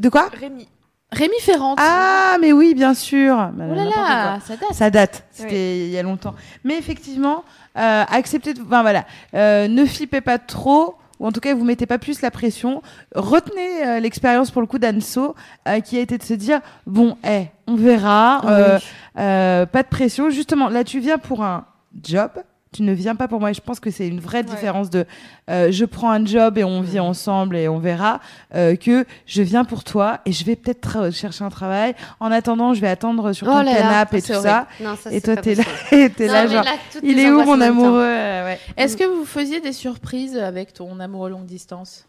[0.01, 0.29] De quoi?
[0.39, 0.69] Rémi.
[1.15, 1.75] Rémi Ferrand.
[1.79, 3.51] Ah, mais oui, bien sûr.
[3.57, 4.73] Oh là là, ça date.
[4.75, 6.35] Ça date, c'était il y a longtemps.
[6.65, 7.45] Mais effectivement,
[7.79, 9.05] euh, acceptez, de- enfin voilà,
[9.35, 12.83] euh, ne flippez pas trop, ou en tout cas vous mettez pas plus la pression.
[13.15, 15.35] Retenez euh, l'expérience pour le coup d'Anso,
[15.69, 18.79] euh, qui a été de se dire bon, eh, on verra, euh,
[19.19, 20.31] euh, pas de pression.
[20.31, 21.65] Justement, là tu viens pour un
[22.03, 22.31] job.
[22.75, 23.51] Tu ne viens pas pour moi.
[23.53, 25.07] Et je pense que c'est une vraie différence de
[25.49, 28.21] euh, je prends un job et on vit ensemble et on verra
[28.55, 31.95] euh, que je viens pour toi et je vais peut-être chercher un travail.
[32.19, 34.49] En attendant, je vais attendre sur Oh ton là, canapé et tout horrible.
[34.49, 34.67] ça.
[34.81, 35.63] Non, ça, Et toi, t'es là,
[35.93, 36.73] et Non, là, genre, là,
[37.03, 38.03] il est où mon amoureux?
[38.03, 38.59] euh, ouais.
[38.77, 42.07] Est-ce que vous faisiez des surprises avec ton amoureux longue distance?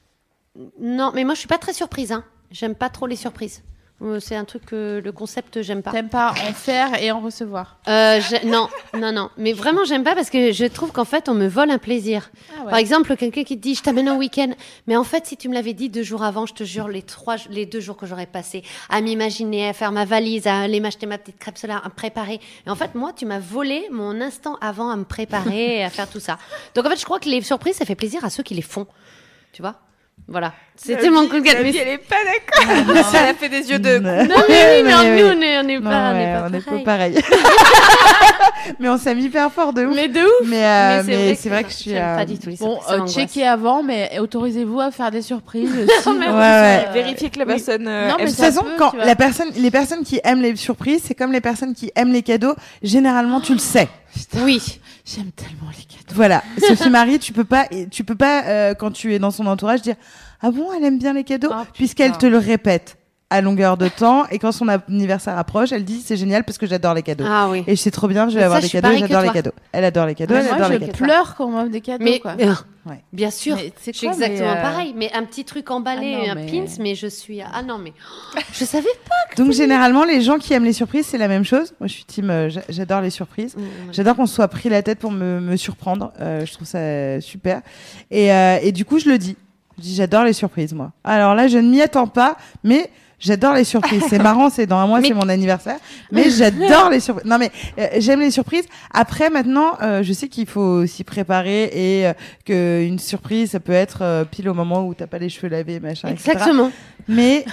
[0.81, 2.11] Non, mais moi je suis pas très surprise.
[2.11, 2.23] Hein.
[2.49, 3.61] J'aime pas trop les surprises.
[4.01, 5.91] Euh, C'est un truc que le concept j'aime pas.
[5.91, 9.29] T'aimes pas en faire et en recevoir Euh, je- non, non, non.
[9.37, 12.29] Mais vraiment, j'aime pas parce que je trouve qu'en fait, on me vole un plaisir.
[12.59, 12.69] Ah ouais.
[12.71, 14.51] Par exemple, quelqu'un qui te dit, je t'amène un week-end.
[14.87, 17.03] Mais en fait, si tu me l'avais dit deux jours avant, je te jure, les
[17.03, 20.81] trois, les deux jours que j'aurais passé à m'imaginer, à faire ma valise, à aller
[20.81, 22.41] m'acheter ma petite crêpe solaire, à me préparer.
[22.67, 25.89] Et en fait, moi, tu m'as volé mon instant avant à me préparer et à
[25.89, 26.37] faire tout ça.
[26.75, 28.61] Donc en fait, je crois que les surprises, ça fait plaisir à ceux qui les
[28.61, 28.87] font.
[29.53, 29.75] Tu vois?
[30.27, 31.59] Voilà, c'était mon coup de gueule.
[31.61, 32.87] Mais elle est pas d'accord.
[33.13, 33.99] Elle a fait des yeux de.
[33.99, 36.33] Non, Non, mais oui, mais nous, on est, on est Non, pas, on ouais, est
[36.33, 37.13] pas on est pareil.
[37.13, 37.21] pas pareil.
[38.79, 39.95] mais on s'aime hyper fort de ouf.
[39.95, 40.47] Mais de ouf.
[40.47, 41.95] Mais, euh, Mais c'est vrai que je suis.
[41.95, 45.69] euh, pas du tout les Bon, euh, checkez avant, mais autorisez-vous à faire des surprises.
[46.01, 46.85] si, Ouais, ouais.
[46.87, 47.51] euh, Vérifier que la oui.
[47.53, 47.87] personne.
[47.87, 50.55] euh, Non, De mais toute ça façon, quand la personne, les personnes qui aiment les
[50.55, 52.55] surprises, c'est comme les personnes qui aiment les cadeaux.
[52.81, 53.87] Généralement, tu le sais.
[54.37, 54.79] Oui.
[55.05, 56.15] J'aime tellement les cadeaux.
[56.15, 56.43] Voilà.
[56.67, 59.81] Sophie Marie, tu peux pas, tu peux pas euh, quand tu es dans son entourage
[59.83, 59.95] dire
[60.41, 62.97] ah bon, elle aime bien les cadeaux, Ah, puisqu'elle te le répète
[63.35, 66.65] à longueur de temps et quand son anniversaire approche, elle dit c'est génial parce que
[66.67, 67.25] j'adore les cadeaux.
[67.27, 67.63] Ah oui.
[67.67, 69.29] Et je sais trop bien, je vais Mais avoir ça, des je cadeaux, j'adore les
[69.29, 69.51] cadeaux.
[69.71, 70.97] Elle adore les cadeaux, elle moi, adore je les cadeaux.
[71.05, 72.03] pleure quand on m'offre des cadeaux.
[72.03, 72.35] Mais quoi.
[72.39, 72.53] euh,
[72.87, 73.01] Ouais.
[73.11, 74.93] bien sûr, c'est je suis exactement euh, pareil.
[74.95, 77.79] Mais un petit truc emballé, Ah non, un mais- pins, mais je suis ah non
[77.79, 77.93] mais
[78.53, 78.89] je savais
[79.37, 81.73] Donc généralement, les gens qui aiment les surprises, c'est la même chose.
[81.79, 83.55] Moi, je suis team, euh, j'a- j'adore les surprises.
[83.55, 83.61] pas.
[83.91, 86.13] J'adore qu'on se soit pris la tête pour me, me surprendre.
[86.21, 87.61] Euh, je trouve ça super.
[88.11, 89.35] Et, euh, et du coup, je le dis.
[89.79, 90.91] Je dis, j'adore les surprises, moi.
[91.03, 92.89] Alors là, je ne m'y attends pas, mais
[93.19, 94.03] j'adore les surprises.
[94.09, 95.77] C'est marrant, c'est dans un mois, Mais- c'est mon anniversaire.
[96.11, 97.29] Mais j'adore les surprises.
[97.29, 98.65] Non, mais euh, j'aime les surprises.
[98.93, 102.13] Après, maintenant, euh, je sais qu'il faut s'y préparer et euh,
[102.45, 106.09] qu'une surprise, ça peut être pile au moment où t'as pas les cheveux lavés, machin,
[106.09, 106.31] etc.
[106.33, 106.71] Exactement.
[107.07, 107.45] Mais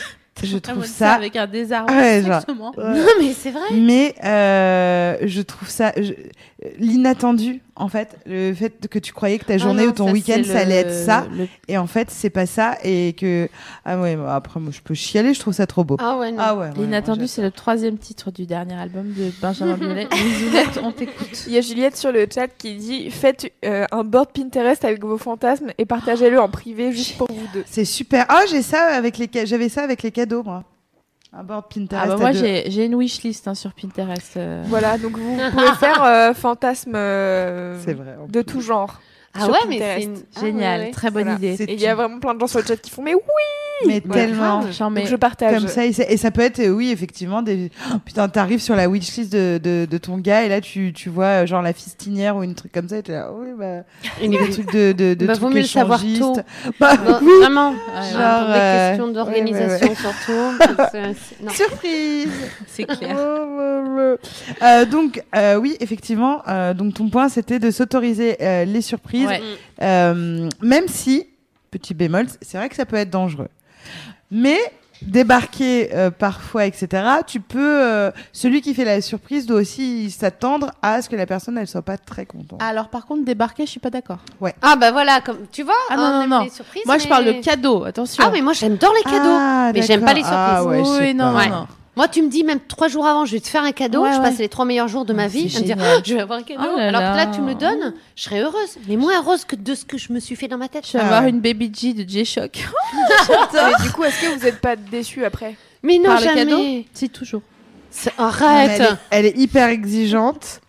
[0.42, 1.92] je Ah, trouve ça avec un désarroi.
[1.92, 2.38] Ouais, genre.
[2.38, 2.72] exactement.
[2.78, 3.60] Non mais c'est vrai.
[3.72, 6.12] mais euh, je trouve ça je-
[6.78, 10.12] l'inattendu en fait le fait que tu croyais que ta Ah journée non, ou ton
[10.12, 13.48] week-end ça allait le- être ça le- et en fait c'est pas ça et que
[13.84, 16.30] ah ouais bah, après moi je peux chialer je trouve ça trop beau Ah ouais
[16.30, 16.38] non.
[16.40, 20.06] ah ouais, ouais, L'inattendu, c'est le troisième titre du dernier album de Benjamin Biolay.
[20.82, 21.44] On t'écoute.
[21.46, 25.04] Il y a Juliette sur le chat qui dit Faites euh, un board Pinterest avec
[25.04, 27.64] vos fantasmes et partagez-le en privé juste pour vous deux.
[27.66, 30.10] c'est super ah j'ai ça avec les j'avais ça avec les
[30.44, 30.64] moi
[31.34, 34.36] un board Pinterest Ah bah moi, j'ai j'ai une wishlist hein, sur Pinterest.
[34.36, 34.62] euh.
[34.66, 38.44] Voilà, donc vous pouvez faire euh, fantasmes euh, c'est vrai en de plus.
[38.44, 39.00] tout genre.
[39.34, 40.16] Ah ouais mais c'est une...
[40.36, 40.90] ah Génial, ouais.
[40.90, 41.38] très bonne Voilà.
[41.38, 41.62] idée.
[41.64, 43.20] Et il y a vraiment plein de gens sur le chat qui font Mais oui
[43.86, 45.54] mais Ouais, tellement Donc je partage.
[45.58, 47.68] Comme ça, et ça, et ça peut être, euh, oui, effectivement, des...
[47.90, 51.08] Oh, putain, t'arrives sur la wishlist de, de, de ton gars et là, tu, tu
[51.08, 53.48] vois, euh, genre, la fistinière ou une truc comme ça et tu es là, oui,
[53.58, 53.82] bah,
[54.22, 56.20] Une des trucs de, de, de Bah, vaut trucs mieux le savoir échangistes.
[56.22, 56.72] tôt.
[56.78, 57.32] Bah, Non, oui.
[57.40, 61.48] Vraiment, Ouais, genre, genre, des euh, questions ouais, d'organisation ouais, surtout.
[61.50, 62.28] Surprise!
[62.68, 63.16] c'est clair.
[64.62, 69.21] Euh, donc, euh, oui, effectivement, euh, donc ton point, c'était de s'autoriser euh, les surprises,
[69.26, 69.42] Ouais.
[69.82, 71.26] euh, même si,
[71.70, 73.48] petit bémol, c'est vrai que ça peut être dangereux.
[74.30, 74.58] Mais
[75.02, 80.70] débarquer euh, parfois, etc., tu peux, euh, celui qui fait la surprise doit aussi s'attendre
[80.80, 82.62] à ce que la personne, elle soit pas très contente.
[82.62, 84.18] Alors, par contre, débarquer, je suis pas d'accord.
[84.62, 85.74] Ah bah voilà, comme tu vois.
[85.90, 86.44] Ah non, on non, non.
[86.44, 88.22] les surprises, Moi, je parle de cadeaux, attention.
[88.26, 89.36] Ah mais moi j'adore les cadeaux.
[89.38, 90.38] Ah, mais j'aime pas les d'accord.
[90.38, 90.90] Ah, surprises.
[90.90, 91.66] ouais, oui, non, non.
[91.94, 94.02] Moi, tu me dis même trois jours avant, je vais te faire un cadeau.
[94.02, 94.22] Ouais, je ouais.
[94.22, 95.76] passe les trois meilleurs jours de ma Ah, vie à me dire.
[95.78, 96.62] Ah, je vais avoir un cadeau.
[96.64, 97.26] Oh là Alors que là, là.
[97.26, 98.78] tu me le donnes, je serais heureuse.
[98.88, 100.86] Mais moins heureuse que de ce que je me suis fait dans ma tête.
[100.86, 102.64] Je vais Ah avoir une Baby G de J-Shock.
[103.52, 106.44] Mais du coup, est-ce que vous n'êtes pas déçus après Mais non, Par le jamais.
[106.46, 106.58] cadeau
[106.94, 107.42] Si, toujours.
[107.90, 108.70] C'est- Non, mais Arrête.
[108.80, 110.60] Elle est, elle est hyper exigeante.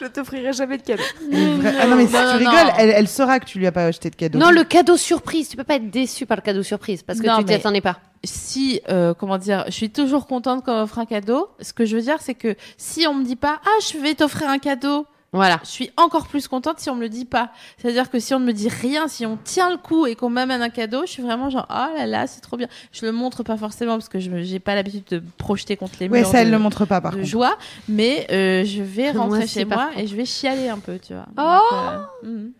[0.00, 1.04] Je t'offrirai jamais de cadeau.
[1.32, 2.72] Vra- ah non, mais si non, tu non, rigoles, non.
[2.78, 4.40] elle, elle saura que tu lui as pas acheté de cadeau.
[4.40, 5.48] Non, le cadeau surprise.
[5.48, 7.60] Tu peux pas être déçu par le cadeau surprise parce que Non, tu t'y mais-
[7.60, 8.00] attendais pas.
[8.24, 11.48] Si, euh, comment dire, je suis toujours contente quand on m'offre un cadeau.
[11.60, 14.14] Ce que je veux dire, c'est que si on me dit pas, ah, je vais
[14.14, 15.58] t'offrir un cadeau, Voilà.
[15.64, 17.50] je suis encore plus contente si on me le dit pas.
[17.78, 20.30] C'est-à-dire que si on ne me dit rien, si on tient le coup et qu'on
[20.30, 22.68] m'amène un cadeau, je suis vraiment genre, oh là là, c'est trop bien.
[22.92, 25.94] Je le montre pas forcément parce que je j'ai pas l'habitude de me projeter contre
[26.00, 27.28] les Ouais, murs ça, elle de, le montre pas, par de contre.
[27.28, 27.56] joie,
[27.88, 31.26] mais euh, je vais rentrer chez moi et je vais chialer un peu, tu vois.
[31.36, 31.80] Oh Donc,
[32.24, 32.52] euh, mhm.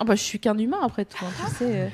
[0.00, 1.90] Ah bah, je suis qu'un humain après tout, hein, tu sais,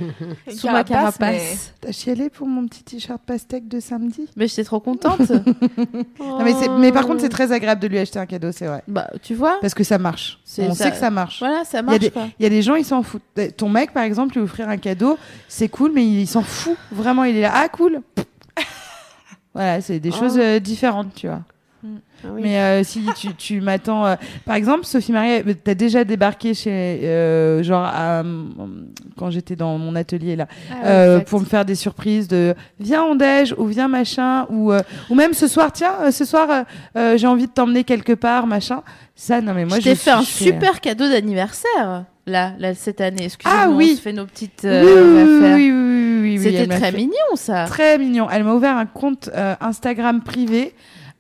[0.51, 1.73] euh, sous ma carapace.
[1.81, 4.29] T'as chialé pour mon petit t-shirt pastèque de samedi?
[4.37, 5.21] Mais j'étais trop contente.
[6.21, 8.83] non, mais, par contre, c'est très agréable de lui acheter un cadeau, c'est vrai.
[8.89, 10.39] bah, tu vois, Parce que ça marche.
[10.59, 11.39] On ça- sait que ça marche.
[11.39, 12.27] voilà, ça Il y a marche des- quoi.
[12.39, 13.23] Il y a des gens, ils s'en foutent.
[13.39, 15.19] Euh, Ton mec, par exemple, lui offrir un cadeau,
[15.49, 16.77] c'est cool, mais il s'en fout.
[16.93, 17.53] Vraiment, il est là.
[17.55, 18.01] Ah, cool.
[19.55, 20.19] voilà, c'est des Oh.
[20.19, 21.43] choses euh, différentes, tu vois.
[22.27, 22.41] Ah oui.
[22.43, 24.07] Mais euh, si tu, tu m'attends.
[24.07, 24.15] euh,
[24.45, 26.71] Par exemple, Sophie Marie, euh, t'as déjà débarqué chez.
[27.05, 28.45] euh, genre, à, euh,
[29.17, 33.03] quand j'étais dans mon atelier là, Ah euh, pour me faire des surprises de viens
[33.05, 34.81] on déj ou viens machin ou euh,
[35.11, 36.65] ou même ce soir tiens ce soir
[37.17, 38.83] j'ai envie de t'emmener quelque part machin
[39.15, 43.25] ça non mais moi je t'ai fait un super cadeau d'anniversaire là, là cette année.
[43.27, 43.91] Excusez-moi, Ah oui.
[43.93, 45.57] on se fait nos petites oui, euh, oui, affaires.
[45.57, 47.65] oui, oui, oui, oui, oui, C'était très fait- mignon ça.
[47.67, 50.75] très mignon elle m'a ouvert un compte euh, Instagram privé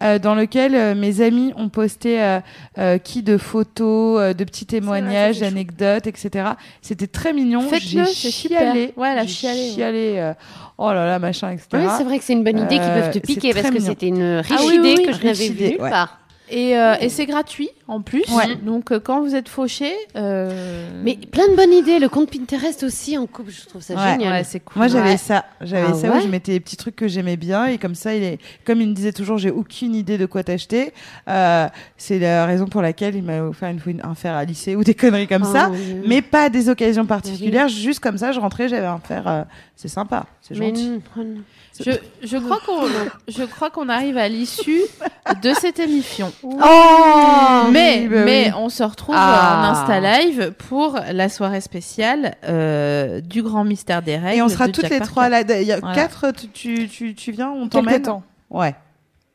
[0.04, 2.40] euh, dans lequel euh, mes amis ont posté euh,
[2.78, 6.50] euh, qui de photos, euh, de petits témoignages, d'anecdotes, etc.
[6.82, 7.62] C'était très mignon.
[7.62, 8.92] Faites-le, c'est chialé.
[8.96, 9.70] Ouais, elle a J'ai chialé, ouais.
[9.74, 10.32] chialé, euh,
[10.78, 11.68] oh là là, machin, etc.
[11.74, 14.08] Oui, c'est vrai que c'est une bonne idée qu'ils peuvent te piquer parce que c'était
[14.08, 15.90] une riche Ah oui, idée oui, que je n'avais vue nulle ouais.
[15.90, 16.18] part.
[16.50, 17.70] Et, euh, et c'est gratuit.
[17.88, 18.22] en plus.
[18.34, 18.54] Ouais.
[18.56, 21.98] Donc euh, quand vous êtes fauché, euh, Mais plein de bonnes idées.
[21.98, 24.32] Le compte Pinterest aussi en couple, je trouve ça Ouais, génial.
[24.32, 24.76] ouais, c'est cool.
[24.76, 25.16] Moi, j'avais Ouais.
[25.16, 25.44] ça.
[25.60, 28.14] J'avais Ah ça où je mettais des petits trucs que j'aimais bien et comme ça,
[28.14, 30.92] il est, comme il me disait toujours, j'ai aucune idée de quoi t'acheter.
[31.28, 31.66] Euh,
[31.96, 34.76] c'est la raison pour laquelle il m'a offert une fois une- un fer à lycée
[34.76, 35.70] ou des conneries comme Oh, ça.
[36.06, 39.26] Mais pas à des occasions particulières, juste comme ça, je rentrais, j'avais un fer.
[39.26, 39.42] euh,
[39.76, 41.00] c'est sympa, c'est gentil.
[41.80, 41.90] Je,
[42.22, 42.82] je crois qu'on
[43.26, 44.82] je crois qu'on arrive à l'issue
[45.42, 46.32] de cette émission.
[46.44, 48.52] Oh mais oui, bah mais oui.
[48.56, 49.60] on se retrouve Ah.
[49.60, 54.38] en Insta Live pour la soirée spéciale euh, du grand mystère des règles.
[54.38, 55.10] Et on sera toutes Jack les Parker.
[55.12, 55.40] trois là.
[55.40, 55.94] Il y a Voilà.
[55.96, 58.22] quatre, tu, tu, tu, tu viens, on Quelque t'emmène temps.
[58.50, 58.74] Ouais.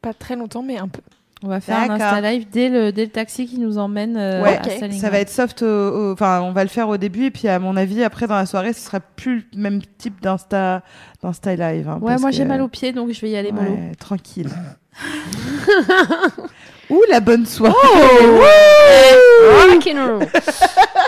[0.01, 1.01] Pas très longtemps, mais un peu.
[1.43, 1.89] On va faire un.
[1.91, 4.71] Insta Live dès le dès le taxi qui nous emmène euh, Ouais, à ok.
[4.71, 4.99] Stalingrad.
[4.99, 7.77] Ça va être soft, enfin, on va le faire au début et puis à mon
[7.77, 10.81] avis, après dans la soirée, ce sera plus le même type d'insta,
[11.23, 11.87] d'insta live.
[11.87, 13.71] hein, Ouais, parce moi j'ai mal aux pieds donc je vais y aller mollo.
[13.71, 14.49] Ouais, tranquille.
[16.89, 17.73] Ouh, la bonne soirée.
[19.71, 20.25] Rock'n'roll.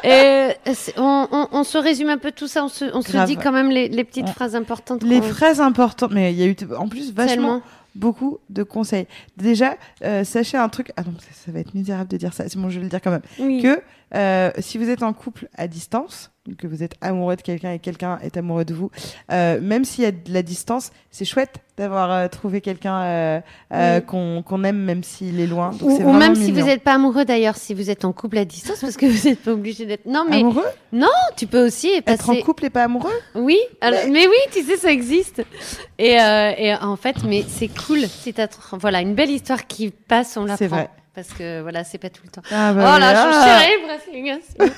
[0.04, 2.64] Et c'est- on, on- on se résume un peu tout ça.
[2.64, 3.28] On se, on se Grave.
[3.28, 5.04] dit quand même les, les petites phrases importantes.
[5.04, 7.62] Les phrases importantes, mais il y a eu en plus vachement Tellement.
[7.96, 9.08] Beaucoup de conseils.
[9.38, 10.92] Déjà, euh, sachez un truc.
[10.98, 12.48] Ah non, ça, ça va être misérable de dire ça.
[12.48, 13.22] C'est bon, je vais le dire quand même.
[13.40, 13.62] Oui.
[13.62, 13.82] Que
[14.16, 17.80] euh, si vous êtes en couple à distance, que vous êtes amoureux de quelqu'un et
[17.80, 18.90] quelqu'un est amoureux de vous,
[19.32, 23.40] euh, même s'il y a de la distance, c'est chouette d'avoir euh, trouvé quelqu'un euh,
[23.72, 24.42] Oui.
[24.44, 25.70] qu'on aime même s'il est loin.
[25.72, 28.46] Donc Ou, même si vous n'êtes pas amoureux d'ailleurs, si vous êtes en couple à
[28.46, 30.06] distance, parce que vous n'êtes pas obligé d'être.
[30.08, 30.66] Non, mais amoureux,
[31.38, 32.42] tu peux aussi être en passer.
[32.42, 33.12] couple et pas amoureux?
[33.36, 35.44] Oui, alors- mais oui, tu sais, ça existe.
[36.00, 38.00] Et, et en fait, mais c'est cool.
[38.08, 38.34] Si
[38.80, 40.90] voilà une belle histoire qui passe, on la C'est vrai.
[41.14, 42.42] Parce que voilà, c'est pas tout le temps.
[42.52, 43.32] Ah, Oh bah là, voilà.
[43.32, 44.72] je suis.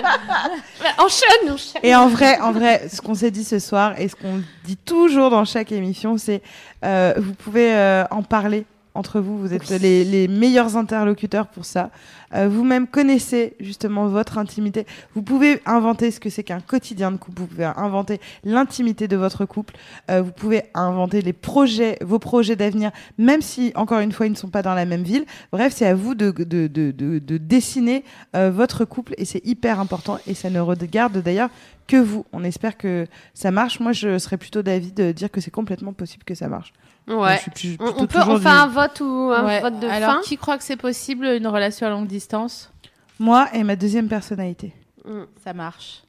[0.00, 1.80] Bah, enchaîne, enchaîne.
[1.82, 4.76] Et en vrai, en vrai, ce qu'on s'est dit ce soir et ce qu'on dit
[4.76, 6.42] toujours dans chaque émission, c'est
[6.84, 8.64] euh, vous pouvez euh, en parler
[8.94, 9.38] entre vous.
[9.38, 11.90] Vous êtes les, les meilleurs interlocuteurs pour ça.
[12.34, 14.86] Euh, Vous-même connaissez justement votre intimité.
[15.14, 17.40] Vous pouvez inventer ce que c'est qu'un quotidien de couple.
[17.40, 19.74] Vous pouvez inventer l'intimité de votre couple.
[20.10, 24.32] Euh, vous pouvez inventer les projets, vos projets d'avenir, même si encore une fois ils
[24.32, 25.24] ne sont pas dans la même ville.
[25.52, 28.04] Bref, c'est à vous de, de, de, de, de dessiner
[28.34, 31.50] euh, votre couple et c'est hyper important et ça ne regarde d'ailleurs
[31.86, 32.24] que vous.
[32.32, 33.80] On espère que ça marche.
[33.80, 36.72] Moi, je serais plutôt d'avis de dire que c'est complètement possible que ça marche.
[37.08, 37.36] Ouais.
[37.36, 39.60] Je suis plus- On, peut on fait du- un vote ou un Ouais.
[39.60, 42.72] vote de Alors fin qui croit que c'est possible une relation à longue distance?
[43.18, 44.72] Moi et ma deuxième personnalité.
[45.04, 45.22] Mm.
[45.42, 46.02] Ça marche.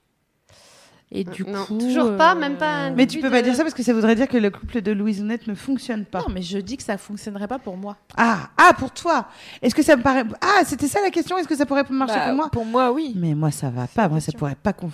[1.15, 3.45] Et du Non, coup, toujours pas, euh, même pas un- Mais tu peux pas de-
[3.45, 6.05] dire ça parce que ça voudrait dire que le couple de Louise Honnête ne fonctionne
[6.05, 6.19] pas.
[6.19, 7.97] Non, mais je dis que ça fonctionnerait pas pour moi.
[8.17, 9.27] Ah, ah, pour toi.
[9.61, 11.37] Est-ce que ça me paraît Ah, c'était ça la question.
[11.37, 12.49] Est-ce que ça pourrait marcher Bah, pour moi?
[12.51, 13.13] Pour moi, oui.
[13.15, 14.09] Mais moi, ça va pas.
[14.09, 14.89] Moi, ça pourrait pas conf-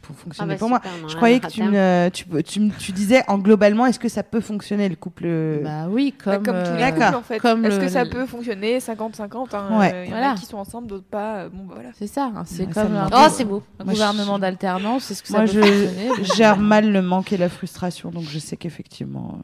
[0.00, 0.80] pour fonctionner Ah bah pour moi.
[1.02, 4.08] non, Je croyais que tu, me, tu, tu, me- tu disais en globalement, est-ce que
[4.08, 5.26] ça peut fonctionner le couple
[5.62, 7.38] Bah oui, Bah, comme, Comme, tous les euh, couples, en fait.
[7.40, 9.92] comme Est-ce le- que ça peut fonctionner 50-50 hein, Ouais.
[9.92, 10.30] euh, Il y en Voilà.
[10.30, 11.36] a qui sont ensemble, d'autres pas.
[11.40, 11.90] euh, Bon, bah voilà.
[11.98, 12.98] C'est ça, hein, c'est comme.
[13.12, 13.62] Oh, c'est beau.
[13.78, 15.10] un gouvernement d'alternance.
[15.10, 19.38] Est-ce que ça je gère mal le manque et la frustration, donc je sais qu'effectivement.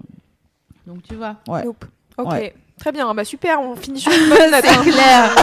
[0.86, 1.36] Donc tu vois.
[1.48, 1.64] Ouais.
[1.64, 1.84] Nope.
[2.18, 2.30] Ok.
[2.32, 2.54] Ouais.
[2.78, 3.12] Très bien.
[3.14, 3.60] Bah super.
[3.60, 4.64] On finit sur une bonne note.
[4.66, 4.82] hein.
[4.82, 5.34] clair.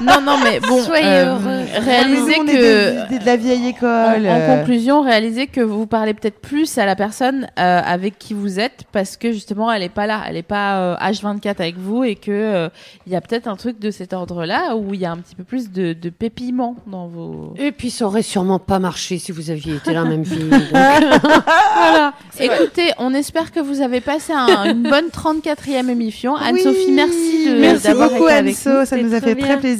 [0.00, 0.82] Non, non, mais bon.
[0.82, 1.64] Soyez euh, heureux.
[1.84, 3.08] Réalisez on est que.
[3.08, 3.88] des- des- de la vieille école.
[4.26, 8.34] en euh, conclusion, réalisez que vous parlez peut-être plus à la personne euh, avec qui
[8.34, 11.78] vous êtes parce que justement elle est pas là, elle est pas euh, H24 avec
[11.78, 12.68] vous et que euh,
[13.06, 15.34] il y a peut-être un truc de cet ordre-là où il y a un petit
[15.34, 17.54] peu plus de, de pépiment dans vos.
[17.58, 20.48] Et puis ça aurait sûrement pas marché si vous aviez été la même fille.
[20.48, 20.62] donc.
[20.70, 22.12] voilà.
[22.38, 26.34] Écoutez, on espère que vous avez passé un- une bonne 34e émission.
[26.34, 26.40] oui.
[26.48, 28.84] Anne-Sophie, merci de Merci beaucoup été avec Anso, nous.
[28.86, 29.46] ça nous a fait bien.
[29.46, 29.77] très plaisir.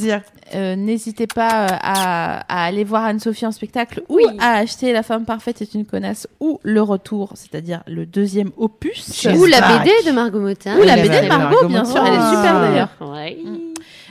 [0.54, 4.24] Euh, N'hésitez pas euh, à, à aller voir Anne-Sophie en spectacle ou Oui.
[4.38, 9.26] à acheter La femme parfaite est une connasse ou Le Retour, c'est-à-dire le deuxième opus.
[9.36, 9.78] Ou la.
[9.78, 10.78] BD de Margot Motin.
[10.78, 12.60] Ou la BD la de BD de Margot, bien sûr, elle est super Motin.
[12.70, 12.88] d'ailleurs.
[13.00, 13.38] Ouais.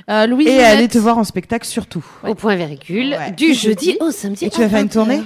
[0.10, 2.06] Euh, Louise Et aller te voir en spectacle surtout.
[2.26, 3.10] Au point virgule.
[3.12, 3.32] Ouais.
[3.32, 4.46] Du jeudi au samedi.
[4.46, 5.22] Et tu vas faire une 20 tournée?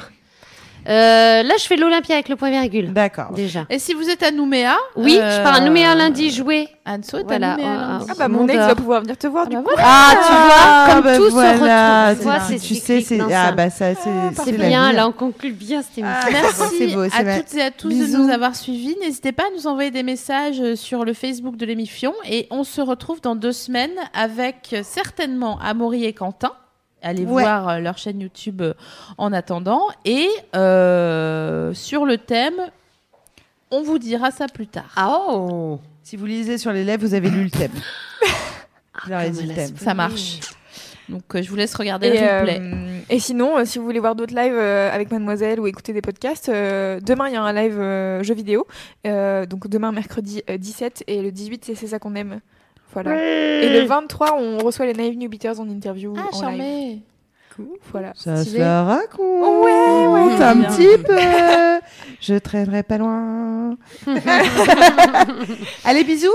[0.87, 2.93] Euh, Là, je fais l'Olympia avec le point virgule.
[2.93, 3.31] D'accord.
[3.33, 3.65] Déjà.
[3.69, 6.67] Et si vous êtes à Nouméa Oui, euh, je pars à Nouméa lundi jouer.
[6.85, 8.05] Anso est Voilà, à Nouméa euh, lundi.
[8.09, 9.69] Ah bah mon ex va pouvoir venir te voir Ah du bah coup.
[9.75, 9.87] voilà.
[9.87, 12.67] Ah, tu vois, comme bah tout voilà, se retrouve.
[12.67, 16.17] Tu sais, c'est ah bah ça c'est la bien, là, on conclut bien cette émission.
[16.23, 18.23] Ah, Merci c'est beau, à toutes et à tous de Bisous.
[18.23, 18.95] nous avoir suivis.
[19.01, 22.13] N'hésitez pas à nous envoyer des messages euh, sur le Facebook de l'émission.
[22.29, 26.51] Et on se retrouve dans deux semaines avec euh, certainement Amaury et Quentin.
[27.01, 27.43] Allez Ouais.
[27.43, 28.73] voir euh, leur chaîne YouTube euh,
[29.17, 29.87] en attendant.
[30.05, 32.55] Et euh, sur le thème,
[33.71, 34.91] on vous dira ça plus tard.
[34.95, 37.71] Ah oh Si vous lisez sur les lèvres, vous avez lu le thème.
[39.07, 39.77] Comme dit le thème.
[39.77, 40.39] Ça marche.
[41.09, 42.59] Donc euh, je vous laisse regarder Et, le replay.
[42.61, 45.91] euh, et sinon, euh, si vous voulez voir d'autres lives euh, avec Mademoiselle ou écouter
[45.91, 48.65] des podcasts, euh, demain il y a un live euh, jeu vidéo.
[49.07, 52.39] Euh, donc demain mercredi euh, 17 et le 18 c'est c'est ça qu'on aime.
[52.93, 53.15] Voilà.
[53.63, 56.39] Et le 23, on reçoit les Naive New Beaters en interview Ah, en live.
[56.41, 56.99] charmé.
[57.91, 58.11] Voilà.
[58.15, 59.63] Ça se la raconte.
[59.63, 60.41] Ouais, ouais.
[60.43, 60.69] Un Bien.
[60.69, 61.17] petit peu.
[62.21, 63.77] Je traînerai pas loin.
[65.85, 66.29] Allez, bisous.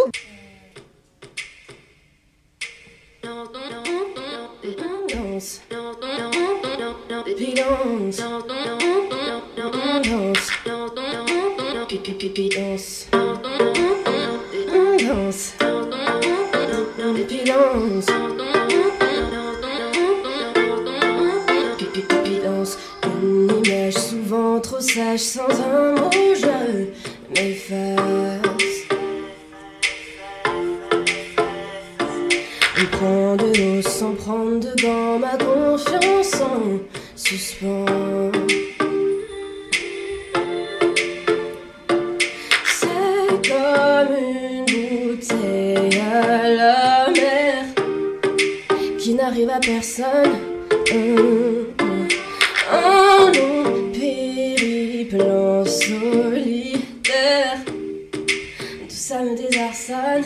[23.22, 26.86] Une image souvent trop sage sans un mot, je
[27.30, 28.86] m'efface.
[32.78, 36.80] On prend de l'eau sans prendre de gants, ma confiance en
[37.14, 38.32] suspens.
[42.64, 44.25] C'est comme une
[49.44, 50.32] à personne.
[50.92, 52.08] Hum, hum.
[52.72, 57.58] Un long périple en solitaire.
[57.66, 60.24] Tout ça me désarçonne.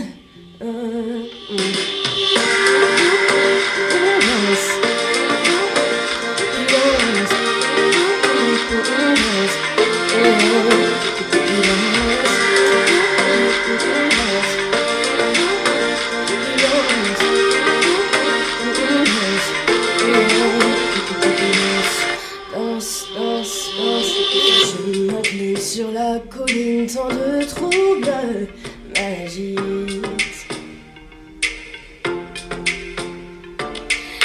[28.11, 28.47] Troubles
[28.95, 29.59] m'agitent.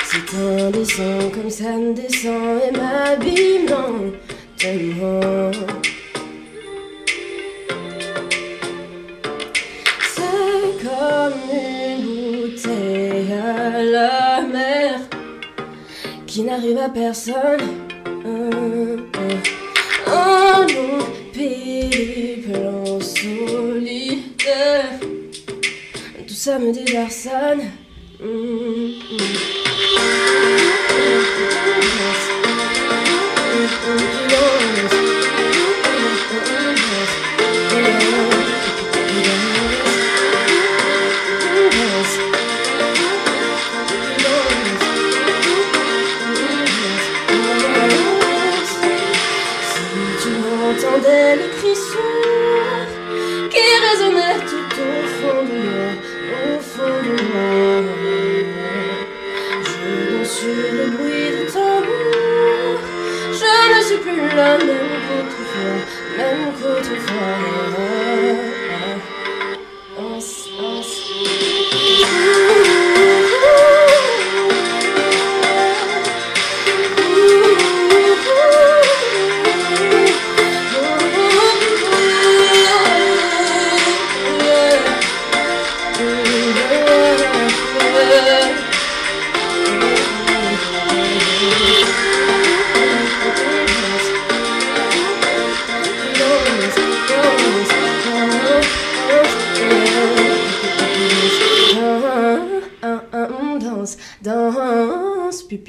[0.04, 5.52] C'est indécent comme ça me descend et m'abîme lentement.
[10.16, 12.02] C'est comme une
[12.42, 15.00] bouteille à la mer
[16.26, 17.62] qui n'arrive à personne.
[20.08, 21.06] Un, long
[26.46, 27.72] Ça me désarçonne.